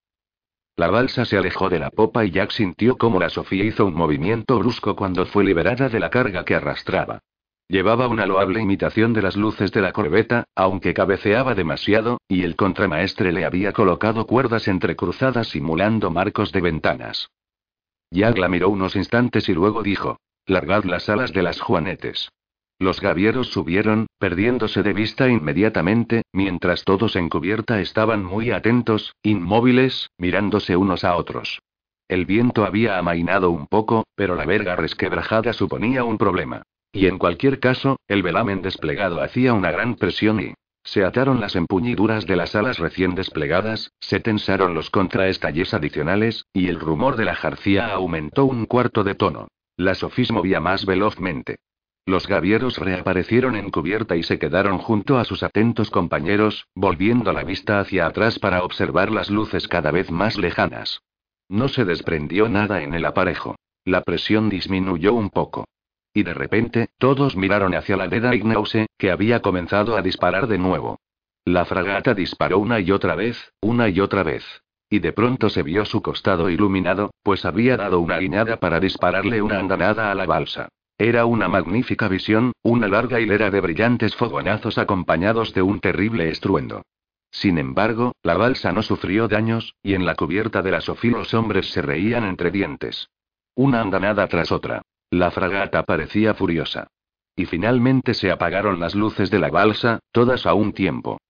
La 0.76 0.90
balsa 0.90 1.24
se 1.24 1.38
alejó 1.38 1.70
de 1.70 1.80
la 1.80 1.90
popa 1.90 2.26
y 2.26 2.32
Jack 2.32 2.52
sintió 2.52 2.98
como 2.98 3.20
la 3.20 3.30
Sofía 3.30 3.64
hizo 3.64 3.86
un 3.86 3.94
movimiento 3.94 4.60
brusco 4.60 4.96
cuando 4.96 5.26
fue 5.26 5.46
liberada 5.46 5.88
de 5.88 6.00
la 6.02 6.10
carga 6.10 6.44
que 6.44 6.56
arrastraba. 6.56 7.20
Llevaba 7.68 8.08
una 8.08 8.28
loable 8.28 8.62
imitación 8.62 9.14
de 9.14 9.24
las 9.24 9.36
luces 9.36 9.72
de 9.72 9.82
la 9.82 9.92
corbeta, 9.92 10.46
aunque 10.56 10.94
cabeceaba 10.94 11.56
demasiado, 11.56 12.20
y 12.28 12.44
el 12.44 12.56
contramaestre 12.56 13.32
le 13.32 13.44
había 13.44 13.74
colocado 13.74 14.28
cuerdas 14.28 14.68
entrecruzadas 14.68 15.48
simulando 15.48 16.12
marcos 16.12 16.52
de 16.52 16.62
ventanas. 16.62 17.30
Jack 18.12 18.38
la 18.38 18.50
miró 18.50 18.70
unos 18.70 18.96
instantes 18.96 19.50
y 19.50 19.54
luego 19.54 19.82
dijo: 19.82 20.20
Largad 20.46 20.84
las 20.84 21.10
alas 21.10 21.34
de 21.34 21.42
las 21.42 21.60
juanetes. 21.60 22.30
Los 22.78 23.02
gavieros 23.02 23.48
subieron, 23.48 24.08
perdiéndose 24.20 24.84
de 24.84 24.94
vista 24.94 25.28
inmediatamente, 25.28 26.22
mientras 26.34 26.84
todos 26.84 27.16
en 27.16 27.30
cubierta 27.30 27.82
estaban 27.82 28.24
muy 28.24 28.52
atentos, 28.52 29.16
inmóviles, 29.24 30.12
mirándose 30.20 30.76
unos 30.76 31.04
a 31.04 31.16
otros. 31.16 31.62
El 32.08 32.26
viento 32.26 32.64
había 32.64 33.00
amainado 33.00 33.50
un 33.50 33.66
poco, 33.66 34.04
pero 34.14 34.36
la 34.36 34.46
verga 34.46 34.76
resquebrajada 34.76 35.54
suponía 35.54 36.04
un 36.04 36.20
problema. 36.20 36.62
Y 36.96 37.08
en 37.08 37.18
cualquier 37.18 37.60
caso, 37.60 38.00
el 38.08 38.24
velamen 38.24 38.62
desplegado 38.62 39.22
hacía 39.22 39.54
una 39.54 39.70
gran 39.70 39.96
presión 39.96 40.40
y. 40.40 40.54
Se 40.82 41.04
ataron 41.04 41.42
las 41.42 41.58
empuñiduras 41.58 42.26
de 42.26 42.38
las 42.38 42.56
alas 42.56 42.80
recién 42.80 43.16
desplegadas, 43.16 43.92
se 44.00 44.22
tensaron 44.22 44.74
los 44.74 44.90
contraestalles 44.92 45.74
adicionales, 45.74 46.46
y 46.54 46.70
el 46.70 46.80
rumor 46.80 47.18
de 47.18 47.26
la 47.26 47.36
jarcía 47.36 47.88
aumentó 47.88 48.46
un 48.46 48.66
cuarto 48.66 49.04
de 49.04 49.14
tono. 49.14 49.50
La 49.76 49.94
sofis 49.94 50.32
movía 50.32 50.62
más 50.62 50.86
velozmente. 50.86 51.58
Los 52.06 52.28
gavieros 52.28 52.78
reaparecieron 52.78 53.58
en 53.58 53.72
cubierta 53.72 54.16
y 54.16 54.24
se 54.24 54.40
quedaron 54.40 54.78
junto 54.78 55.18
a 55.18 55.26
sus 55.26 55.44
atentos 55.44 55.92
compañeros, 55.92 56.68
volviendo 56.76 57.34
la 57.34 57.44
vista 57.44 57.82
hacia 57.82 58.06
atrás 58.06 58.40
para 58.40 58.64
observar 58.64 59.12
las 59.12 59.30
luces 59.30 59.68
cada 59.68 59.92
vez 59.92 60.12
más 60.12 60.38
lejanas. 60.38 61.02
No 61.50 61.68
se 61.68 61.84
desprendió 61.84 62.48
nada 62.48 62.84
en 62.84 62.94
el 62.94 63.04
aparejo. 63.04 63.58
La 63.84 64.02
presión 64.02 64.50
disminuyó 64.50 65.14
un 65.14 65.30
poco. 65.30 65.66
Y 66.16 66.24
de 66.24 66.34
repente, 66.34 66.88
todos 66.98 67.36
miraron 67.36 67.76
hacia 67.76 67.98
la 67.98 68.08
Deda 68.08 68.34
Ignause, 68.34 68.88
que 68.98 69.12
había 69.12 69.42
comenzado 69.42 69.98
a 69.98 70.02
disparar 70.02 70.48
de 70.48 70.58
nuevo. 70.58 70.98
La 71.44 71.66
fragata 71.66 72.14
disparó 72.14 72.58
una 72.60 72.80
y 72.80 72.90
otra 72.92 73.16
vez, 73.16 73.52
una 73.60 73.90
y 73.90 74.00
otra 74.00 74.24
vez. 74.24 74.46
Y 74.90 75.00
de 75.00 75.12
pronto 75.12 75.50
se 75.50 75.62
vio 75.62 75.84
su 75.84 76.02
costado 76.02 76.50
iluminado, 76.50 77.12
pues 77.22 77.44
había 77.44 77.76
dado 77.76 78.00
una 78.00 78.18
guiñada 78.18 78.62
para 78.62 78.80
dispararle 78.80 79.42
una 79.42 79.60
andanada 79.60 80.10
a 80.10 80.16
la 80.16 80.26
balsa. 80.26 80.70
Era 80.98 81.26
una 81.26 81.50
magnífica 81.50 82.08
visión, 82.08 82.54
una 82.64 82.88
larga 82.88 83.20
hilera 83.20 83.52
de 83.52 83.60
brillantes 83.60 84.16
fogonazos 84.16 84.78
acompañados 84.78 85.54
de 85.54 85.64
un 85.64 85.82
terrible 85.82 86.30
estruendo. 86.30 86.84
Sin 87.30 87.58
embargo, 87.58 88.14
la 88.24 88.38
balsa 88.38 88.72
no 88.72 88.84
sufrió 88.84 89.28
daños, 89.28 89.76
y 89.84 89.96
en 89.96 90.06
la 90.06 90.16
cubierta 90.16 90.62
de 90.62 90.72
la 90.72 90.80
Sofía 90.80 91.12
los 91.12 91.34
hombres 91.34 91.72
se 91.72 91.82
reían 91.82 92.24
entre 92.24 92.52
dientes. 92.52 93.10
Una 93.54 93.82
andanada 93.82 94.26
tras 94.30 94.54
otra. 94.54 94.82
La 95.16 95.32
fragata 95.32 95.84
parecía 95.84 96.34
furiosa. 96.34 96.88
Y 97.38 97.46
finalmente 97.46 98.14
se 98.14 98.32
apagaron 98.32 98.82
las 98.82 98.96
luces 98.96 99.32
de 99.32 99.40
la 99.40 99.50
balsa, 99.50 100.00
todas 100.12 100.46
a 100.46 100.54
un 100.54 100.74
tiempo. 100.74 101.22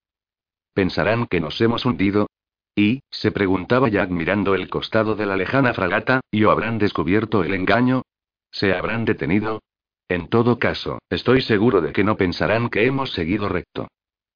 ¿Pensarán 0.74 1.28
que 1.28 1.40
nos 1.40 1.60
hemos 1.60 1.86
hundido? 1.86 2.26
Y, 2.74 3.04
se 3.10 3.30
preguntaba 3.30 3.88
Jack 3.88 4.10
mirando 4.10 4.56
el 4.56 4.68
costado 4.68 5.14
de 5.14 5.26
la 5.26 5.36
lejana 5.36 5.72
fragata, 5.72 6.20
¿y 6.32 6.42
o 6.42 6.50
habrán 6.50 6.78
descubierto 6.78 7.44
el 7.44 7.54
engaño? 7.54 8.02
¿Se 8.50 8.74
habrán 8.74 9.04
detenido? 9.04 9.62
En 10.08 10.26
todo 10.26 10.58
caso, 10.58 10.98
estoy 11.08 11.40
seguro 11.40 11.80
de 11.80 11.92
que 11.92 12.02
no 12.02 12.16
pensarán 12.16 12.70
que 12.70 12.86
hemos 12.86 13.12
seguido 13.12 13.48
recto. 13.48 13.86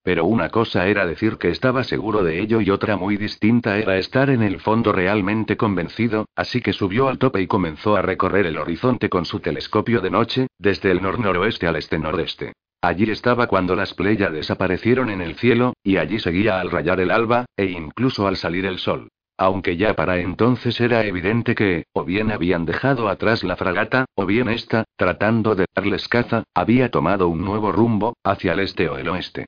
Pero 0.03 0.25
una 0.25 0.49
cosa 0.49 0.87
era 0.87 1.07
decir 1.07 1.37
que 1.37 1.51
estaba 1.51 1.85
seguro 1.85 2.25
de 2.25 2.41
ello 2.41 2.63
y 2.63 2.71
otra 2.71 2.97
muy 2.97 3.19
distinta 3.19 3.79
era 3.79 3.99
estar 3.99 4.31
en 4.31 4.43
el 4.43 4.59
fondo 4.59 4.93
realmente 4.93 5.59
convencido, 5.59 6.27
así 6.35 6.63
que 6.63 6.73
subió 6.73 7.09
al 7.09 7.19
tope 7.19 7.43
y 7.43 7.47
comenzó 7.47 7.97
a 7.97 8.03
recorrer 8.03 8.47
el 8.47 8.57
horizonte 8.57 9.11
con 9.11 9.27
su 9.27 9.41
telescopio 9.41 10.01
de 10.01 10.11
noche, 10.11 10.47
desde 10.59 10.91
el 10.91 11.03
nor-noroeste 11.03 11.67
al 11.67 11.77
este-nordeste. 11.77 12.55
Allí 12.83 13.11
estaba 13.11 13.47
cuando 13.47 13.77
las 13.77 13.93
playas 13.93 14.33
desaparecieron 14.33 15.11
en 15.11 15.21
el 15.21 15.35
cielo, 15.35 15.75
y 15.83 15.99
allí 15.99 16.19
seguía 16.19 16.61
al 16.61 16.71
rayar 16.71 16.99
el 17.01 17.11
alba, 17.11 17.45
e 17.55 17.67
incluso 17.67 18.27
al 18.27 18.39
salir 18.39 18.65
el 18.65 18.79
sol. 18.79 19.09
Aunque 19.37 19.77
ya 19.77 19.95
para 19.95 20.19
entonces 20.19 20.81
era 20.81 21.05
evidente 21.05 21.55
que, 21.55 21.85
o 21.93 22.05
bien 22.05 22.31
habían 22.31 22.65
dejado 22.65 23.09
atrás 23.09 23.45
la 23.45 23.57
fragata, 23.57 24.07
o 24.15 24.25
bien 24.25 24.49
esta, 24.49 24.85
tratando 24.97 25.55
de 25.55 25.67
darles 25.75 26.09
caza, 26.09 26.45
había 26.55 26.91
tomado 26.91 27.29
un 27.29 27.45
nuevo 27.45 27.71
rumbo, 27.71 28.17
hacia 28.25 28.55
el 28.55 28.61
este 28.61 28.89
o 28.89 28.97
el 28.97 29.09
oeste. 29.09 29.45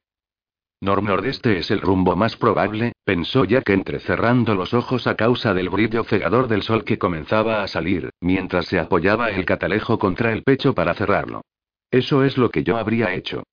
Nor-nordeste 0.83 1.59
es 1.59 1.71
el 1.71 1.81
rumbo 1.81 2.17
más 2.17 2.37
probable, 2.37 2.95
pensó 3.05 3.45
Jack 3.45 3.71
entrecerrando 3.71 4.57
los 4.57 4.75
ojos 4.75 5.07
a 5.07 5.15
causa 5.15 5.55
del 5.55 5.69
brillo 5.69 6.03
cegador 6.03 6.49
del 6.49 6.63
sol 6.63 6.83
que 6.83 6.99
comenzaba 6.99 7.63
a 7.63 7.69
salir, 7.69 8.11
mientras 8.21 8.67
se 8.67 8.81
apoyaba 8.81 9.31
el 9.31 9.45
catalejo 9.45 10.01
contra 10.01 10.33
el 10.33 10.43
pecho 10.43 10.75
para 10.75 10.95
cerrarlo. 10.95 11.43
Eso 11.89 12.25
es 12.25 12.37
lo 12.37 12.51
que 12.51 12.65
yo 12.65 12.79
habría 12.79 13.15
hecho. 13.15 13.45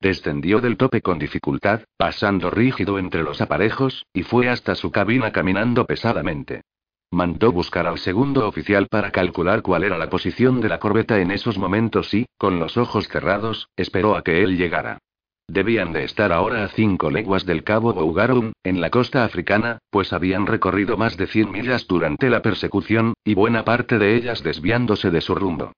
Descendió 0.00 0.62
del 0.62 0.78
tope 0.78 1.02
con 1.02 1.18
dificultad, 1.18 1.82
pasando 1.98 2.48
rígido 2.48 2.98
entre 2.98 3.22
los 3.22 3.42
aparejos, 3.42 4.06
y 4.14 4.22
fue 4.22 4.48
hasta 4.48 4.74
su 4.74 4.90
cabina 4.90 5.30
caminando 5.30 5.84
pesadamente. 5.84 6.62
Mandó 7.10 7.52
buscar 7.52 7.86
al 7.86 7.98
segundo 7.98 8.48
oficial 8.48 8.86
para 8.88 9.10
calcular 9.10 9.60
cuál 9.60 9.84
era 9.84 9.98
la 9.98 10.08
posición 10.08 10.62
de 10.62 10.70
la 10.70 10.78
corbeta 10.78 11.20
en 11.20 11.32
esos 11.32 11.58
momentos 11.58 12.14
y, 12.14 12.24
con 12.38 12.58
los 12.58 12.78
ojos 12.78 13.08
cerrados, 13.08 13.68
esperó 13.76 14.16
a 14.16 14.22
que 14.22 14.42
él 14.42 14.56
llegara. 14.56 15.00
Debían 15.48 15.94
de 15.94 16.04
estar 16.04 16.30
ahora 16.30 16.64
a 16.64 16.68
cinco 16.68 17.10
leguas 17.10 17.46
del 17.46 17.64
cabo 17.64 17.94
Bougaroun, 17.94 18.52
en 18.62 18.82
la 18.82 18.90
costa 18.90 19.24
africana, 19.24 19.78
pues 19.90 20.12
habían 20.12 20.46
recorrido 20.46 20.98
más 20.98 21.16
de 21.16 21.26
100 21.26 21.50
millas 21.50 21.86
durante 21.86 22.28
la 22.28 22.42
persecución, 22.42 23.14
y 23.24 23.32
buena 23.32 23.64
parte 23.64 23.98
de 23.98 24.14
ellas 24.14 24.42
desviándose 24.42 25.10
de 25.10 25.22
su 25.22 25.34
rumbo. 25.34 25.72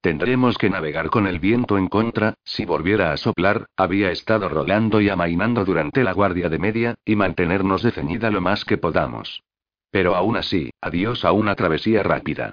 Tendremos 0.00 0.56
que 0.58 0.70
navegar 0.70 1.10
con 1.10 1.26
el 1.26 1.40
viento 1.40 1.76
en 1.76 1.88
contra, 1.88 2.34
si 2.44 2.64
volviera 2.64 3.10
a 3.10 3.16
soplar, 3.16 3.66
había 3.76 4.12
estado 4.12 4.48
rolando 4.48 5.00
y 5.00 5.08
amainando 5.08 5.64
durante 5.64 6.04
la 6.04 6.12
guardia 6.12 6.48
de 6.48 6.60
media, 6.60 6.94
y 7.04 7.16
mantenernos 7.16 7.82
de 7.82 7.90
ceñida 7.90 8.30
lo 8.30 8.40
más 8.40 8.64
que 8.64 8.78
podamos. 8.78 9.42
Pero 9.90 10.14
aún 10.14 10.36
así, 10.36 10.70
adiós 10.80 11.24
a 11.24 11.32
una 11.32 11.56
travesía 11.56 12.04
rápida. 12.04 12.52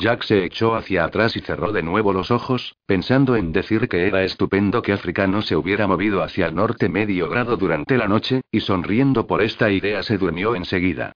Jack 0.00 0.22
se 0.22 0.44
echó 0.44 0.76
hacia 0.76 1.04
atrás 1.04 1.36
y 1.36 1.40
cerró 1.40 1.72
de 1.72 1.82
nuevo 1.82 2.14
los 2.14 2.30
ojos, 2.30 2.74
pensando 2.86 3.36
en 3.36 3.52
decir 3.52 3.86
que 3.86 4.06
era 4.06 4.24
estupendo 4.24 4.80
que 4.80 4.94
África 4.94 5.26
no 5.26 5.42
se 5.42 5.56
hubiera 5.56 5.86
movido 5.86 6.22
hacia 6.22 6.46
el 6.46 6.54
norte 6.54 6.88
medio 6.88 7.28
grado 7.28 7.58
durante 7.58 7.98
la 7.98 8.08
noche, 8.08 8.40
y 8.50 8.60
sonriendo 8.60 9.26
por 9.26 9.42
esta 9.42 9.70
idea 9.70 10.02
se 10.02 10.16
durmió 10.16 10.54
enseguida. 10.54 11.12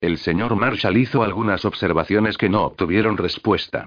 El 0.00 0.18
señor 0.18 0.54
Marshall 0.54 0.96
hizo 0.96 1.24
algunas 1.24 1.64
observaciones 1.64 2.38
que 2.38 2.48
no 2.48 2.62
obtuvieron 2.62 3.16
respuesta. 3.16 3.86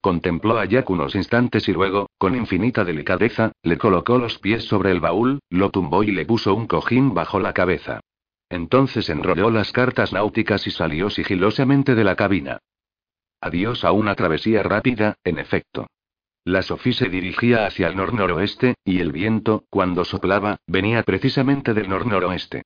Contempló 0.00 0.58
a 0.58 0.64
Jack 0.64 0.90
unos 0.90 1.14
instantes 1.14 1.68
y 1.68 1.72
luego, 1.72 2.08
con 2.18 2.34
infinita 2.34 2.84
delicadeza, 2.84 3.52
le 3.62 3.78
colocó 3.78 4.18
los 4.18 4.38
pies 4.40 4.64
sobre 4.64 4.90
el 4.90 4.98
baúl, 4.98 5.38
lo 5.48 5.70
tumbó 5.70 6.02
y 6.02 6.10
le 6.10 6.26
puso 6.26 6.54
un 6.56 6.66
cojín 6.66 7.14
bajo 7.14 7.38
la 7.38 7.52
cabeza. 7.52 8.00
Entonces 8.48 9.08
enrolló 9.10 9.48
las 9.48 9.70
cartas 9.70 10.12
náuticas 10.12 10.66
y 10.66 10.72
salió 10.72 11.08
sigilosamente 11.08 11.94
de 11.94 12.02
la 12.02 12.16
cabina. 12.16 12.58
Adiós 13.40 13.84
a 13.84 13.92
una 13.92 14.14
travesía 14.14 14.62
rápida, 14.62 15.16
en 15.24 15.38
efecto. 15.38 15.86
La 16.44 16.62
Sophie 16.62 16.92
se 16.92 17.08
dirigía 17.08 17.66
hacia 17.66 17.88
el 17.88 17.96
nor-noroeste, 17.96 18.74
y 18.84 19.00
el 19.00 19.12
viento, 19.12 19.64
cuando 19.70 20.04
soplaba, 20.04 20.58
venía 20.66 21.02
precisamente 21.02 21.74
del 21.74 21.88
nor-noroeste. 21.88 22.62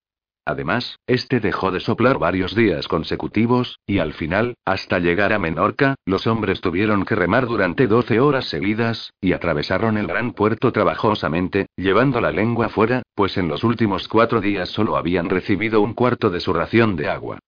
Además, 0.47 0.99
este 1.07 1.41
dejó 1.41 1.71
de 1.71 1.81
soplar 1.81 2.19
varios 2.19 2.55
días 2.55 2.87
consecutivos, 2.87 3.79
y 3.87 3.99
al 3.99 4.13
final, 4.13 4.55
hasta 4.65 4.99
llegar 4.99 5.33
a 5.33 5.39
Menorca, 5.39 5.95
los 6.05 6.27
hombres 6.27 6.61
tuvieron 6.61 7.05
que 7.05 7.15
remar 7.15 7.47
durante 7.47 7.87
12 7.87 8.21
horas 8.21 8.45
seguidas, 8.47 9.13
y 9.21 9.33
atravesaron 9.33 9.97
el 9.97 10.07
gran 10.07 10.33
puerto 10.33 10.71
trabajosamente, 10.71 11.67
llevando 11.77 12.21
la 12.21 12.31
lengua 12.31 12.69
fuera, 12.69 13.03
pues 13.15 13.39
en 13.39 13.49
los 13.49 13.65
últimos 13.65 14.07
cuatro 14.07 14.41
días 14.41 14.69
solo 14.69 14.97
habían 14.97 15.31
recibido 15.31 15.81
un 15.81 15.95
cuarto 15.95 16.29
de 16.29 16.41
su 16.41 16.53
ración 16.53 16.95
de 16.97 17.09
agua. 17.09 17.39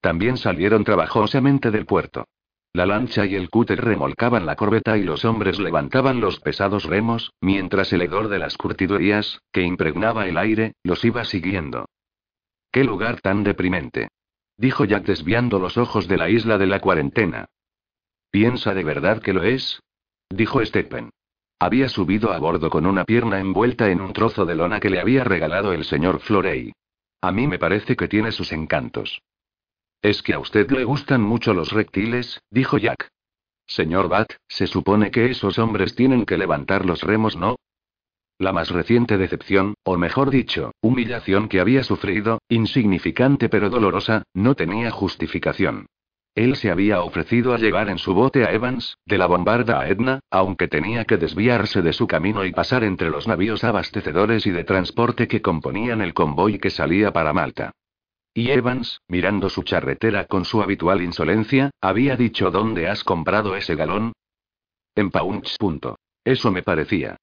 También 0.00 0.36
salieron 0.36 0.84
trabajosamente 0.84 1.70
del 1.70 1.86
puerto. 1.86 2.26
La 2.72 2.86
lancha 2.86 3.26
y 3.26 3.34
el 3.34 3.50
cúter 3.50 3.82
remolcaban 3.82 4.46
la 4.46 4.54
corbeta 4.54 4.96
y 4.98 5.02
los 5.02 5.24
hombres 5.24 5.58
levantaban 5.58 6.20
los 6.20 6.38
pesados 6.38 6.84
remos, 6.84 7.32
mientras 7.40 7.92
el 7.92 8.02
hedor 8.02 8.28
de 8.28 8.38
las 8.38 8.56
curtidurías, 8.56 9.40
que 9.52 9.62
impregnaba 9.62 10.28
el 10.28 10.36
aire, 10.36 10.74
los 10.82 11.04
iba 11.04 11.24
siguiendo. 11.24 11.86
¡Qué 12.70 12.84
lugar 12.84 13.20
tan 13.20 13.42
deprimente! 13.42 14.08
dijo 14.56 14.84
Jack 14.84 15.04
desviando 15.04 15.58
los 15.58 15.78
ojos 15.78 16.08
de 16.08 16.18
la 16.18 16.28
isla 16.28 16.58
de 16.58 16.66
la 16.66 16.80
cuarentena. 16.80 17.46
¿Piensa 18.30 18.74
de 18.74 18.84
verdad 18.84 19.22
que 19.22 19.32
lo 19.32 19.42
es? 19.42 19.80
dijo 20.28 20.64
Stephen. 20.64 21.10
Había 21.58 21.88
subido 21.88 22.32
a 22.32 22.38
bordo 22.38 22.70
con 22.70 22.86
una 22.86 23.04
pierna 23.04 23.40
envuelta 23.40 23.90
en 23.90 24.00
un 24.00 24.12
trozo 24.12 24.44
de 24.44 24.54
lona 24.54 24.78
que 24.78 24.90
le 24.90 25.00
había 25.00 25.24
regalado 25.24 25.72
el 25.72 25.84
señor 25.84 26.20
Florey. 26.20 26.72
A 27.20 27.32
mí 27.32 27.48
me 27.48 27.58
parece 27.58 27.96
que 27.96 28.06
tiene 28.06 28.30
sus 28.30 28.52
encantos. 28.52 29.22
Es 30.02 30.22
que 30.22 30.32
a 30.32 30.38
usted 30.38 30.70
le 30.70 30.84
gustan 30.84 31.22
mucho 31.22 31.54
los 31.54 31.72
reptiles, 31.72 32.40
dijo 32.50 32.78
Jack. 32.78 33.10
Señor 33.66 34.08
Bat, 34.08 34.32
se 34.46 34.68
supone 34.68 35.10
que 35.10 35.26
esos 35.26 35.58
hombres 35.58 35.96
tienen 35.96 36.24
que 36.24 36.38
levantar 36.38 36.86
los 36.86 37.02
remos, 37.02 37.36
¿no? 37.36 37.56
La 38.38 38.52
más 38.52 38.70
reciente 38.70 39.18
decepción, 39.18 39.74
o 39.82 39.98
mejor 39.98 40.30
dicho, 40.30 40.70
humillación 40.80 41.48
que 41.48 41.58
había 41.58 41.82
sufrido, 41.82 42.38
insignificante 42.48 43.48
pero 43.48 43.68
dolorosa, 43.68 44.22
no 44.32 44.54
tenía 44.54 44.92
justificación. 44.92 45.86
Él 46.36 46.54
se 46.54 46.70
había 46.70 47.02
ofrecido 47.02 47.52
a 47.52 47.58
llevar 47.58 47.90
en 47.90 47.98
su 47.98 48.14
bote 48.14 48.44
a 48.44 48.52
Evans, 48.52 48.96
de 49.04 49.18
la 49.18 49.26
bombarda 49.26 49.80
a 49.80 49.88
Edna, 49.88 50.20
aunque 50.30 50.68
tenía 50.68 51.04
que 51.04 51.16
desviarse 51.16 51.82
de 51.82 51.92
su 51.92 52.06
camino 52.06 52.44
y 52.44 52.52
pasar 52.52 52.84
entre 52.84 53.10
los 53.10 53.26
navíos 53.26 53.64
abastecedores 53.64 54.46
y 54.46 54.52
de 54.52 54.62
transporte 54.62 55.26
que 55.26 55.42
componían 55.42 56.00
el 56.00 56.14
convoy 56.14 56.60
que 56.60 56.70
salía 56.70 57.12
para 57.12 57.32
Malta. 57.32 57.72
Y 58.38 58.52
Evans, 58.52 59.00
mirando 59.08 59.48
su 59.48 59.64
charretera 59.64 60.26
con 60.26 60.44
su 60.44 60.62
habitual 60.62 61.02
insolencia, 61.02 61.72
había 61.80 62.14
dicho 62.14 62.52
¿Dónde 62.52 62.88
has 62.88 63.02
comprado 63.02 63.56
ese 63.56 63.74
galón? 63.74 64.12
En 64.94 65.10
Paunch. 65.10 65.56
Eso 66.22 66.52
me 66.52 66.62
parecía. 66.62 67.16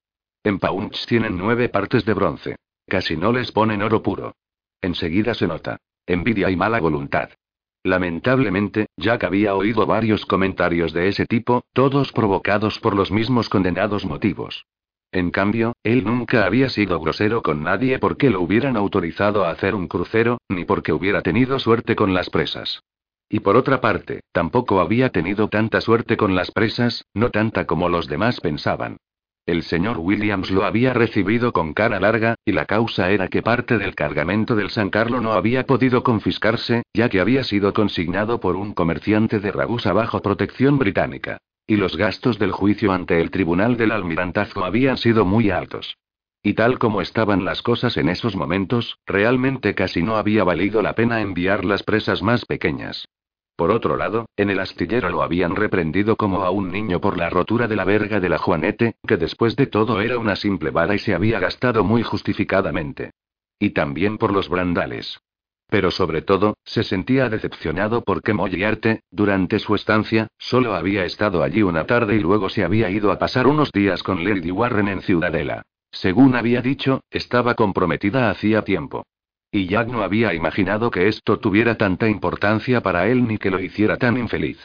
En 0.44 0.58
Paunch 0.58 1.06
tienen 1.06 1.38
nueve 1.38 1.70
partes 1.70 2.04
de 2.04 2.12
bronce. 2.12 2.56
Casi 2.86 3.16
no 3.16 3.32
les 3.32 3.50
ponen 3.50 3.80
oro 3.80 4.02
puro. 4.02 4.34
Enseguida 4.82 5.32
se 5.32 5.46
nota. 5.46 5.78
Envidia 6.04 6.50
y 6.50 6.56
mala 6.56 6.80
voluntad. 6.80 7.30
Lamentablemente, 7.82 8.88
Jack 8.98 9.24
había 9.24 9.54
oído 9.54 9.86
varios 9.86 10.26
comentarios 10.26 10.92
de 10.92 11.08
ese 11.08 11.24
tipo, 11.24 11.64
todos 11.72 12.12
provocados 12.12 12.78
por 12.78 12.94
los 12.94 13.10
mismos 13.10 13.48
condenados 13.48 14.04
motivos. 14.04 14.66
En 15.16 15.30
cambio, 15.30 15.72
él 15.82 16.04
nunca 16.04 16.44
había 16.44 16.68
sido 16.68 17.00
grosero 17.00 17.40
con 17.40 17.62
nadie 17.62 17.98
porque 17.98 18.28
lo 18.28 18.42
hubieran 18.42 18.76
autorizado 18.76 19.46
a 19.46 19.50
hacer 19.50 19.74
un 19.74 19.88
crucero, 19.88 20.42
ni 20.50 20.66
porque 20.66 20.92
hubiera 20.92 21.22
tenido 21.22 21.58
suerte 21.58 21.96
con 21.96 22.12
las 22.12 22.28
presas. 22.28 22.82
Y 23.30 23.40
por 23.40 23.56
otra 23.56 23.80
parte, 23.80 24.20
tampoco 24.32 24.78
había 24.78 25.08
tenido 25.08 25.48
tanta 25.48 25.80
suerte 25.80 26.18
con 26.18 26.34
las 26.34 26.50
presas, 26.50 27.06
no 27.14 27.30
tanta 27.30 27.64
como 27.64 27.88
los 27.88 28.08
demás 28.08 28.42
pensaban. 28.42 28.98
El 29.46 29.62
señor 29.62 29.96
Williams 29.96 30.50
lo 30.50 30.66
había 30.66 30.92
recibido 30.92 31.50
con 31.54 31.72
cara 31.72 31.98
larga, 31.98 32.34
y 32.44 32.52
la 32.52 32.66
causa 32.66 33.10
era 33.10 33.28
que 33.28 33.40
parte 33.40 33.78
del 33.78 33.94
cargamento 33.94 34.54
del 34.54 34.68
San 34.68 34.90
Carlo 34.90 35.22
no 35.22 35.32
había 35.32 35.64
podido 35.64 36.02
confiscarse, 36.02 36.82
ya 36.92 37.08
que 37.08 37.20
había 37.20 37.42
sido 37.42 37.72
consignado 37.72 38.38
por 38.38 38.54
un 38.54 38.74
comerciante 38.74 39.40
de 39.40 39.50
Ragusa 39.50 39.94
bajo 39.94 40.20
protección 40.20 40.76
británica. 40.78 41.38
Y 41.66 41.76
los 41.76 41.96
gastos 41.96 42.38
del 42.38 42.52
juicio 42.52 42.92
ante 42.92 43.20
el 43.20 43.30
tribunal 43.30 43.76
del 43.76 43.90
almirantazgo 43.90 44.64
habían 44.64 44.96
sido 44.96 45.24
muy 45.24 45.50
altos. 45.50 45.98
Y 46.42 46.54
tal 46.54 46.78
como 46.78 47.00
estaban 47.00 47.44
las 47.44 47.60
cosas 47.60 47.96
en 47.96 48.08
esos 48.08 48.36
momentos, 48.36 49.00
realmente 49.04 49.74
casi 49.74 50.00
no 50.02 50.16
había 50.16 50.44
valido 50.44 50.80
la 50.80 50.94
pena 50.94 51.20
enviar 51.20 51.64
las 51.64 51.82
presas 51.82 52.22
más 52.22 52.44
pequeñas. 52.44 53.08
Por 53.56 53.72
otro 53.72 53.96
lado, 53.96 54.26
en 54.36 54.50
el 54.50 54.60
astillero 54.60 55.08
lo 55.08 55.22
habían 55.22 55.56
reprendido 55.56 56.16
como 56.16 56.44
a 56.44 56.50
un 56.50 56.70
niño 56.70 57.00
por 57.00 57.16
la 57.16 57.30
rotura 57.30 57.66
de 57.66 57.74
la 57.74 57.84
verga 57.84 58.20
de 58.20 58.28
la 58.28 58.38
Juanete, 58.38 58.94
que 59.04 59.16
después 59.16 59.56
de 59.56 59.66
todo 59.66 60.00
era 60.00 60.18
una 60.18 60.36
simple 60.36 60.70
vara 60.70 60.94
y 60.94 60.98
se 60.98 61.14
había 61.14 61.40
gastado 61.40 61.82
muy 61.82 62.02
justificadamente. 62.02 63.10
Y 63.58 63.70
también 63.70 64.18
por 64.18 64.32
los 64.32 64.48
brandales. 64.48 65.20
Pero 65.68 65.90
sobre 65.90 66.22
todo, 66.22 66.56
se 66.64 66.84
sentía 66.84 67.28
decepcionado 67.28 68.02
porque 68.02 68.32
Moriarty, 68.32 69.00
durante 69.10 69.58
su 69.58 69.74
estancia, 69.74 70.28
solo 70.38 70.74
había 70.74 71.04
estado 71.04 71.42
allí 71.42 71.62
una 71.62 71.86
tarde 71.86 72.16
y 72.16 72.20
luego 72.20 72.48
se 72.48 72.64
había 72.64 72.88
ido 72.90 73.10
a 73.10 73.18
pasar 73.18 73.46
unos 73.46 73.72
días 73.72 74.02
con 74.02 74.24
Lady 74.24 74.50
Warren 74.50 74.88
en 74.88 75.02
Ciudadela. 75.02 75.62
Según 75.90 76.36
había 76.36 76.62
dicho, 76.62 77.00
estaba 77.10 77.54
comprometida 77.54 78.30
hacía 78.30 78.62
tiempo. 78.62 79.06
Y 79.50 79.66
Jack 79.66 79.88
no 79.88 80.02
había 80.02 80.34
imaginado 80.34 80.90
que 80.90 81.08
esto 81.08 81.38
tuviera 81.38 81.76
tanta 81.76 82.08
importancia 82.08 82.82
para 82.82 83.08
él 83.08 83.26
ni 83.26 83.38
que 83.38 83.50
lo 83.50 83.60
hiciera 83.60 83.96
tan 83.96 84.18
infeliz. 84.18 84.58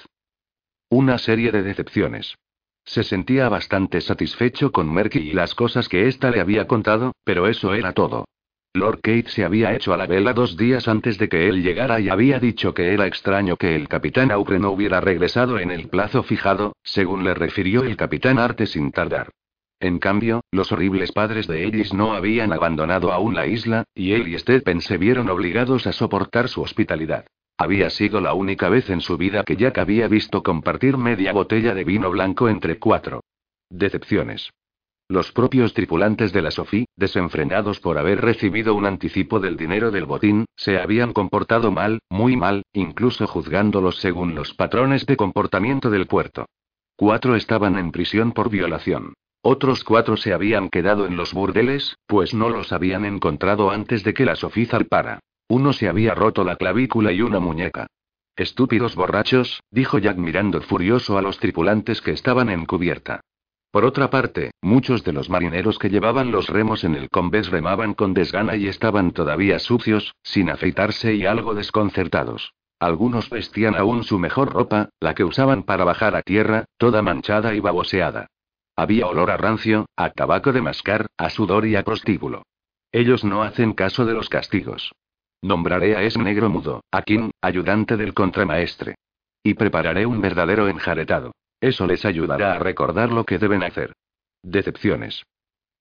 Una 0.90 1.18
serie 1.18 1.52
de 1.52 1.64
decepciones. 1.64 2.36
Se 2.84 3.04
sentía 3.04 3.48
bastante 3.48 4.02
satisfecho 4.02 4.72
con 4.72 4.92
Merky 4.92 5.20
y 5.20 5.34
las 5.34 5.56
cosas 5.56 5.88
que 5.88 6.08
ésta 6.08 6.32
le 6.32 6.42
había 6.42 6.68
contado, 6.68 7.14
pero 7.24 7.48
eso 7.48 7.74
era 7.74 7.94
todo. 7.94 8.26
Lord 8.74 9.02
Kate 9.02 9.28
se 9.28 9.44
había 9.44 9.74
hecho 9.76 9.94
a 9.94 9.98
la 9.98 10.08
vela 10.08 10.32
dos 10.32 10.56
días 10.56 10.88
antes 10.88 11.18
de 11.18 11.28
que 11.28 11.50
él 11.50 11.62
llegara 11.62 12.00
y 12.00 12.08
había 12.08 12.40
dicho 12.40 12.74
que 12.74 12.94
era 12.94 13.06
extraño 13.06 13.58
que 13.58 13.76
el 13.76 13.90
capitán 13.90 14.32
Aure 14.32 14.60
no 14.60 14.72
hubiera 14.72 15.02
regresado 15.02 15.60
en 15.60 15.72
el 15.72 15.90
plazo 15.90 16.24
fijado, 16.24 16.74
según 16.82 17.26
le 17.26 17.34
refirió 17.34 17.84
el 17.84 17.98
capitán 17.98 18.40
Arte 18.40 18.66
sin 18.68 18.92
tardar. 18.92 19.30
En 19.82 20.00
cambio, 20.00 20.46
los 20.52 20.72
horribles 20.72 21.12
padres 21.12 21.48
de 21.48 21.66
Ellis 21.66 21.94
no 21.94 22.14
habían 22.14 22.54
abandonado 22.54 23.12
aún 23.12 23.36
la 23.36 23.46
isla, 23.46 23.84
y 23.94 24.14
él 24.14 24.30
y 24.30 24.40
Stephen 24.40 24.80
se 24.80 24.98
vieron 24.98 25.30
obligados 25.30 25.86
a 25.86 25.92
soportar 25.92 26.48
su 26.48 26.62
hospitalidad. 26.62 27.26
Había 27.58 27.90
sido 27.90 28.22
la 28.22 28.34
única 28.34 28.70
vez 28.70 28.90
en 28.90 29.02
su 29.02 29.18
vida 29.18 29.44
que 29.44 29.58
Jack 29.58 29.80
había 29.80 30.08
visto 30.08 30.44
compartir 30.44 30.96
media 30.98 31.34
botella 31.34 31.74
de 31.74 31.84
vino 31.84 32.10
blanco 32.10 32.48
entre 32.48 32.80
cuatro. 32.80 33.22
Decepciones. 33.70 34.50
Los 35.12 35.34
propios 35.34 35.74
tripulantes 35.74 36.32
de 36.32 36.42
la 36.42 36.52
Sophie, 36.52 36.86
desenfrenados 36.96 37.82
por 37.82 37.98
haber 37.98 38.22
recibido 38.22 38.74
un 38.76 38.86
anticipo 38.86 39.42
del 39.42 39.58
dinero 39.58 39.92
del 39.92 40.06
botín, 40.06 40.46
se 40.56 40.80
habían 40.80 41.12
comportado 41.12 41.70
mal, 41.70 42.00
muy 42.10 42.38
mal, 42.38 42.64
incluso 42.72 43.28
juzgándolos 43.28 43.98
según 43.98 44.36
los 44.36 44.54
patrones 44.54 45.06
de 45.06 45.18
comportamiento 45.18 45.90
del 45.90 46.08
puerto. 46.08 46.46
Cuatro 46.96 47.36
estaban 47.36 47.78
en 47.78 47.92
prisión 47.92 48.32
por 48.32 48.50
violación. 48.50 49.14
Otros 49.42 49.84
cuatro 49.84 50.16
se 50.16 50.32
habían 50.32 50.70
quedado 50.70 51.06
en 51.06 51.18
los 51.18 51.34
burdeles, 51.34 51.98
pues 52.08 52.34
no 52.34 52.48
los 52.48 52.72
habían 52.72 53.04
encontrado 53.04 53.70
antes 53.70 54.06
de 54.06 54.14
que 54.14 54.24
la 54.24 54.38
Sophie 54.38 54.66
zarpara. 54.66 55.20
Uno 55.50 55.74
se 55.74 55.90
había 55.90 56.16
roto 56.16 56.46
la 56.46 56.56
clavícula 56.56 57.12
y 57.12 57.22
una 57.22 57.42
muñeca. 57.42 57.88
Estúpidos 58.38 58.96
borrachos, 58.96 59.60
dijo 59.72 59.98
Jack 59.98 60.16
mirando 60.16 60.62
furioso 60.62 61.18
a 61.18 61.22
los 61.22 61.38
tripulantes 61.38 62.00
que 62.00 62.12
estaban 62.12 62.50
en 62.50 62.66
cubierta. 62.66 63.20
Por 63.72 63.86
otra 63.86 64.10
parte, 64.10 64.52
muchos 64.62 65.06
de 65.06 65.14
los 65.14 65.30
marineros 65.30 65.80
que 65.80 65.90
llevaban 65.90 66.32
los 66.32 66.48
remos 66.48 66.84
en 66.84 66.96
el 66.96 67.10
convés 67.10 67.50
remaban 67.50 67.94
con 67.94 68.14
desgana 68.14 68.58
y 68.58 68.68
estaban 68.68 69.12
todavía 69.12 69.60
sucios, 69.60 70.14
sin 70.24 70.50
afeitarse 70.50 71.16
y 71.16 71.26
algo 71.26 71.56
desconcertados. 71.56 72.54
Algunos 72.82 73.30
vestían 73.30 73.76
aún 73.76 74.04
su 74.04 74.20
mejor 74.20 74.52
ropa, 74.52 74.90
la 75.00 75.14
que 75.14 75.24
usaban 75.24 75.64
para 75.64 75.86
bajar 75.86 76.16
a 76.16 76.22
tierra, 76.22 76.66
toda 76.78 77.02
manchada 77.02 77.54
y 77.54 77.62
baboseada. 77.62 78.28
Había 78.76 79.08
olor 79.08 79.32
a 79.32 79.38
rancio, 79.38 79.86
a 79.96 80.10
tabaco 80.10 80.52
de 80.52 80.62
mascar, 80.62 81.08
a 81.16 81.30
sudor 81.30 81.66
y 81.66 81.76
a 81.78 81.84
prostíbulo. 81.84 82.44
Ellos 82.92 83.24
no 83.24 83.44
hacen 83.44 83.74
caso 83.74 84.06
de 84.06 84.14
los 84.14 84.28
castigos. 84.28 84.92
Nombraré 85.42 85.96
a 85.96 86.04
ese 86.04 86.20
negro 86.20 86.50
mudo, 86.50 86.84
a 86.92 87.04
Kim, 87.04 87.32
ayudante 87.42 87.96
del 87.96 88.14
contramaestre. 88.14 88.96
Y 89.44 89.54
prepararé 89.54 90.06
un 90.06 90.20
verdadero 90.20 90.68
enjaretado. 90.68 91.32
Eso 91.62 91.86
les 91.86 92.04
ayudará 92.06 92.54
a 92.54 92.60
recordar 92.60 93.12
lo 93.12 93.24
que 93.24 93.38
deben 93.38 93.64
hacer. 93.64 93.94
Decepciones. 94.44 95.24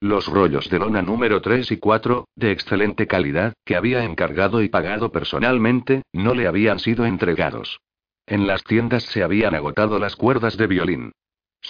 Los 0.03 0.27
rollos 0.29 0.71
de 0.71 0.79
lona 0.79 1.03
número 1.03 1.41
3 1.41 1.73
y 1.73 1.79
4, 1.79 2.27
de 2.37 2.53
excelente 2.53 3.07
calidad, 3.07 3.55
que 3.65 3.77
había 3.77 4.05
encargado 4.05 4.63
y 4.63 4.69
pagado 4.69 5.11
personalmente, 5.11 6.03
no 6.13 6.35
le 6.35 6.47
habían 6.47 6.79
sido 6.79 7.05
entregados. 7.07 7.81
En 8.27 8.47
las 8.47 8.63
tiendas 8.63 9.05
se 9.05 9.23
habían 9.23 9.55
agotado 9.55 9.99
las 9.99 10.17
cuerdas 10.17 10.57
de 10.57 10.67
violín. 10.67 11.13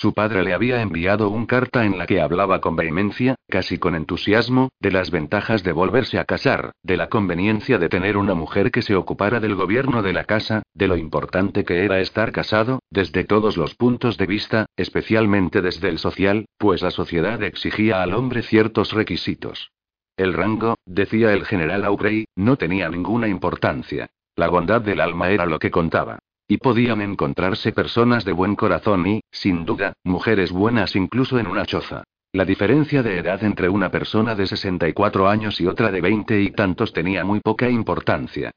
Su 0.00 0.14
padre 0.14 0.42
le 0.42 0.54
había 0.54 0.80
enviado 0.80 1.28
un 1.28 1.44
carta 1.44 1.84
en 1.84 1.98
la 1.98 2.06
que 2.06 2.22
hablaba 2.22 2.62
con 2.62 2.74
vehemencia, 2.74 3.34
casi 3.50 3.76
con 3.76 3.94
entusiasmo, 3.94 4.70
de 4.80 4.92
las 4.92 5.10
ventajas 5.10 5.62
de 5.62 5.72
volverse 5.72 6.18
a 6.18 6.24
casar, 6.24 6.72
de 6.82 6.96
la 6.96 7.10
conveniencia 7.10 7.76
de 7.78 7.90
tener 7.90 8.16
una 8.16 8.32
mujer 8.32 8.70
que 8.70 8.80
se 8.80 8.96
ocupara 8.96 9.40
del 9.40 9.56
gobierno 9.56 10.00
de 10.00 10.14
la 10.14 10.24
casa, 10.24 10.62
de 10.72 10.88
lo 10.88 10.96
importante 10.96 11.66
que 11.66 11.84
era 11.84 12.00
estar 12.00 12.32
casado, 12.32 12.78
desde 12.88 13.24
todos 13.24 13.58
los 13.58 13.74
puntos 13.74 14.16
de 14.16 14.24
vista, 14.24 14.64
especialmente 14.74 15.60
desde 15.60 15.90
el 15.90 15.98
social, 15.98 16.46
pues 16.56 16.80
la 16.80 16.92
sociedad 16.92 17.42
exigía 17.42 18.00
al 18.00 18.14
hombre 18.14 18.40
ciertos 18.40 18.94
requisitos. 18.94 19.70
El 20.16 20.32
rango, 20.32 20.76
decía 20.86 21.34
el 21.34 21.44
general 21.44 21.84
Aubrey, 21.84 22.24
no 22.36 22.56
tenía 22.56 22.88
ninguna 22.88 23.28
importancia. 23.28 24.08
La 24.34 24.48
bondad 24.48 24.80
del 24.80 25.02
alma 25.02 25.28
era 25.28 25.44
lo 25.44 25.58
que 25.58 25.70
contaba. 25.70 26.20
Y 26.50 26.56
podían 26.56 27.00
encontrarse 27.00 27.70
personas 27.70 28.24
de 28.24 28.32
buen 28.32 28.56
corazón 28.56 29.06
y, 29.06 29.20
sin 29.30 29.64
duda, 29.64 29.92
mujeres 30.02 30.50
buenas 30.50 30.96
incluso 30.96 31.38
en 31.38 31.46
una 31.46 31.64
choza. 31.64 32.02
La 32.32 32.44
diferencia 32.44 33.04
de 33.04 33.18
edad 33.18 33.44
entre 33.44 33.68
una 33.68 33.92
persona 33.92 34.34
de 34.34 34.48
64 34.48 35.28
años 35.28 35.60
y 35.60 35.68
otra 35.68 35.92
de 35.92 36.00
20 36.00 36.40
y 36.40 36.50
tantos 36.50 36.92
tenía 36.92 37.24
muy 37.24 37.38
poca 37.38 37.70
importancia. 37.70 38.50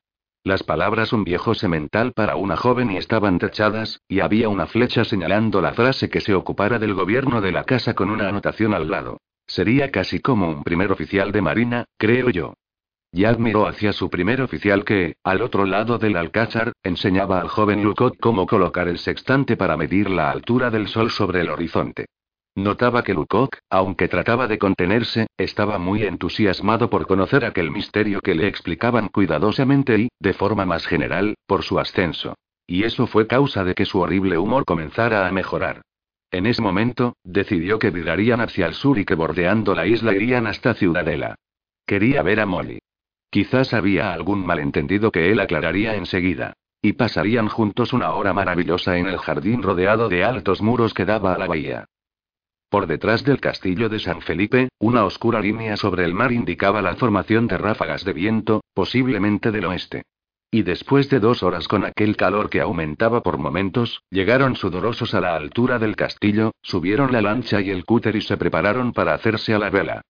Las 0.44 0.64
palabras 0.64 1.14
un 1.14 1.24
viejo 1.24 1.54
semental 1.54 2.14
para 2.14 2.36
una 2.36 2.58
joven 2.58 2.90
y 2.90 2.98
estaban 2.98 3.38
tachadas, 3.38 4.00
y 4.08 4.22
había 4.22 4.50
una 4.50 4.66
flecha 4.66 5.06
señalando 5.06 5.62
la 5.62 5.74
frase 5.74 6.10
que 6.10 6.20
se 6.20 6.34
ocupara 6.34 6.80
del 6.80 6.96
gobierno 6.96 7.42
de 7.42 7.52
la 7.52 7.64
casa 7.64 7.94
con 7.94 8.10
una 8.10 8.28
anotación 8.28 8.74
al 8.74 8.90
lado. 8.90 9.20
Sería 9.46 9.92
casi 9.92 10.20
como 10.20 10.50
un 10.50 10.64
primer 10.64 10.92
oficial 10.92 11.32
de 11.32 11.44
marina, 11.44 11.86
creo 12.00 12.32
yo. 12.32 12.56
Jack 13.16 13.38
miró 13.38 13.68
hacia 13.68 13.94
su 13.94 14.10
primer 14.10 14.42
oficial 14.42 14.84
que, 14.84 15.18
al 15.24 15.44
otro 15.44 15.68
lado 15.68 16.00
del 16.00 16.18
alcázar, 16.18 16.74
enseñaba 16.82 17.40
al 17.40 17.48
joven 17.48 17.84
Lucot 17.84 18.18
cómo 18.20 18.48
colocar 18.48 18.88
el 18.88 18.98
sextante 18.98 19.56
para 19.56 19.78
medir 19.78 20.10
la 20.10 20.32
altura 20.32 20.72
del 20.72 20.88
sol 20.88 21.12
sobre 21.12 21.42
el 21.42 21.52
horizonte. 21.52 22.08
Notaba 22.56 23.04
que 23.04 23.14
Lucoc, 23.14 23.58
aunque 23.70 24.08
trataba 24.08 24.48
de 24.48 24.58
contenerse, 24.58 25.28
estaba 25.38 25.78
muy 25.78 26.04
entusiasmado 26.04 26.90
por 26.90 27.06
conocer 27.06 27.46
aquel 27.46 27.70
misterio 27.70 28.20
que 28.20 28.34
le 28.34 28.48
explicaban 28.48 29.10
cuidadosamente 29.10 29.96
y, 30.00 30.10
de 30.20 30.34
forma 30.34 30.66
más 30.66 30.88
general, 30.88 31.36
por 31.46 31.62
su 31.62 31.80
ascenso. 31.80 32.34
Y 32.66 32.84
eso 32.84 33.06
fue 33.06 33.28
causa 33.28 33.64
de 33.64 33.76
que 33.76 33.86
su 33.86 34.00
horrible 34.00 34.40
humor 34.40 34.66
comenzara 34.66 35.28
a 35.28 35.32
mejorar. 35.32 35.82
En 36.32 36.48
ese 36.48 36.64
momento, 36.64 37.16
decidió 37.24 37.78
que 37.78 37.92
virarían 37.92 38.42
hacia 38.42 38.66
el 38.66 38.74
sur 38.74 38.98
y 38.98 39.06
que 39.06 39.14
bordeando 39.14 39.76
la 39.76 39.86
isla 39.86 40.16
irían 40.16 40.48
hasta 40.48 40.74
Ciudadela. 40.74 41.36
Quería 41.86 42.24
ver 42.24 42.40
a 42.40 42.48
Molly. 42.48 42.80
Quizás 43.34 43.74
había 43.74 44.14
algún 44.14 44.46
malentendido 44.46 45.12
que 45.12 45.32
él 45.32 45.40
aclararía 45.40 45.96
enseguida. 45.96 46.54
Y 46.84 46.94
pasarían 46.94 47.48
juntos 47.48 47.92
una 47.92 48.12
hora 48.12 48.32
maravillosa 48.32 49.00
en 49.00 49.08
el 49.08 49.18
jardín 49.18 49.64
rodeado 49.64 50.08
de 50.08 50.24
altos 50.24 50.62
muros 50.62 50.94
que 50.94 51.04
daba 51.04 51.34
a 51.34 51.40
la 51.40 51.48
bahía. 51.48 51.86
Por 52.70 52.86
detrás 52.86 53.24
del 53.24 53.40
castillo 53.40 53.90
de 53.90 53.98
San 53.98 54.22
Felipe, 54.22 54.70
una 54.78 55.04
oscura 55.04 55.42
línea 55.42 55.78
sobre 55.78 56.06
el 56.06 56.14
mar 56.14 56.32
indicaba 56.32 56.84
la 56.84 56.96
formación 56.96 57.48
de 57.48 57.58
ráfagas 57.58 58.06
de 58.06 58.14
viento, 58.14 58.64
posiblemente 58.76 59.50
del 59.50 59.66
oeste. 59.66 60.04
Y 60.52 60.62
después 60.62 61.10
de 61.10 61.20
dos 61.20 61.42
horas 61.42 61.68
con 61.68 61.86
aquel 61.86 62.16
calor 62.16 62.52
que 62.52 62.62
aumentaba 62.62 63.24
por 63.24 63.40
momentos, 63.40 64.04
llegaron 64.12 64.56
sudorosos 64.56 65.16
a 65.16 65.22
la 65.22 65.36
altura 65.36 65.80
del 65.80 65.96
castillo, 65.96 66.52
subieron 66.62 67.12
la 67.12 67.24
lancha 67.24 67.62
y 67.62 67.72
el 67.72 67.84
cúter 67.84 68.16
y 68.16 68.22
se 68.22 68.38
prepararon 68.38 68.94
para 68.94 69.16
hacerse 69.16 69.56
a 69.56 69.58
la 69.58 69.72
vela. 69.72 70.04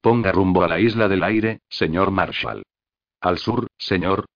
Ponga 0.00 0.32
rumbo 0.32 0.62
a 0.62 0.68
la 0.68 0.78
isla 0.78 1.08
del 1.08 1.22
aire, 1.22 1.60
señor 1.68 2.10
Marshall. 2.10 2.62
Al 3.20 3.38
sur, 3.38 3.66
señor. 3.76 4.26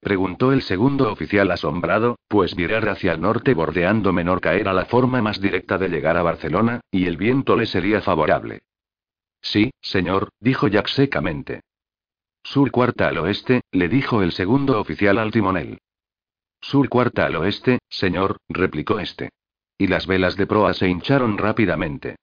Preguntó 0.00 0.52
el 0.52 0.62
segundo 0.62 1.10
oficial 1.10 1.50
asombrado, 1.50 2.18
pues 2.28 2.54
virar 2.54 2.88
hacia 2.88 3.12
el 3.12 3.20
norte 3.20 3.54
bordeando 3.54 4.12
Menorca 4.12 4.54
era 4.54 4.72
la 4.72 4.84
forma 4.84 5.22
más 5.22 5.40
directa 5.40 5.78
de 5.78 5.88
llegar 5.88 6.16
a 6.16 6.22
Barcelona, 6.22 6.80
y 6.90 7.06
el 7.06 7.16
viento 7.16 7.56
le 7.56 7.66
sería 7.66 8.00
favorable. 8.00 8.62
Sí, 9.40 9.72
señor, 9.80 10.30
dijo 10.40 10.68
Jack 10.68 10.88
secamente. 10.88 11.62
Sur 12.42 12.70
cuarta 12.70 13.08
al 13.08 13.18
oeste, 13.18 13.62
le 13.72 13.88
dijo 13.88 14.22
el 14.22 14.32
segundo 14.32 14.78
oficial 14.78 15.18
al 15.18 15.30
timonel. 15.30 15.78
Sur 16.60 16.88
cuarta 16.88 17.26
al 17.26 17.36
oeste, 17.36 17.78
señor, 17.88 18.38
replicó 18.48 18.98
este. 18.98 19.30
Y 19.78 19.86
las 19.86 20.06
velas 20.06 20.36
de 20.36 20.46
proa 20.46 20.74
se 20.74 20.88
hincharon 20.88 21.38
rápidamente. 21.38 22.16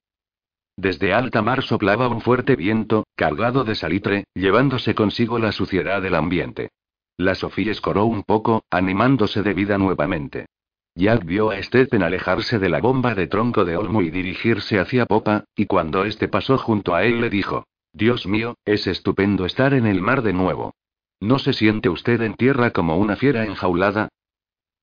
Desde 0.76 1.12
alta 1.12 1.42
mar 1.42 1.62
soplaba 1.62 2.08
un 2.08 2.20
fuerte 2.20 2.56
viento, 2.56 3.06
cargado 3.14 3.64
de 3.64 3.74
salitre, 3.74 4.24
llevándose 4.34 4.94
consigo 4.94 5.38
la 5.38 5.52
suciedad 5.52 6.00
del 6.00 6.14
ambiente. 6.14 6.70
La 7.16 7.34
Sofía 7.34 7.72
escoró 7.72 8.06
un 8.06 8.22
poco, 8.22 8.64
animándose 8.70 9.42
de 9.42 9.54
vida 9.54 9.78
nuevamente. 9.78 10.46
Jack 10.94 11.24
vio 11.24 11.50
a 11.50 11.62
Stephen 11.62 12.02
alejarse 12.02 12.58
de 12.58 12.68
la 12.68 12.80
bomba 12.80 13.14
de 13.14 13.26
tronco 13.26 13.64
de 13.64 13.76
olmo 13.76 14.02
y 14.02 14.10
dirigirse 14.10 14.78
hacia 14.78 15.06
popa, 15.06 15.44
y 15.54 15.66
cuando 15.66 16.04
este 16.04 16.28
pasó 16.28 16.58
junto 16.58 16.94
a 16.94 17.04
él 17.04 17.20
le 17.20 17.30
dijo: 17.30 17.66
Dios 17.92 18.26
mío, 18.26 18.56
es 18.64 18.86
estupendo 18.86 19.44
estar 19.44 19.74
en 19.74 19.86
el 19.86 20.00
mar 20.00 20.22
de 20.22 20.32
nuevo. 20.32 20.74
¿No 21.20 21.38
se 21.38 21.52
siente 21.52 21.88
usted 21.88 22.20
en 22.22 22.34
tierra 22.34 22.72
como 22.72 22.96
una 22.96 23.16
fiera 23.16 23.44
enjaulada? 23.44 24.08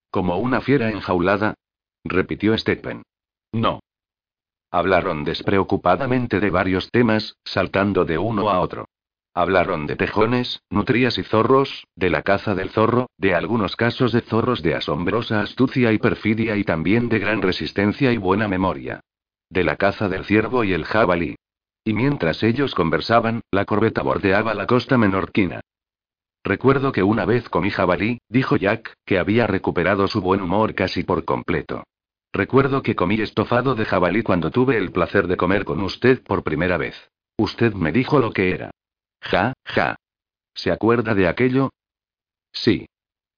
¿Como 0.09 0.37
una 0.37 0.61
fiera 0.61 0.89
enjaulada? 0.89 1.55
repitió 2.03 2.57
Stephen. 2.57 3.03
No. 3.51 3.81
Hablaron 4.71 5.23
despreocupadamente 5.23 6.39
de 6.39 6.51
varios 6.51 6.91
temas, 6.91 7.35
saltando 7.43 8.05
de 8.05 8.17
uno 8.17 8.49
a 8.49 8.59
otro. 8.59 8.85
Hablaron 9.33 9.87
de 9.87 9.95
tejones, 9.95 10.61
nutrias 10.69 11.17
y 11.17 11.23
zorros, 11.23 11.87
de 11.95 12.09
la 12.09 12.23
caza 12.23 12.55
del 12.55 12.69
zorro, 12.69 13.09
de 13.17 13.33
algunos 13.33 13.75
casos 13.75 14.11
de 14.11 14.21
zorros 14.21 14.61
de 14.61 14.75
asombrosa 14.75 15.41
astucia 15.41 15.91
y 15.91 15.97
perfidia 15.97 16.55
y 16.55 16.63
también 16.63 17.09
de 17.09 17.19
gran 17.19 17.41
resistencia 17.41 18.11
y 18.11 18.17
buena 18.17 18.47
memoria. 18.47 18.99
De 19.49 19.63
la 19.63 19.75
caza 19.75 20.09
del 20.09 20.25
ciervo 20.25 20.63
y 20.63 20.73
el 20.73 20.85
jabalí. 20.85 21.35
Y 21.83 21.93
mientras 21.93 22.43
ellos 22.43 22.75
conversaban, 22.75 23.41
la 23.51 23.65
corbeta 23.65 24.03
bordeaba 24.03 24.53
la 24.53 24.67
costa 24.67 24.97
menorquina. 24.97 25.61
Recuerdo 26.43 26.91
que 26.91 27.03
una 27.03 27.25
vez 27.25 27.49
comí 27.49 27.69
jabalí, 27.69 28.19
dijo 28.29 28.55
Jack, 28.55 28.93
que 29.05 29.19
había 29.19 29.47
recuperado 29.47 30.07
su 30.07 30.21
buen 30.21 30.41
humor 30.41 30.75
casi 30.75 31.03
por 31.03 31.25
completo. 31.25 31.83
Recuerdo 32.31 32.83
que 32.83 32.95
comí 32.95 33.19
estofado 33.21 33.75
de 33.75 33.85
jabalí 33.85 34.21
cuando 34.21 34.51
tuve 34.51 34.77
el 34.77 34.91
placer 34.91 35.27
de 35.27 35.37
comer 35.37 35.65
con 35.65 35.81
usted 35.81 36.23
por 36.23 36.43
primera 36.43 36.77
vez. 36.77 36.95
Usted 37.37 37.73
me 37.73 37.91
dijo 37.91 38.19
lo 38.19 38.31
que 38.31 38.51
era. 38.51 38.71
Ja, 39.21 39.53
ja. 39.65 39.95
¿Se 40.53 40.71
acuerda 40.71 41.15
de 41.15 41.27
aquello? 41.27 41.69
Sí. 42.51 42.85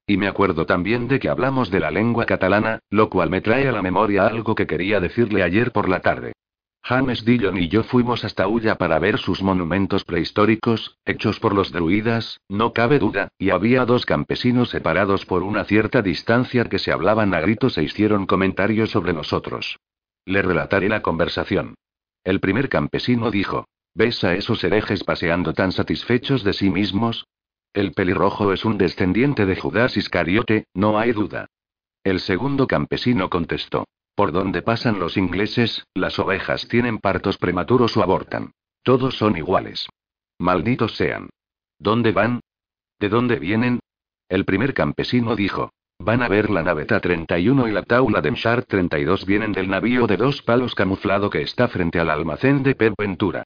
Y 0.06 0.16
me 0.16 0.28
acuerdo 0.28 0.66
también 0.66 1.08
de 1.08 1.20
que 1.20 1.28
hablamos 1.28 1.70
de 1.70 1.80
la 1.80 1.90
lengua 1.90 2.26
catalana, 2.26 2.80
lo 2.90 3.08
cual 3.08 3.30
me 3.30 3.40
trae 3.40 3.68
a 3.68 3.72
la 3.72 3.82
memoria 3.82 4.26
algo 4.26 4.54
que 4.54 4.66
quería 4.66 5.00
decirle 5.00 5.42
ayer 5.42 5.72
por 5.72 5.88
la 5.88 6.00
tarde. 6.00 6.32
James 6.84 7.24
Dillon 7.24 7.58
y 7.58 7.68
yo 7.68 7.84
fuimos 7.84 8.24
hasta 8.24 8.48
Ulla 8.48 8.74
para 8.74 8.98
ver 8.98 9.18
sus 9.18 9.40
monumentos 9.40 10.04
prehistóricos, 10.04 10.98
hechos 11.04 11.38
por 11.38 11.54
los 11.54 11.70
druidas, 11.70 12.40
no 12.48 12.72
cabe 12.72 12.98
duda, 12.98 13.28
y 13.38 13.50
había 13.50 13.84
dos 13.84 14.04
campesinos 14.04 14.70
separados 14.70 15.24
por 15.24 15.44
una 15.44 15.64
cierta 15.64 16.02
distancia 16.02 16.64
que 16.64 16.80
se 16.80 16.90
hablaban 16.90 17.34
a 17.34 17.40
gritos 17.40 17.78
e 17.78 17.84
hicieron 17.84 18.26
comentarios 18.26 18.90
sobre 18.90 19.12
nosotros. 19.12 19.78
Le 20.24 20.42
relataré 20.42 20.88
la 20.88 21.02
conversación. 21.02 21.76
El 22.24 22.40
primer 22.40 22.68
campesino 22.68 23.30
dijo, 23.30 23.66
¿ves 23.94 24.24
a 24.24 24.34
esos 24.34 24.64
herejes 24.64 25.04
paseando 25.04 25.52
tan 25.52 25.70
satisfechos 25.70 26.42
de 26.42 26.52
sí 26.52 26.68
mismos? 26.68 27.26
El 27.72 27.92
pelirrojo 27.92 28.52
es 28.52 28.64
un 28.64 28.76
descendiente 28.76 29.46
de 29.46 29.54
Judas 29.56 29.96
Iscariote, 29.96 30.66
no 30.74 30.98
hay 30.98 31.12
duda. 31.12 31.46
El 32.02 32.18
segundo 32.18 32.66
campesino 32.66 33.30
contestó, 33.30 33.86
por 34.14 34.32
donde 34.32 34.62
pasan 34.62 34.98
los 34.98 35.16
ingleses, 35.16 35.86
las 35.94 36.18
ovejas 36.18 36.68
tienen 36.68 36.98
partos 36.98 37.38
prematuros 37.38 37.96
o 37.96 38.02
abortan. 38.02 38.52
Todos 38.82 39.16
son 39.16 39.36
iguales. 39.36 39.88
Malditos 40.38 40.96
sean. 40.96 41.30
¿Dónde 41.78 42.12
van? 42.12 42.40
¿De 42.98 43.08
dónde 43.08 43.38
vienen? 43.38 43.80
El 44.28 44.44
primer 44.44 44.74
campesino 44.74 45.36
dijo. 45.36 45.70
Van 45.98 46.22
a 46.22 46.28
ver 46.28 46.50
la 46.50 46.62
naveta 46.62 47.00
31 47.00 47.68
y 47.68 47.72
la 47.72 47.82
taula 47.82 48.20
de 48.20 48.32
Mshar 48.32 48.64
32 48.64 49.24
vienen 49.24 49.52
del 49.52 49.68
navío 49.68 50.06
de 50.06 50.16
dos 50.16 50.42
palos 50.42 50.74
camuflado 50.74 51.30
que 51.30 51.42
está 51.42 51.68
frente 51.68 52.00
al 52.00 52.10
almacén 52.10 52.62
de 52.62 52.74
Pep 52.74 52.94
Ventura. 52.98 53.44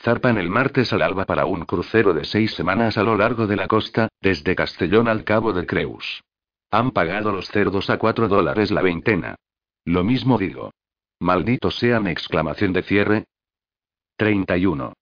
Zarpan 0.00 0.38
el 0.38 0.50
martes 0.50 0.92
al 0.92 1.02
alba 1.02 1.24
para 1.24 1.46
un 1.46 1.64
crucero 1.64 2.12
de 2.12 2.24
seis 2.24 2.54
semanas 2.54 2.96
a 2.96 3.02
lo 3.02 3.16
largo 3.16 3.46
de 3.46 3.56
la 3.56 3.66
costa, 3.66 4.08
desde 4.20 4.54
Castellón 4.54 5.08
al 5.08 5.24
Cabo 5.24 5.52
de 5.52 5.66
Creus. 5.66 6.22
Han 6.70 6.90
pagado 6.90 7.32
los 7.32 7.48
cerdos 7.48 7.90
a 7.90 7.98
cuatro 7.98 8.28
dólares 8.28 8.70
la 8.70 8.82
veintena. 8.82 9.36
Lo 9.86 10.02
mismo 10.02 10.36
digo. 10.36 10.72
Malditos 11.20 11.78
sean 11.78 12.08
exclamación 12.08 12.72
de 12.72 12.82
cierre. 12.82 13.24
31. 14.16 14.92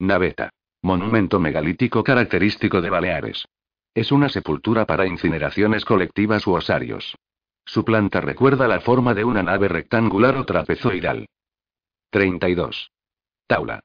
Naveta. 0.00 0.50
Monumento 0.82 1.38
megalítico 1.38 2.02
característico 2.02 2.82
de 2.82 2.90
Baleares. 2.90 3.46
Es 3.94 4.10
una 4.10 4.28
sepultura 4.28 4.86
para 4.86 5.06
incineraciones 5.06 5.84
colectivas 5.84 6.48
u 6.48 6.54
osarios. 6.54 7.16
Su 7.64 7.84
planta 7.84 8.20
recuerda 8.20 8.66
la 8.66 8.80
forma 8.80 9.14
de 9.14 9.24
una 9.24 9.44
nave 9.44 9.68
rectangular 9.68 10.36
o 10.36 10.44
trapezoidal. 10.44 11.26
32. 12.10 12.90
Taula. 13.46 13.80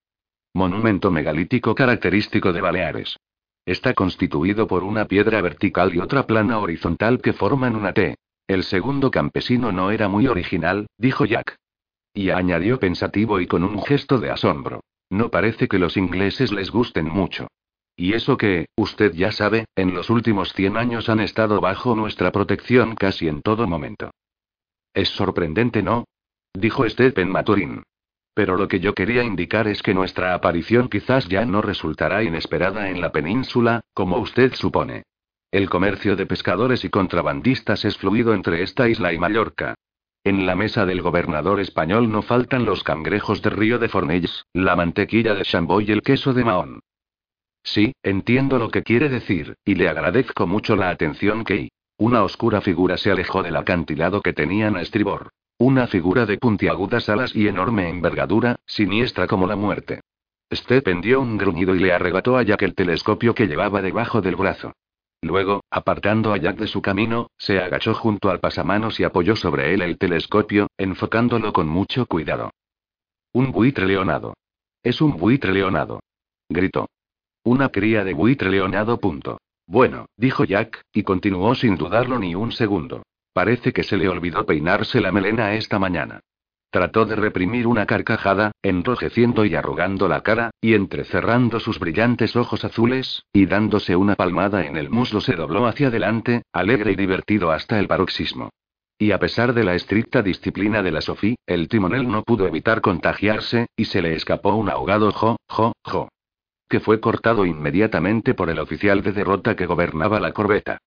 Monumento 0.55 1.11
megalítico 1.11 1.75
característico 1.75 2.51
de 2.51 2.61
Baleares. 2.61 3.17
Está 3.67 3.93
constituido 3.93 4.65
por 4.65 4.83
una 4.83 5.05
piedra 5.05 5.41
vertical 5.41 5.93
y 5.93 5.99
otra 5.99 6.25
plana 6.25 6.57
horizontal 6.57 7.21
que 7.21 7.33
forman 7.33 7.75
una 7.75 7.93
T. 7.93 8.17
El 8.49 8.63
segundo 8.63 9.11
campesino 9.11 9.71
no 9.71 9.91
era 9.91 10.07
muy 10.07 10.25
original, 10.25 10.87
dijo 10.97 11.23
Jack. 11.23 11.55
Y 12.15 12.31
añadió 12.31 12.79
pensativo 12.79 13.39
y 13.39 13.45
con 13.45 13.63
un 13.63 13.79
gesto 13.83 14.17
de 14.17 14.31
asombro. 14.31 14.81
No 15.11 15.29
parece 15.29 15.67
que 15.67 15.77
los 15.77 15.97
ingleses 15.97 16.51
les 16.51 16.71
gusten 16.71 17.07
mucho. 17.07 17.47
Y 17.95 18.13
eso 18.13 18.37
que, 18.37 18.65
usted 18.75 19.13
ya 19.13 19.31
sabe, 19.31 19.65
en 19.75 19.93
los 19.93 20.09
últimos 20.09 20.51
100 20.53 20.77
años 20.77 21.09
han 21.09 21.19
estado 21.19 21.61
bajo 21.61 21.93
nuestra 21.93 22.31
protección 22.31 22.95
casi 22.95 23.27
en 23.27 23.43
todo 23.43 23.67
momento. 23.67 24.09
Es 24.95 25.09
sorprendente, 25.09 25.83
¿no? 25.83 26.05
Dijo 26.51 26.89
Stephen 26.89 27.29
Maturin. 27.29 27.83
Pero 28.33 28.57
lo 28.57 28.67
que 28.67 28.79
yo 28.79 28.95
quería 28.95 29.23
indicar 29.23 29.67
es 29.67 29.83
que 29.83 29.93
nuestra 29.93 30.33
aparición 30.33 30.89
quizás 30.89 31.27
ya 31.27 31.45
no 31.45 31.61
resultará 31.61 32.23
inesperada 32.23 32.89
en 32.89 32.99
la 32.99 33.11
península, 33.11 33.81
como 33.93 34.17
usted 34.17 34.55
supone. 34.55 35.03
El 35.51 35.67
comercio 35.67 36.15
de 36.15 36.27
pescadores 36.27 36.85
y 36.85 36.89
contrabandistas 36.89 37.83
es 37.83 37.97
fluido 37.97 38.35
entre 38.35 38.61
esta 38.61 38.87
isla 38.87 39.13
y 39.13 39.17
Mallorca. 39.17 39.73
En 40.23 40.45
la 40.45 40.55
mesa 40.55 40.85
del 40.85 41.01
gobernador 41.01 41.59
español 41.59 42.11
no 42.11 42.21
faltan 42.21 42.65
los 42.65 42.83
cangrejos 42.83 43.41
de 43.41 43.49
Río 43.49 43.79
de 43.79 43.89
Fornells, 43.89 44.45
la 44.53 44.75
mantequilla 44.75 45.33
de 45.33 45.41
Chambó 45.41 45.81
y 45.81 45.91
el 45.91 46.03
queso 46.03 46.35
de 46.35 46.43
Mahón. 46.43 46.81
Sí, 47.63 47.93
entiendo 48.03 48.59
lo 48.59 48.69
que 48.69 48.83
quiere 48.83 49.09
decir, 49.09 49.55
y 49.65 49.73
le 49.73 49.89
agradezco 49.89 50.45
mucho 50.45 50.75
la 50.75 50.91
atención 50.91 51.43
que... 51.43 51.69
Una 51.97 52.23
oscura 52.23 52.61
figura 52.61 52.97
se 52.97 53.09
alejó 53.09 53.41
del 53.41 53.55
acantilado 53.55 54.21
que 54.21 54.33
tenían 54.33 54.77
a 54.77 54.81
estribor. 54.81 55.31
Una 55.57 55.87
figura 55.87 56.27
de 56.27 56.37
puntiagudas 56.37 57.09
alas 57.09 57.35
y 57.35 57.47
enorme 57.47 57.89
envergadura, 57.89 58.57
siniestra 58.67 59.25
como 59.25 59.47
la 59.47 59.55
muerte. 59.55 60.01
Stephen 60.53 61.01
dio 61.01 61.19
un 61.21 61.37
gruñido 61.37 61.75
y 61.75 61.79
le 61.79 61.91
arrebató 61.91 62.37
a 62.37 62.43
Jack 62.43 62.61
el 62.61 62.75
telescopio 62.75 63.33
que 63.33 63.47
llevaba 63.47 63.81
debajo 63.81 64.21
del 64.21 64.35
brazo. 64.35 64.73
Luego, 65.21 65.63
apartando 65.69 66.33
a 66.33 66.37
Jack 66.37 66.57
de 66.57 66.67
su 66.67 66.81
camino, 66.81 67.27
se 67.37 67.59
agachó 67.59 67.93
junto 67.93 68.29
al 68.29 68.39
pasamanos 68.39 68.99
y 68.99 69.03
apoyó 69.03 69.35
sobre 69.35 69.73
él 69.73 69.81
el 69.81 69.97
telescopio, 69.97 70.67
enfocándolo 70.77 71.51
con 71.51 71.67
mucho 71.67 72.05
cuidado. 72.05 72.51
Un 73.33 73.51
buitre 73.51 73.85
leonado. 73.85 74.33
Es 74.81 75.01
un 75.01 75.17
buitre 75.17 75.51
leonado. 75.51 75.99
Gritó. 76.47 76.89
Una 77.43 77.69
cría 77.69 78.03
de 78.03 78.13
buitre 78.13 78.49
leonado. 78.49 78.99
Bueno, 79.67 80.07
dijo 80.17 80.45
Jack, 80.45 80.81
y 80.93 81.03
continuó 81.03 81.53
sin 81.53 81.75
dudarlo 81.75 82.17
ni 82.17 82.33
un 82.33 82.51
segundo. 82.51 83.03
Parece 83.33 83.71
que 83.71 83.83
se 83.83 83.97
le 83.97 84.09
olvidó 84.09 84.45
peinarse 84.45 84.99
la 84.99 85.11
melena 85.11 85.53
esta 85.53 85.79
mañana. 85.79 86.21
Trató 86.71 87.05
de 87.05 87.15
reprimir 87.15 87.65
una 87.65 87.87
carcajada, 87.87 88.51
enrojeciendo 88.61 89.43
y 89.43 89.55
arrugando 89.55 90.07
la 90.07 90.21
cara, 90.21 90.51
y 90.61 90.75
entrecerrando 90.75 91.59
sus 91.59 91.79
brillantes 91.79 92.35
ojos 92.35 92.63
azules, 92.63 93.23
y 93.33 93.47
dándose 93.47 93.95
una 93.95 94.15
palmada 94.15 94.65
en 94.65 94.77
el 94.77 94.91
muslo 94.91 95.19
se 95.19 95.35
dobló 95.35 95.65
hacia 95.65 95.87
adelante, 95.87 96.43
alegre 96.53 96.91
y 96.91 96.95
divertido 96.95 97.51
hasta 97.51 97.79
el 97.79 97.87
paroxismo. 97.87 98.49
Y 98.99 99.11
a 99.13 99.17
pesar 99.17 99.53
de 99.53 99.63
la 99.63 99.73
estricta 99.73 100.21
disciplina 100.21 100.83
de 100.83 100.91
la 100.91 101.01
Sofí, 101.01 101.37
el 101.47 101.69
timonel 101.69 102.07
no 102.07 102.21
pudo 102.21 102.45
evitar 102.45 102.81
contagiarse, 102.81 103.67
y 103.75 103.85
se 103.85 104.03
le 104.03 104.13
escapó 104.13 104.53
un 104.53 104.69
ahogado 104.69 105.11
jo, 105.11 105.37
jo, 105.47 105.73
jo. 105.83 106.09
Que 106.67 106.79
fue 106.79 106.99
cortado 106.99 107.45
inmediatamente 107.45 108.35
por 108.35 108.51
el 108.51 108.59
oficial 108.59 109.01
de 109.01 109.13
derrota 109.13 109.55
que 109.55 109.65
gobernaba 109.65 110.19
la 110.19 110.33
corbeta. 110.33 110.77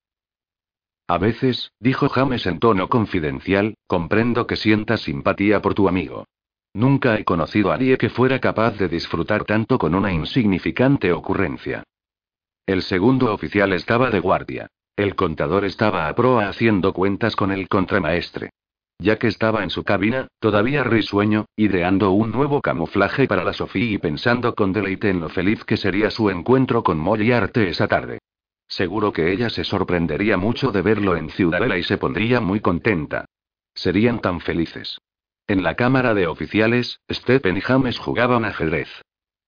A 1.13 1.19
veces, 1.19 1.73
dijo 1.79 2.09
James 2.09 2.47
en 2.47 2.59
tono 2.59 2.89
confidencial, 2.89 3.75
comprendo 3.87 4.47
que 4.47 4.57
sientas 4.57 5.03
simpatía 5.03 5.61
por 5.61 5.75
tu 5.75 5.87
amigo. 5.87 6.25
Nunca 6.73 7.19
he 7.19 7.25
conocido 7.27 7.71
a 7.71 7.77
nadie 7.77 7.99
que 7.99 8.09
fuera 8.09 8.39
capaz 8.39 8.79
de 8.79 8.89
disfrutar 8.89 9.45
tanto 9.45 9.77
con 9.77 9.95
una 9.95 10.11
insignificante 10.11 11.13
ocurrencia. 11.13 11.83
El 12.65 12.81
segundo 12.81 13.31
oficial 13.31 13.75
estaba 13.75 14.09
de 14.09 14.21
guardia. 14.21 14.69
El 14.97 15.15
contador 15.15 15.67
estaba 15.67 16.09
a 16.09 16.15
proa 16.15 16.49
haciendo 16.49 16.95
cuentas 16.95 17.37
con 17.37 17.53
el 17.53 17.69
contramaestre. 17.69 18.49
Ya 18.99 19.19
que 19.19 19.27
estaba 19.27 19.63
en 19.65 19.69
su 19.69 19.85
cabina, 19.85 20.29
todavía 20.39 20.83
risueño, 20.83 21.45
ideando 21.57 22.13
un 22.13 22.33
nuevo 22.33 22.63
camuflaje 22.63 23.29
para 23.29 23.45
la 23.45 23.53
Sofía 23.53 23.85
y 23.85 23.99
pensando 23.99 24.55
con 24.55 24.73
deleite 24.73 25.11
en 25.11 25.21
lo 25.21 25.29
feliz 25.29 25.63
que 25.67 25.77
sería 25.77 26.11
su 26.11 26.31
encuentro 26.31 26.83
con 26.83 26.97
Molly 26.97 27.33
Arte 27.33 27.69
esa 27.69 27.87
tarde. 27.87 28.19
Seguro 28.73 29.13
que 29.13 29.31
ella 29.31 29.51
se 29.51 29.65
sorprendería 29.65 30.39
mucho 30.39 30.73
de 30.73 30.81
verlo 30.81 31.15
en 31.15 31.29
Ciudadela 31.29 31.77
y 31.77 31.83
se 31.83 31.99
pondría 31.99 32.41
muy 32.41 32.61
contenta. 32.61 33.27
Serían 33.75 34.23
tan 34.23 34.41
felices. 34.41 34.99
En 35.47 35.63
la 35.63 35.75
cámara 35.75 36.15
de 36.15 36.27
oficiales, 36.27 36.99
Stephen 37.11 37.59
y 37.59 37.61
James 37.61 37.99
jugaban 37.99 38.47
ajedrez. 38.47 38.89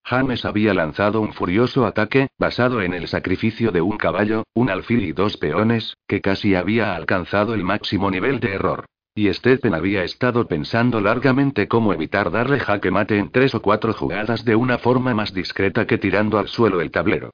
James 0.05 0.45
había 0.45 0.75
lanzado 0.75 1.23
un 1.23 1.33
furioso 1.33 1.87
ataque, 1.87 2.29
basado 2.37 2.83
en 2.83 2.93
el 2.93 3.09
sacrificio 3.09 3.73
de 3.73 3.81
un 3.81 3.97
caballo, 3.97 4.45
un 4.53 4.69
alfil 4.69 5.03
y 5.05 5.13
dos 5.13 5.39
peones, 5.39 5.97
que 6.07 6.21
casi 6.21 6.55
había 6.55 6.95
alcanzado 6.95 7.55
el 7.55 7.65
máximo 7.65 8.11
nivel 8.11 8.41
de 8.41 8.53
error. 8.53 8.85
Y 9.15 9.33
Stephen 9.33 9.73
había 9.73 10.05
estado 10.05 10.47
pensando 10.47 11.01
largamente 11.01 11.67
cómo 11.67 11.95
evitar 11.95 12.31
darle 12.31 12.61
jaque 12.61 12.91
mate 12.91 13.17
en 13.17 13.31
tres 13.31 13.55
o 13.55 13.63
cuatro 13.63 13.95
jugadas 13.95 14.45
de 14.45 14.55
una 14.55 14.77
forma 14.77 15.15
más 15.15 15.33
discreta 15.33 15.87
que 15.87 15.97
tirando 15.97 16.39
al 16.39 16.49
suelo 16.49 16.83
el 16.83 16.91
tablero. 16.91 17.31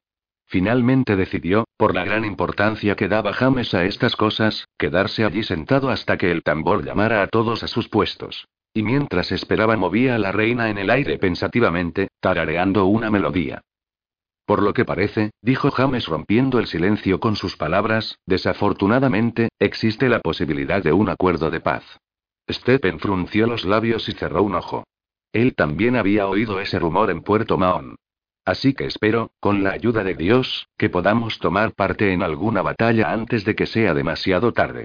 Finalmente 0.50 1.14
decidió, 1.14 1.68
por 1.76 1.94
la 1.94 2.04
gran 2.04 2.24
importancia 2.24 2.96
que 2.96 3.06
daba 3.06 3.32
James 3.32 3.72
a 3.72 3.84
estas 3.84 4.16
cosas, 4.16 4.66
quedarse 4.76 5.24
allí 5.24 5.44
sentado 5.44 5.90
hasta 5.90 6.18
que 6.18 6.32
el 6.32 6.42
tambor 6.42 6.84
llamara 6.84 7.22
a 7.22 7.28
todos 7.28 7.62
a 7.62 7.68
sus 7.68 7.88
puestos. 7.88 8.48
Y 8.74 8.82
mientras 8.82 9.30
esperaba 9.30 9.76
movía 9.76 10.16
a 10.16 10.18
la 10.18 10.32
reina 10.32 10.68
en 10.68 10.78
el 10.78 10.90
aire 10.90 11.18
pensativamente, 11.18 12.08
tarareando 12.18 12.86
una 12.86 13.12
melodía. 13.12 13.60
Por 14.44 14.60
lo 14.64 14.72
que 14.72 14.84
parece, 14.84 15.30
dijo 15.40 15.70
James 15.70 16.06
rompiendo 16.06 16.58
el 16.58 16.66
silencio 16.66 17.20
con 17.20 17.36
sus 17.36 17.56
palabras, 17.56 18.18
desafortunadamente, 18.26 19.50
existe 19.60 20.08
la 20.08 20.18
posibilidad 20.18 20.82
de 20.82 20.92
un 20.92 21.10
acuerdo 21.10 21.52
de 21.52 21.60
paz. 21.60 21.84
Stephen 22.50 22.98
frunció 22.98 23.46
los 23.46 23.64
labios 23.64 24.08
y 24.08 24.12
cerró 24.14 24.42
un 24.42 24.56
ojo. 24.56 24.82
Él 25.32 25.54
también 25.54 25.94
había 25.94 26.26
oído 26.26 26.58
ese 26.58 26.80
rumor 26.80 27.12
en 27.12 27.22
Puerto 27.22 27.56
Mahón. 27.56 27.94
Así 28.44 28.74
que 28.74 28.86
espero, 28.86 29.32
con 29.40 29.62
la 29.62 29.72
ayuda 29.72 30.02
de 30.02 30.14
Dios, 30.14 30.68
que 30.76 30.90
podamos 30.90 31.38
tomar 31.38 31.72
parte 31.72 32.12
en 32.12 32.22
alguna 32.22 32.62
batalla 32.62 33.12
antes 33.12 33.44
de 33.44 33.54
que 33.54 33.66
sea 33.66 33.94
demasiado 33.94 34.52
tarde. 34.52 34.84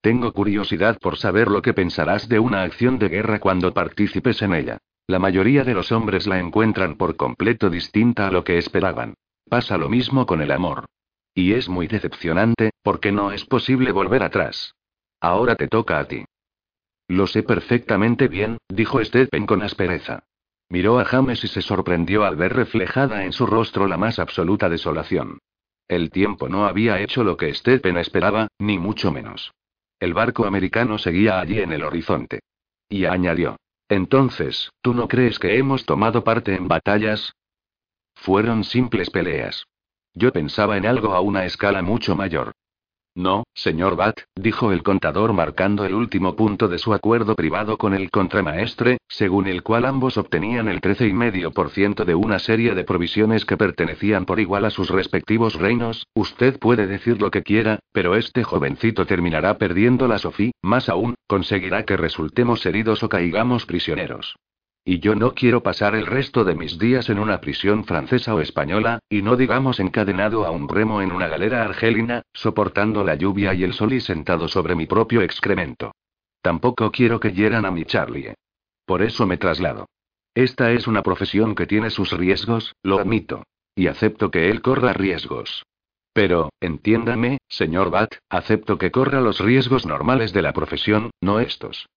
Tengo 0.00 0.32
curiosidad 0.32 0.98
por 1.00 1.16
saber 1.16 1.48
lo 1.48 1.62
que 1.62 1.74
pensarás 1.74 2.28
de 2.28 2.38
una 2.38 2.62
acción 2.62 2.98
de 2.98 3.08
guerra 3.08 3.40
cuando 3.40 3.72
participes 3.72 4.42
en 4.42 4.54
ella. 4.54 4.78
La 5.08 5.18
mayoría 5.18 5.62
de 5.62 5.74
los 5.74 5.92
hombres 5.92 6.26
la 6.26 6.38
encuentran 6.38 6.96
por 6.96 7.16
completo 7.16 7.70
distinta 7.70 8.26
a 8.26 8.30
lo 8.30 8.44
que 8.44 8.58
esperaban. 8.58 9.14
Pasa 9.48 9.78
lo 9.78 9.88
mismo 9.88 10.26
con 10.26 10.42
el 10.42 10.50
amor. 10.50 10.86
Y 11.32 11.52
es 11.52 11.68
muy 11.68 11.86
decepcionante, 11.86 12.70
porque 12.82 13.12
no 13.12 13.30
es 13.30 13.44
posible 13.44 13.92
volver 13.92 14.22
atrás. 14.22 14.74
Ahora 15.20 15.54
te 15.54 15.68
toca 15.68 15.98
a 16.00 16.04
ti. 16.06 16.24
Lo 17.08 17.28
sé 17.28 17.44
perfectamente 17.44 18.26
bien, 18.26 18.58
dijo 18.68 19.02
Stephen 19.04 19.46
con 19.46 19.62
aspereza. 19.62 20.24
Miró 20.68 20.98
a 20.98 21.04
James 21.04 21.42
y 21.44 21.48
se 21.48 21.62
sorprendió 21.62 22.24
al 22.24 22.36
ver 22.36 22.54
reflejada 22.54 23.24
en 23.24 23.32
su 23.32 23.46
rostro 23.46 23.86
la 23.86 23.96
más 23.96 24.18
absoluta 24.18 24.68
desolación. 24.68 25.38
El 25.88 26.10
tiempo 26.10 26.48
no 26.48 26.66
había 26.66 27.00
hecho 27.00 27.22
lo 27.22 27.36
que 27.36 27.54
Stephen 27.54 27.96
esperaba, 27.96 28.48
ni 28.58 28.78
mucho 28.78 29.12
menos. 29.12 29.52
El 30.00 30.14
barco 30.14 30.44
americano 30.44 30.98
seguía 30.98 31.38
allí 31.38 31.60
en 31.60 31.72
el 31.72 31.84
horizonte. 31.84 32.40
Y 32.88 33.04
añadió. 33.04 33.56
Entonces, 33.88 34.70
¿tú 34.82 34.94
no 34.94 35.06
crees 35.06 35.38
que 35.38 35.56
hemos 35.58 35.86
tomado 35.86 36.24
parte 36.24 36.54
en 36.54 36.66
batallas? 36.66 37.32
Fueron 38.14 38.64
simples 38.64 39.10
peleas. 39.10 39.64
Yo 40.14 40.32
pensaba 40.32 40.76
en 40.76 40.86
algo 40.86 41.14
a 41.14 41.20
una 41.20 41.44
escala 41.44 41.82
mucho 41.82 42.16
mayor. 42.16 42.52
No, 43.16 43.44
señor 43.54 43.96
Bat, 43.96 44.20
dijo 44.34 44.72
el 44.72 44.82
contador 44.82 45.32
marcando 45.32 45.86
el 45.86 45.94
último 45.94 46.36
punto 46.36 46.68
de 46.68 46.76
su 46.76 46.92
acuerdo 46.92 47.34
privado 47.34 47.78
con 47.78 47.94
el 47.94 48.10
contramaestre, 48.10 48.98
según 49.08 49.46
el 49.46 49.62
cual 49.62 49.86
ambos 49.86 50.18
obtenían 50.18 50.68
el 50.68 50.82
13,5% 50.82 52.04
de 52.04 52.14
una 52.14 52.38
serie 52.38 52.74
de 52.74 52.84
provisiones 52.84 53.46
que 53.46 53.56
pertenecían 53.56 54.26
por 54.26 54.38
igual 54.38 54.66
a 54.66 54.70
sus 54.70 54.90
respectivos 54.90 55.54
reinos. 55.54 56.06
Usted 56.14 56.58
puede 56.58 56.86
decir 56.86 57.22
lo 57.22 57.30
que 57.30 57.42
quiera, 57.42 57.78
pero 57.90 58.16
este 58.16 58.44
jovencito 58.44 59.06
terminará 59.06 59.56
perdiendo 59.56 60.08
la 60.08 60.18
Sofía, 60.18 60.52
más 60.60 60.90
aún, 60.90 61.14
conseguirá 61.26 61.86
que 61.86 61.96
resultemos 61.96 62.66
heridos 62.66 63.02
o 63.02 63.08
caigamos 63.08 63.64
prisioneros. 63.64 64.36
Y 64.88 65.00
yo 65.00 65.16
no 65.16 65.34
quiero 65.34 65.64
pasar 65.64 65.96
el 65.96 66.06
resto 66.06 66.44
de 66.44 66.54
mis 66.54 66.78
días 66.78 67.10
en 67.10 67.18
una 67.18 67.40
prisión 67.40 67.84
francesa 67.84 68.36
o 68.36 68.40
española, 68.40 69.00
y 69.08 69.20
no 69.20 69.34
digamos 69.34 69.80
encadenado 69.80 70.46
a 70.46 70.52
un 70.52 70.68
remo 70.68 71.02
en 71.02 71.10
una 71.10 71.26
galera 71.26 71.64
argelina, 71.64 72.22
soportando 72.32 73.02
la 73.02 73.16
lluvia 73.16 73.52
y 73.52 73.64
el 73.64 73.72
sol 73.72 73.94
y 73.94 74.00
sentado 74.00 74.46
sobre 74.46 74.76
mi 74.76 74.86
propio 74.86 75.22
excremento. 75.22 75.90
Tampoco 76.40 76.92
quiero 76.92 77.18
que 77.18 77.32
hieran 77.32 77.64
a 77.64 77.72
mi 77.72 77.84
Charlie. 77.84 78.34
Por 78.84 79.02
eso 79.02 79.26
me 79.26 79.38
traslado. 79.38 79.88
Esta 80.36 80.70
es 80.70 80.86
una 80.86 81.02
profesión 81.02 81.56
que 81.56 81.66
tiene 81.66 81.90
sus 81.90 82.12
riesgos, 82.12 82.72
lo 82.84 83.00
admito. 83.00 83.42
Y 83.74 83.88
acepto 83.88 84.30
que 84.30 84.50
él 84.50 84.62
corra 84.62 84.92
riesgos. 84.92 85.64
Pero, 86.12 86.50
entiéndame, 86.60 87.38
señor 87.48 87.90
Bat, 87.90 88.14
acepto 88.30 88.78
que 88.78 88.92
corra 88.92 89.20
los 89.20 89.40
riesgos 89.40 89.84
normales 89.84 90.32
de 90.32 90.42
la 90.42 90.52
profesión, 90.52 91.10
no 91.20 91.40
estos. 91.40 91.88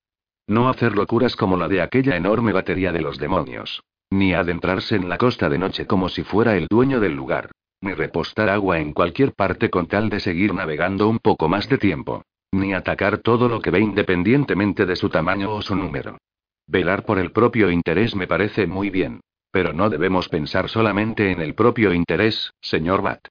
No 0.50 0.68
hacer 0.68 0.96
locuras 0.96 1.36
como 1.36 1.58
la 1.58 1.68
de 1.68 1.80
aquella 1.80 2.18
enorme 2.18 2.52
batería 2.52 2.92
de 2.92 3.02
los 3.02 3.20
demonios. 3.20 3.84
Ni 4.10 4.34
adentrarse 4.34 4.96
en 4.96 5.08
la 5.08 5.20
costa 5.20 5.48
de 5.48 5.60
noche 5.60 5.86
como 5.86 6.10
si 6.10 6.24
fuera 6.24 6.58
el 6.58 6.66
dueño 6.68 7.00
del 7.00 7.14
lugar. 7.14 7.52
Ni 7.82 7.94
repostar 7.94 8.50
agua 8.50 8.80
en 8.80 8.94
cualquier 8.94 9.34
parte 9.34 9.70
con 9.70 9.86
tal 9.86 10.10
de 10.10 10.20
seguir 10.20 10.56
navegando 10.56 11.08
un 11.08 11.20
poco 11.20 11.48
más 11.48 11.70
de 11.70 11.78
tiempo. 11.78 12.24
Ni 12.52 12.74
atacar 12.74 13.20
todo 13.20 13.48
lo 13.48 13.62
que 13.62 13.70
ve 13.70 13.80
independientemente 13.80 14.88
de 14.88 14.96
su 14.96 15.10
tamaño 15.10 15.54
o 15.54 15.62
su 15.62 15.76
número. 15.76 16.18
Velar 16.66 17.06
por 17.06 17.20
el 17.20 17.32
propio 17.32 17.70
interés 17.70 18.16
me 18.16 18.26
parece 18.26 18.66
muy 18.66 18.90
bien. 18.90 19.22
Pero 19.52 19.72
no 19.72 19.92
debemos 19.92 20.30
pensar 20.30 20.68
solamente 20.68 21.30
en 21.30 21.42
el 21.42 21.54
propio 21.54 21.94
interés, 21.94 22.54
señor 22.60 23.04
Bat. 23.04 23.28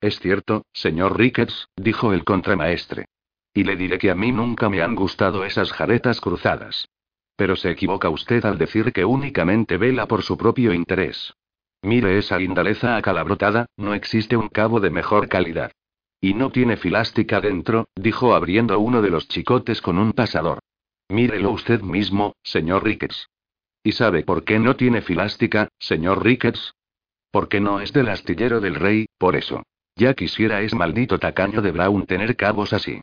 Es 0.00 0.20
cierto, 0.20 0.62
señor 0.72 1.18
Ricketts, 1.18 1.66
dijo 1.74 2.12
el 2.12 2.22
contramaestre. 2.22 3.06
Y 3.52 3.64
le 3.64 3.76
diré 3.76 3.98
que 3.98 4.10
a 4.10 4.14
mí 4.14 4.32
nunca 4.32 4.68
me 4.68 4.82
han 4.82 4.94
gustado 4.94 5.44
esas 5.44 5.72
jaretas 5.72 6.20
cruzadas. 6.20 6.88
Pero 7.36 7.56
se 7.56 7.70
equivoca 7.70 8.08
usted 8.10 8.44
al 8.44 8.58
decir 8.58 8.92
que 8.92 9.04
únicamente 9.04 9.76
vela 9.76 10.06
por 10.06 10.22
su 10.22 10.36
propio 10.36 10.72
interés. 10.72 11.34
Mire 11.82 12.18
esa 12.18 12.36
guindaleza 12.36 12.96
acalabrotada, 12.96 13.66
no 13.76 13.94
existe 13.94 14.36
un 14.36 14.48
cabo 14.48 14.80
de 14.80 14.90
mejor 14.90 15.28
calidad. 15.28 15.72
Y 16.20 16.34
no 16.34 16.50
tiene 16.50 16.76
filástica 16.76 17.40
dentro, 17.40 17.88
dijo 17.96 18.34
abriendo 18.34 18.78
uno 18.78 19.00
de 19.00 19.08
los 19.08 19.26
chicotes 19.26 19.80
con 19.80 19.98
un 19.98 20.12
pasador. 20.12 20.58
Mírelo 21.08 21.50
usted 21.50 21.80
mismo, 21.80 22.34
señor 22.42 22.84
Ricketts. 22.84 23.28
¿Y 23.82 23.92
sabe 23.92 24.22
por 24.22 24.44
qué 24.44 24.58
no 24.58 24.76
tiene 24.76 25.00
filástica, 25.00 25.68
señor 25.78 26.22
Ricketts? 26.22 26.74
Porque 27.30 27.60
no 27.60 27.80
es 27.80 27.92
del 27.92 28.10
astillero 28.10 28.60
del 28.60 28.74
rey, 28.74 29.06
por 29.16 29.34
eso. 29.34 29.62
Ya 29.96 30.14
quisiera 30.14 30.60
ese 30.60 30.76
maldito 30.76 31.18
tacaño 31.18 31.62
de 31.62 31.72
Brown 31.72 32.04
tener 32.04 32.36
cabos 32.36 32.74
así. 32.74 33.00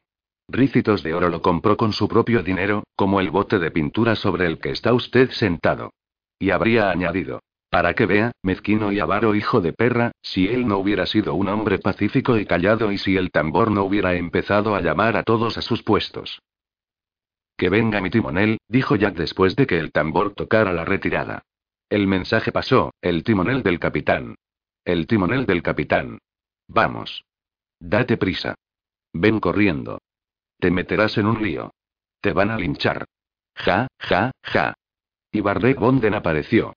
Rícitos 0.49 1.03
de 1.03 1.13
oro 1.13 1.29
lo 1.29 1.41
compró 1.41 1.75
con 1.75 1.91
su 1.91 2.07
propio 2.07 2.41
dinero, 2.41 2.83
como 2.95 3.19
el 3.19 3.29
bote 3.31 3.59
de 3.59 3.69
pintura 3.69 4.15
sobre 4.15 4.45
el 4.45 4.59
que 4.59 4.71
está 4.71 4.93
usted 4.93 5.31
sentado. 5.31 5.93
Y 6.39 6.51
habría 6.51 6.89
añadido. 6.89 7.41
Para 7.69 7.93
que 7.93 8.05
vea, 8.05 8.31
mezquino 8.43 8.93
y 8.93 8.99
avaro 8.99 9.35
hijo 9.35 9.59
de 9.59 9.73
perra, 9.73 10.11
si 10.21 10.47
él 10.47 10.65
no 10.65 10.77
hubiera 10.77 11.05
sido 11.05 11.35
un 11.35 11.49
hombre 11.49 11.79
pacífico 11.79 12.37
y 12.37 12.45
callado 12.45 12.93
y 12.93 12.97
si 12.97 13.17
el 13.17 13.29
tambor 13.29 13.71
no 13.71 13.83
hubiera 13.83 14.15
empezado 14.15 14.73
a 14.73 14.81
llamar 14.81 15.17
a 15.17 15.23
todos 15.23 15.57
a 15.57 15.61
sus 15.61 15.83
puestos. 15.83 16.39
Que 17.57 17.69
venga 17.69 17.99
mi 17.99 18.09
timonel, 18.09 18.59
dijo 18.69 18.95
Jack 18.95 19.15
después 19.15 19.55
de 19.57 19.67
que 19.67 19.79
el 19.79 19.91
tambor 19.91 20.33
tocara 20.33 20.71
la 20.71 20.85
retirada. 20.85 21.41
El 21.89 22.07
mensaje 22.07 22.53
pasó, 22.53 22.93
el 23.01 23.23
timonel 23.23 23.63
del 23.63 23.79
capitán. 23.79 24.35
El 24.85 25.07
timonel 25.07 25.45
del 25.45 25.61
capitán. 25.61 26.19
Vamos. 26.69 27.25
Date 27.79 28.15
prisa. 28.15 28.55
Ven 29.11 29.39
corriendo. 29.39 29.99
Te 30.59 30.71
meterás 30.71 31.17
en 31.17 31.27
un 31.27 31.41
lío. 31.43 31.73
Te 32.21 32.33
van 32.33 32.51
a 32.51 32.57
linchar. 32.57 33.05
Ja, 33.55 33.87
ja, 33.99 34.31
ja. 34.43 34.73
Y 35.31 35.41
Barré 35.41 35.73
Bonden 35.73 36.13
apareció. 36.13 36.73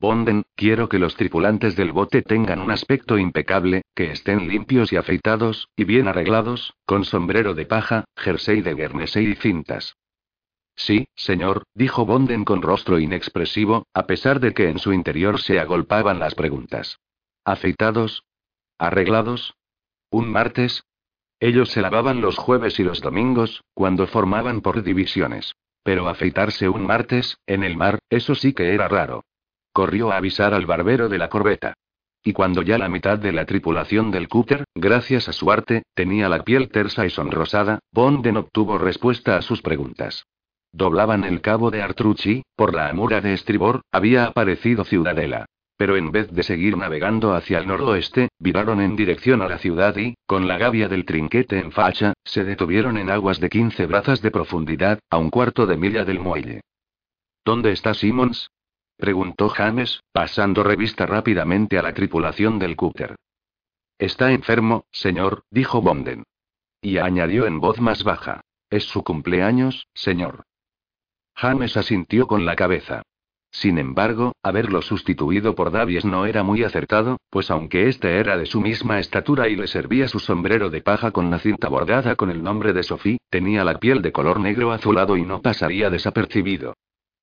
Bonden, 0.00 0.42
quiero 0.56 0.88
que 0.88 0.98
los 0.98 1.14
tripulantes 1.14 1.76
del 1.76 1.92
bote 1.92 2.22
tengan 2.22 2.58
un 2.58 2.72
aspecto 2.72 3.18
impecable, 3.18 3.82
que 3.94 4.10
estén 4.10 4.48
limpios 4.48 4.92
y 4.92 4.96
afeitados, 4.96 5.68
y 5.76 5.84
bien 5.84 6.08
arreglados, 6.08 6.74
con 6.84 7.04
sombrero 7.04 7.54
de 7.54 7.66
paja, 7.66 8.04
jersey 8.16 8.62
de 8.62 8.74
Guernesey 8.74 9.26
y 9.26 9.34
cintas. 9.36 9.94
Sí, 10.74 11.06
señor, 11.14 11.64
dijo 11.74 12.04
Bonden 12.04 12.44
con 12.44 12.62
rostro 12.62 12.98
inexpresivo, 12.98 13.86
a 13.94 14.06
pesar 14.06 14.40
de 14.40 14.52
que 14.54 14.68
en 14.68 14.78
su 14.78 14.92
interior 14.92 15.40
se 15.40 15.60
agolpaban 15.60 16.18
las 16.18 16.34
preguntas. 16.34 16.98
¿Afeitados? 17.44 18.24
¿Arreglados? 18.78 19.54
¿Un 20.10 20.30
martes? 20.30 20.82
Ellos 21.42 21.70
se 21.70 21.82
lavaban 21.82 22.20
los 22.20 22.36
jueves 22.36 22.78
y 22.78 22.84
los 22.84 23.00
domingos, 23.00 23.64
cuando 23.74 24.06
formaban 24.06 24.60
por 24.60 24.84
divisiones. 24.84 25.56
Pero 25.82 26.06
afeitarse 26.06 26.68
un 26.68 26.86
martes, 26.86 27.36
en 27.48 27.64
el 27.64 27.76
mar, 27.76 27.98
eso 28.10 28.36
sí 28.36 28.52
que 28.52 28.72
era 28.72 28.86
raro. 28.86 29.24
Corrió 29.72 30.12
a 30.12 30.18
avisar 30.18 30.54
al 30.54 30.66
barbero 30.66 31.08
de 31.08 31.18
la 31.18 31.28
corbeta. 31.28 31.74
Y 32.22 32.32
cuando 32.32 32.62
ya 32.62 32.78
la 32.78 32.88
mitad 32.88 33.18
de 33.18 33.32
la 33.32 33.44
tripulación 33.44 34.12
del 34.12 34.28
cúter, 34.28 34.62
gracias 34.76 35.28
a 35.28 35.32
su 35.32 35.50
arte, 35.50 35.82
tenía 35.94 36.28
la 36.28 36.44
piel 36.44 36.68
tersa 36.70 37.06
y 37.06 37.10
sonrosada, 37.10 37.80
Bonden 37.90 38.36
obtuvo 38.36 38.78
respuesta 38.78 39.36
a 39.36 39.42
sus 39.42 39.62
preguntas. 39.62 40.24
Doblaban 40.70 41.24
el 41.24 41.40
cabo 41.40 41.72
de 41.72 41.82
Artrucci, 41.82 42.44
por 42.54 42.72
la 42.72 42.88
amura 42.88 43.20
de 43.20 43.32
estribor, 43.32 43.80
había 43.90 44.26
aparecido 44.26 44.84
Ciudadela. 44.84 45.46
Pero 45.82 45.96
en 45.96 46.12
vez 46.12 46.30
de 46.30 46.44
seguir 46.44 46.76
navegando 46.76 47.34
hacia 47.34 47.58
el 47.58 47.66
noroeste, 47.66 48.28
viraron 48.38 48.80
en 48.80 48.94
dirección 48.94 49.42
a 49.42 49.48
la 49.48 49.58
ciudad 49.58 49.96
y, 49.96 50.14
con 50.26 50.46
la 50.46 50.56
gavia 50.56 50.88
del 50.88 51.04
trinquete 51.04 51.58
en 51.58 51.72
facha, 51.72 52.12
se 52.22 52.44
detuvieron 52.44 52.96
en 52.98 53.10
aguas 53.10 53.40
de 53.40 53.50
15 53.50 53.86
brazas 53.86 54.22
de 54.22 54.30
profundidad, 54.30 55.00
a 55.10 55.18
un 55.18 55.28
cuarto 55.28 55.66
de 55.66 55.76
milla 55.76 56.04
del 56.04 56.20
muelle. 56.20 56.60
¿Dónde 57.44 57.72
está 57.72 57.94
Simmons? 57.94 58.52
preguntó 58.96 59.48
James, 59.48 60.04
pasando 60.12 60.62
revista 60.62 61.04
rápidamente 61.04 61.80
a 61.80 61.82
la 61.82 61.94
tripulación 61.94 62.60
del 62.60 62.76
cúter. 62.76 63.16
Está 63.98 64.30
enfermo, 64.30 64.84
señor, 64.92 65.42
dijo 65.50 65.82
Bonden. 65.82 66.22
Y 66.80 66.98
añadió 66.98 67.44
en 67.44 67.58
voz 67.58 67.80
más 67.80 68.04
baja. 68.04 68.42
Es 68.70 68.84
su 68.84 69.02
cumpleaños, 69.02 69.88
señor. 69.94 70.44
James 71.34 71.76
asintió 71.76 72.28
con 72.28 72.46
la 72.46 72.54
cabeza. 72.54 73.02
Sin 73.52 73.76
embargo, 73.76 74.32
haberlo 74.42 74.80
sustituido 74.80 75.54
por 75.54 75.70
Davies 75.70 76.06
no 76.06 76.24
era 76.24 76.42
muy 76.42 76.64
acertado, 76.64 77.18
pues 77.28 77.50
aunque 77.50 77.86
éste 77.88 78.16
era 78.16 78.38
de 78.38 78.46
su 78.46 78.62
misma 78.62 78.98
estatura 78.98 79.46
y 79.48 79.56
le 79.56 79.68
servía 79.68 80.08
su 80.08 80.20
sombrero 80.20 80.70
de 80.70 80.80
paja 80.80 81.10
con 81.10 81.30
la 81.30 81.38
cinta 81.38 81.68
bordada 81.68 82.16
con 82.16 82.30
el 82.30 82.42
nombre 82.42 82.72
de 82.72 82.82
Sophie, 82.82 83.18
tenía 83.28 83.62
la 83.62 83.78
piel 83.78 84.00
de 84.00 84.10
color 84.10 84.40
negro 84.40 84.72
azulado 84.72 85.18
y 85.18 85.22
no 85.22 85.42
pasaría 85.42 85.90
desapercibido. 85.90 86.72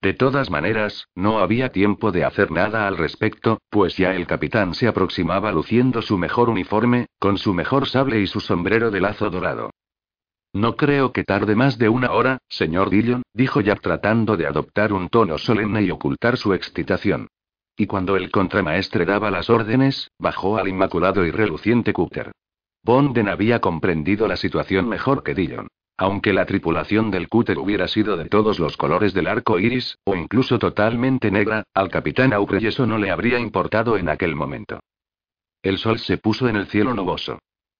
De 0.01 0.13
todas 0.13 0.51
maneras, 0.51 1.07
no 1.15 1.39
había 1.39 1.69
tiempo 1.69 2.11
de 2.11 2.23
hacer 2.23 2.51
nada 2.51 2.87
al 2.87 2.97
respecto, 2.97 3.57
pues 3.71 3.97
ya 3.97 4.15
el 4.15 4.27
capitán 4.27 4.75
se 4.75 4.87
aproximaba 4.87 5.51
luciendo 5.51 6.03
su 6.03 6.19
mejor 6.19 6.49
uniforme, 6.49 7.07
con 7.19 7.39
su 7.39 7.55
mejor 7.55 7.87
sable 7.87 8.21
y 8.21 8.27
su 8.27 8.39
sombrero 8.39 8.91
de 8.91 9.01
lazo 9.01 9.31
dorado. 9.31 9.71
No 10.53 10.75
creo 10.75 11.11
que 11.11 11.23
tarde 11.23 11.55
más 11.55 11.77
de 11.77 11.89
una 11.89 12.11
hora, 12.11 12.39
señor 12.47 12.89
Dillon, 12.89 13.21
dijo 13.33 13.61
Jack 13.61 13.81
tratando 13.81 14.35
de 14.35 14.47
adoptar 14.47 14.93
un 14.93 15.09
tono 15.09 15.37
solemne 15.37 15.83
y 15.83 15.91
ocultar 15.91 16.37
su 16.37 16.53
excitación. 16.53 17.27
Y 17.77 17.85
cuando 17.85 18.17
el 18.17 18.31
contramaestre 18.31 19.05
daba 19.05 19.29
las 19.31 19.49
órdenes, 19.49 20.09
bajó 20.17 20.57
al 20.57 20.67
inmaculado 20.67 21.25
y 21.25 21.31
reluciente 21.31 21.93
cúter. 21.93 22.31
Bonden 22.83 23.29
había 23.29 23.59
comprendido 23.59 24.27
la 24.27 24.37
situación 24.37 24.89
mejor 24.89 25.23
que 25.23 25.35
Dillon. 25.35 25.67
Aunque 25.97 26.33
la 26.33 26.45
tripulación 26.45 27.11
del 27.11 27.27
cúter 27.27 27.59
hubiera 27.59 27.87
sido 27.87 28.15
de 28.17 28.25
todos 28.25 28.57
los 28.57 28.77
colores 28.77 29.13
del 29.13 29.27
arco 29.27 29.59
iris, 29.59 29.97
o 30.05 30.15
incluso 30.15 30.57
totalmente 30.57 31.29
negra, 31.29 31.63
al 31.73 31.89
capitán 31.89 32.33
Aubrey 32.33 32.65
eso 32.65 32.87
no 32.87 32.97
le 32.97 33.11
habría 33.11 33.37
importado 33.37 33.97
en 33.97 34.09
aquel 34.09 34.33
momento. 34.33 34.79
El 35.61 35.77
sol 35.77 35.99
se 35.99 36.17
puso 36.17 36.47
en 36.47 36.55
el 36.55 36.67
cielo 36.67 36.93
nuboso. 36.93 37.39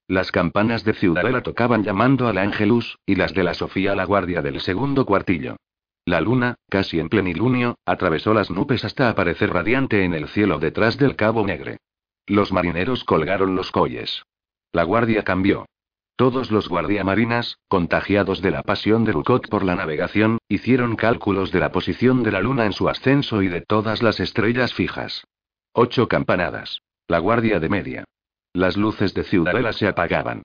Las 0.10 0.32
campanas 0.32 0.84
de 0.84 0.95
Ciudadela 0.95 1.43
tocaban 1.43 1.84
llamando 1.84 2.28
al 2.28 2.39
Ángelus, 2.39 2.97
y 3.05 3.14
las 3.14 3.36
de 3.36 3.43
la 3.43 3.53
Sofía 3.53 3.91
a 3.91 3.95
la 3.95 4.05
guardia 4.05 4.41
del 4.41 4.60
segundo 4.60 5.05
cuartillo. 5.05 5.57
La 6.03 6.20
luna, 6.20 6.55
casi 6.68 6.99
en 6.99 7.10
plenilunio, 7.10 7.78
atravesó 7.86 8.34
las 8.34 8.49
nubes 8.49 8.84
hasta 8.84 9.07
aparecer 9.07 9.53
radiante 9.53 10.03
en 10.03 10.16
el 10.16 10.28
cielo 10.28 10.57
detrás 10.57 10.97
del 10.97 11.16
Cabo 11.16 11.45
Negre. 11.45 11.78
Los 12.26 12.51
marineros 12.51 13.03
colgaron 13.03 13.55
los 13.55 13.72
colles. 13.72 14.24
La 14.72 14.82
guardia 14.82 15.24
cambió. 15.24 15.68
Todos 16.16 16.49
los 16.49 16.70
guardiamarinas, 16.70 17.60
contagiados 17.68 18.41
de 18.41 18.49
la 18.49 18.64
pasión 18.64 19.03
de 19.03 19.14
Lucot 19.14 19.47
por 19.47 19.64
la 19.64 19.76
navegación, 19.76 20.39
hicieron 20.47 20.95
cálculos 20.95 21.51
de 21.51 21.60
la 21.60 21.72
posición 21.72 22.24
de 22.24 22.32
la 22.32 22.41
luna 22.41 22.66
en 22.66 22.74
su 22.74 22.89
ascenso 22.89 23.43
y 23.43 23.47
de 23.47 23.62
todas 23.62 24.01
las 24.01 24.20
estrellas 24.20 24.74
fijas. 24.74 25.24
Ocho 25.72 26.07
campanadas. 26.07 26.82
La 27.07 27.20
guardia 27.20 27.60
de 27.60 27.70
media. 27.70 28.05
Las 28.54 28.78
luces 28.78 29.14
de 29.14 29.24
Ciudadela 29.24 29.74
se 29.74 29.88
apagaban. 29.88 30.43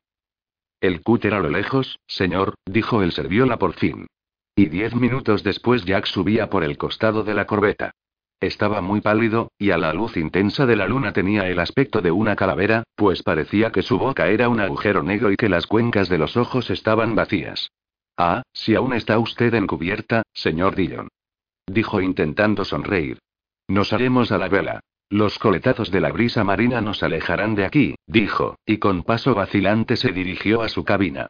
El 0.80 1.02
cúter 1.02 1.34
a 1.34 1.40
lo 1.40 1.48
lejos, 1.48 1.98
señor, 2.06 2.54
dijo 2.66 3.02
el 3.02 3.12
serviola 3.12 3.58
por 3.58 3.72
fin. 3.72 4.06
Y 4.54 4.66
diez 4.66 4.94
minutos 4.94 5.42
después 5.42 5.84
Jack 5.84 6.06
subía 6.06 6.50
por 6.50 6.62
el 6.62 6.76
costado 6.76 7.24
de 7.24 7.34
la 7.34 7.46
corbeta. 7.46 7.92
Estaba 8.40 8.82
muy 8.82 9.00
pálido, 9.00 9.50
y 9.58 9.70
a 9.70 9.78
la 9.78 9.94
luz 9.94 10.18
intensa 10.18 10.66
de 10.66 10.76
la 10.76 10.86
luna 10.86 11.12
tenía 11.12 11.48
el 11.48 11.58
aspecto 11.58 12.02
de 12.02 12.10
una 12.10 12.36
calavera, 12.36 12.84
pues 12.94 13.22
parecía 13.22 13.72
que 13.72 13.82
su 13.82 13.98
boca 13.98 14.28
era 14.28 14.50
un 14.50 14.60
agujero 14.60 15.02
negro 15.02 15.32
y 15.32 15.36
que 15.36 15.48
las 15.48 15.66
cuencas 15.66 16.10
de 16.10 16.18
los 16.18 16.36
ojos 16.36 16.68
estaban 16.68 17.14
vacías. 17.14 17.70
Ah, 18.18 18.42
si 18.52 18.74
aún 18.74 18.92
está 18.92 19.18
usted 19.18 19.54
encubierta, 19.54 20.22
señor 20.34 20.76
Dillon. 20.76 21.08
Dijo 21.66 22.00
intentando 22.02 22.64
sonreír. 22.64 23.18
Nos 23.66 23.92
haremos 23.94 24.30
a 24.30 24.38
la 24.38 24.48
vela. 24.48 24.80
Los 25.10 25.38
coletazos 25.38 25.90
de 25.90 26.00
la 26.00 26.10
brisa 26.10 26.44
marina 26.44 26.80
nos 26.80 27.02
alejarán 27.02 27.54
de 27.54 27.64
aquí, 27.64 27.94
dijo, 28.06 28.56
y 28.66 28.78
con 28.78 29.02
paso 29.02 29.34
vacilante 29.34 29.96
se 29.96 30.12
dirigió 30.12 30.62
a 30.62 30.68
su 30.68 30.84
cabina. 30.84 31.28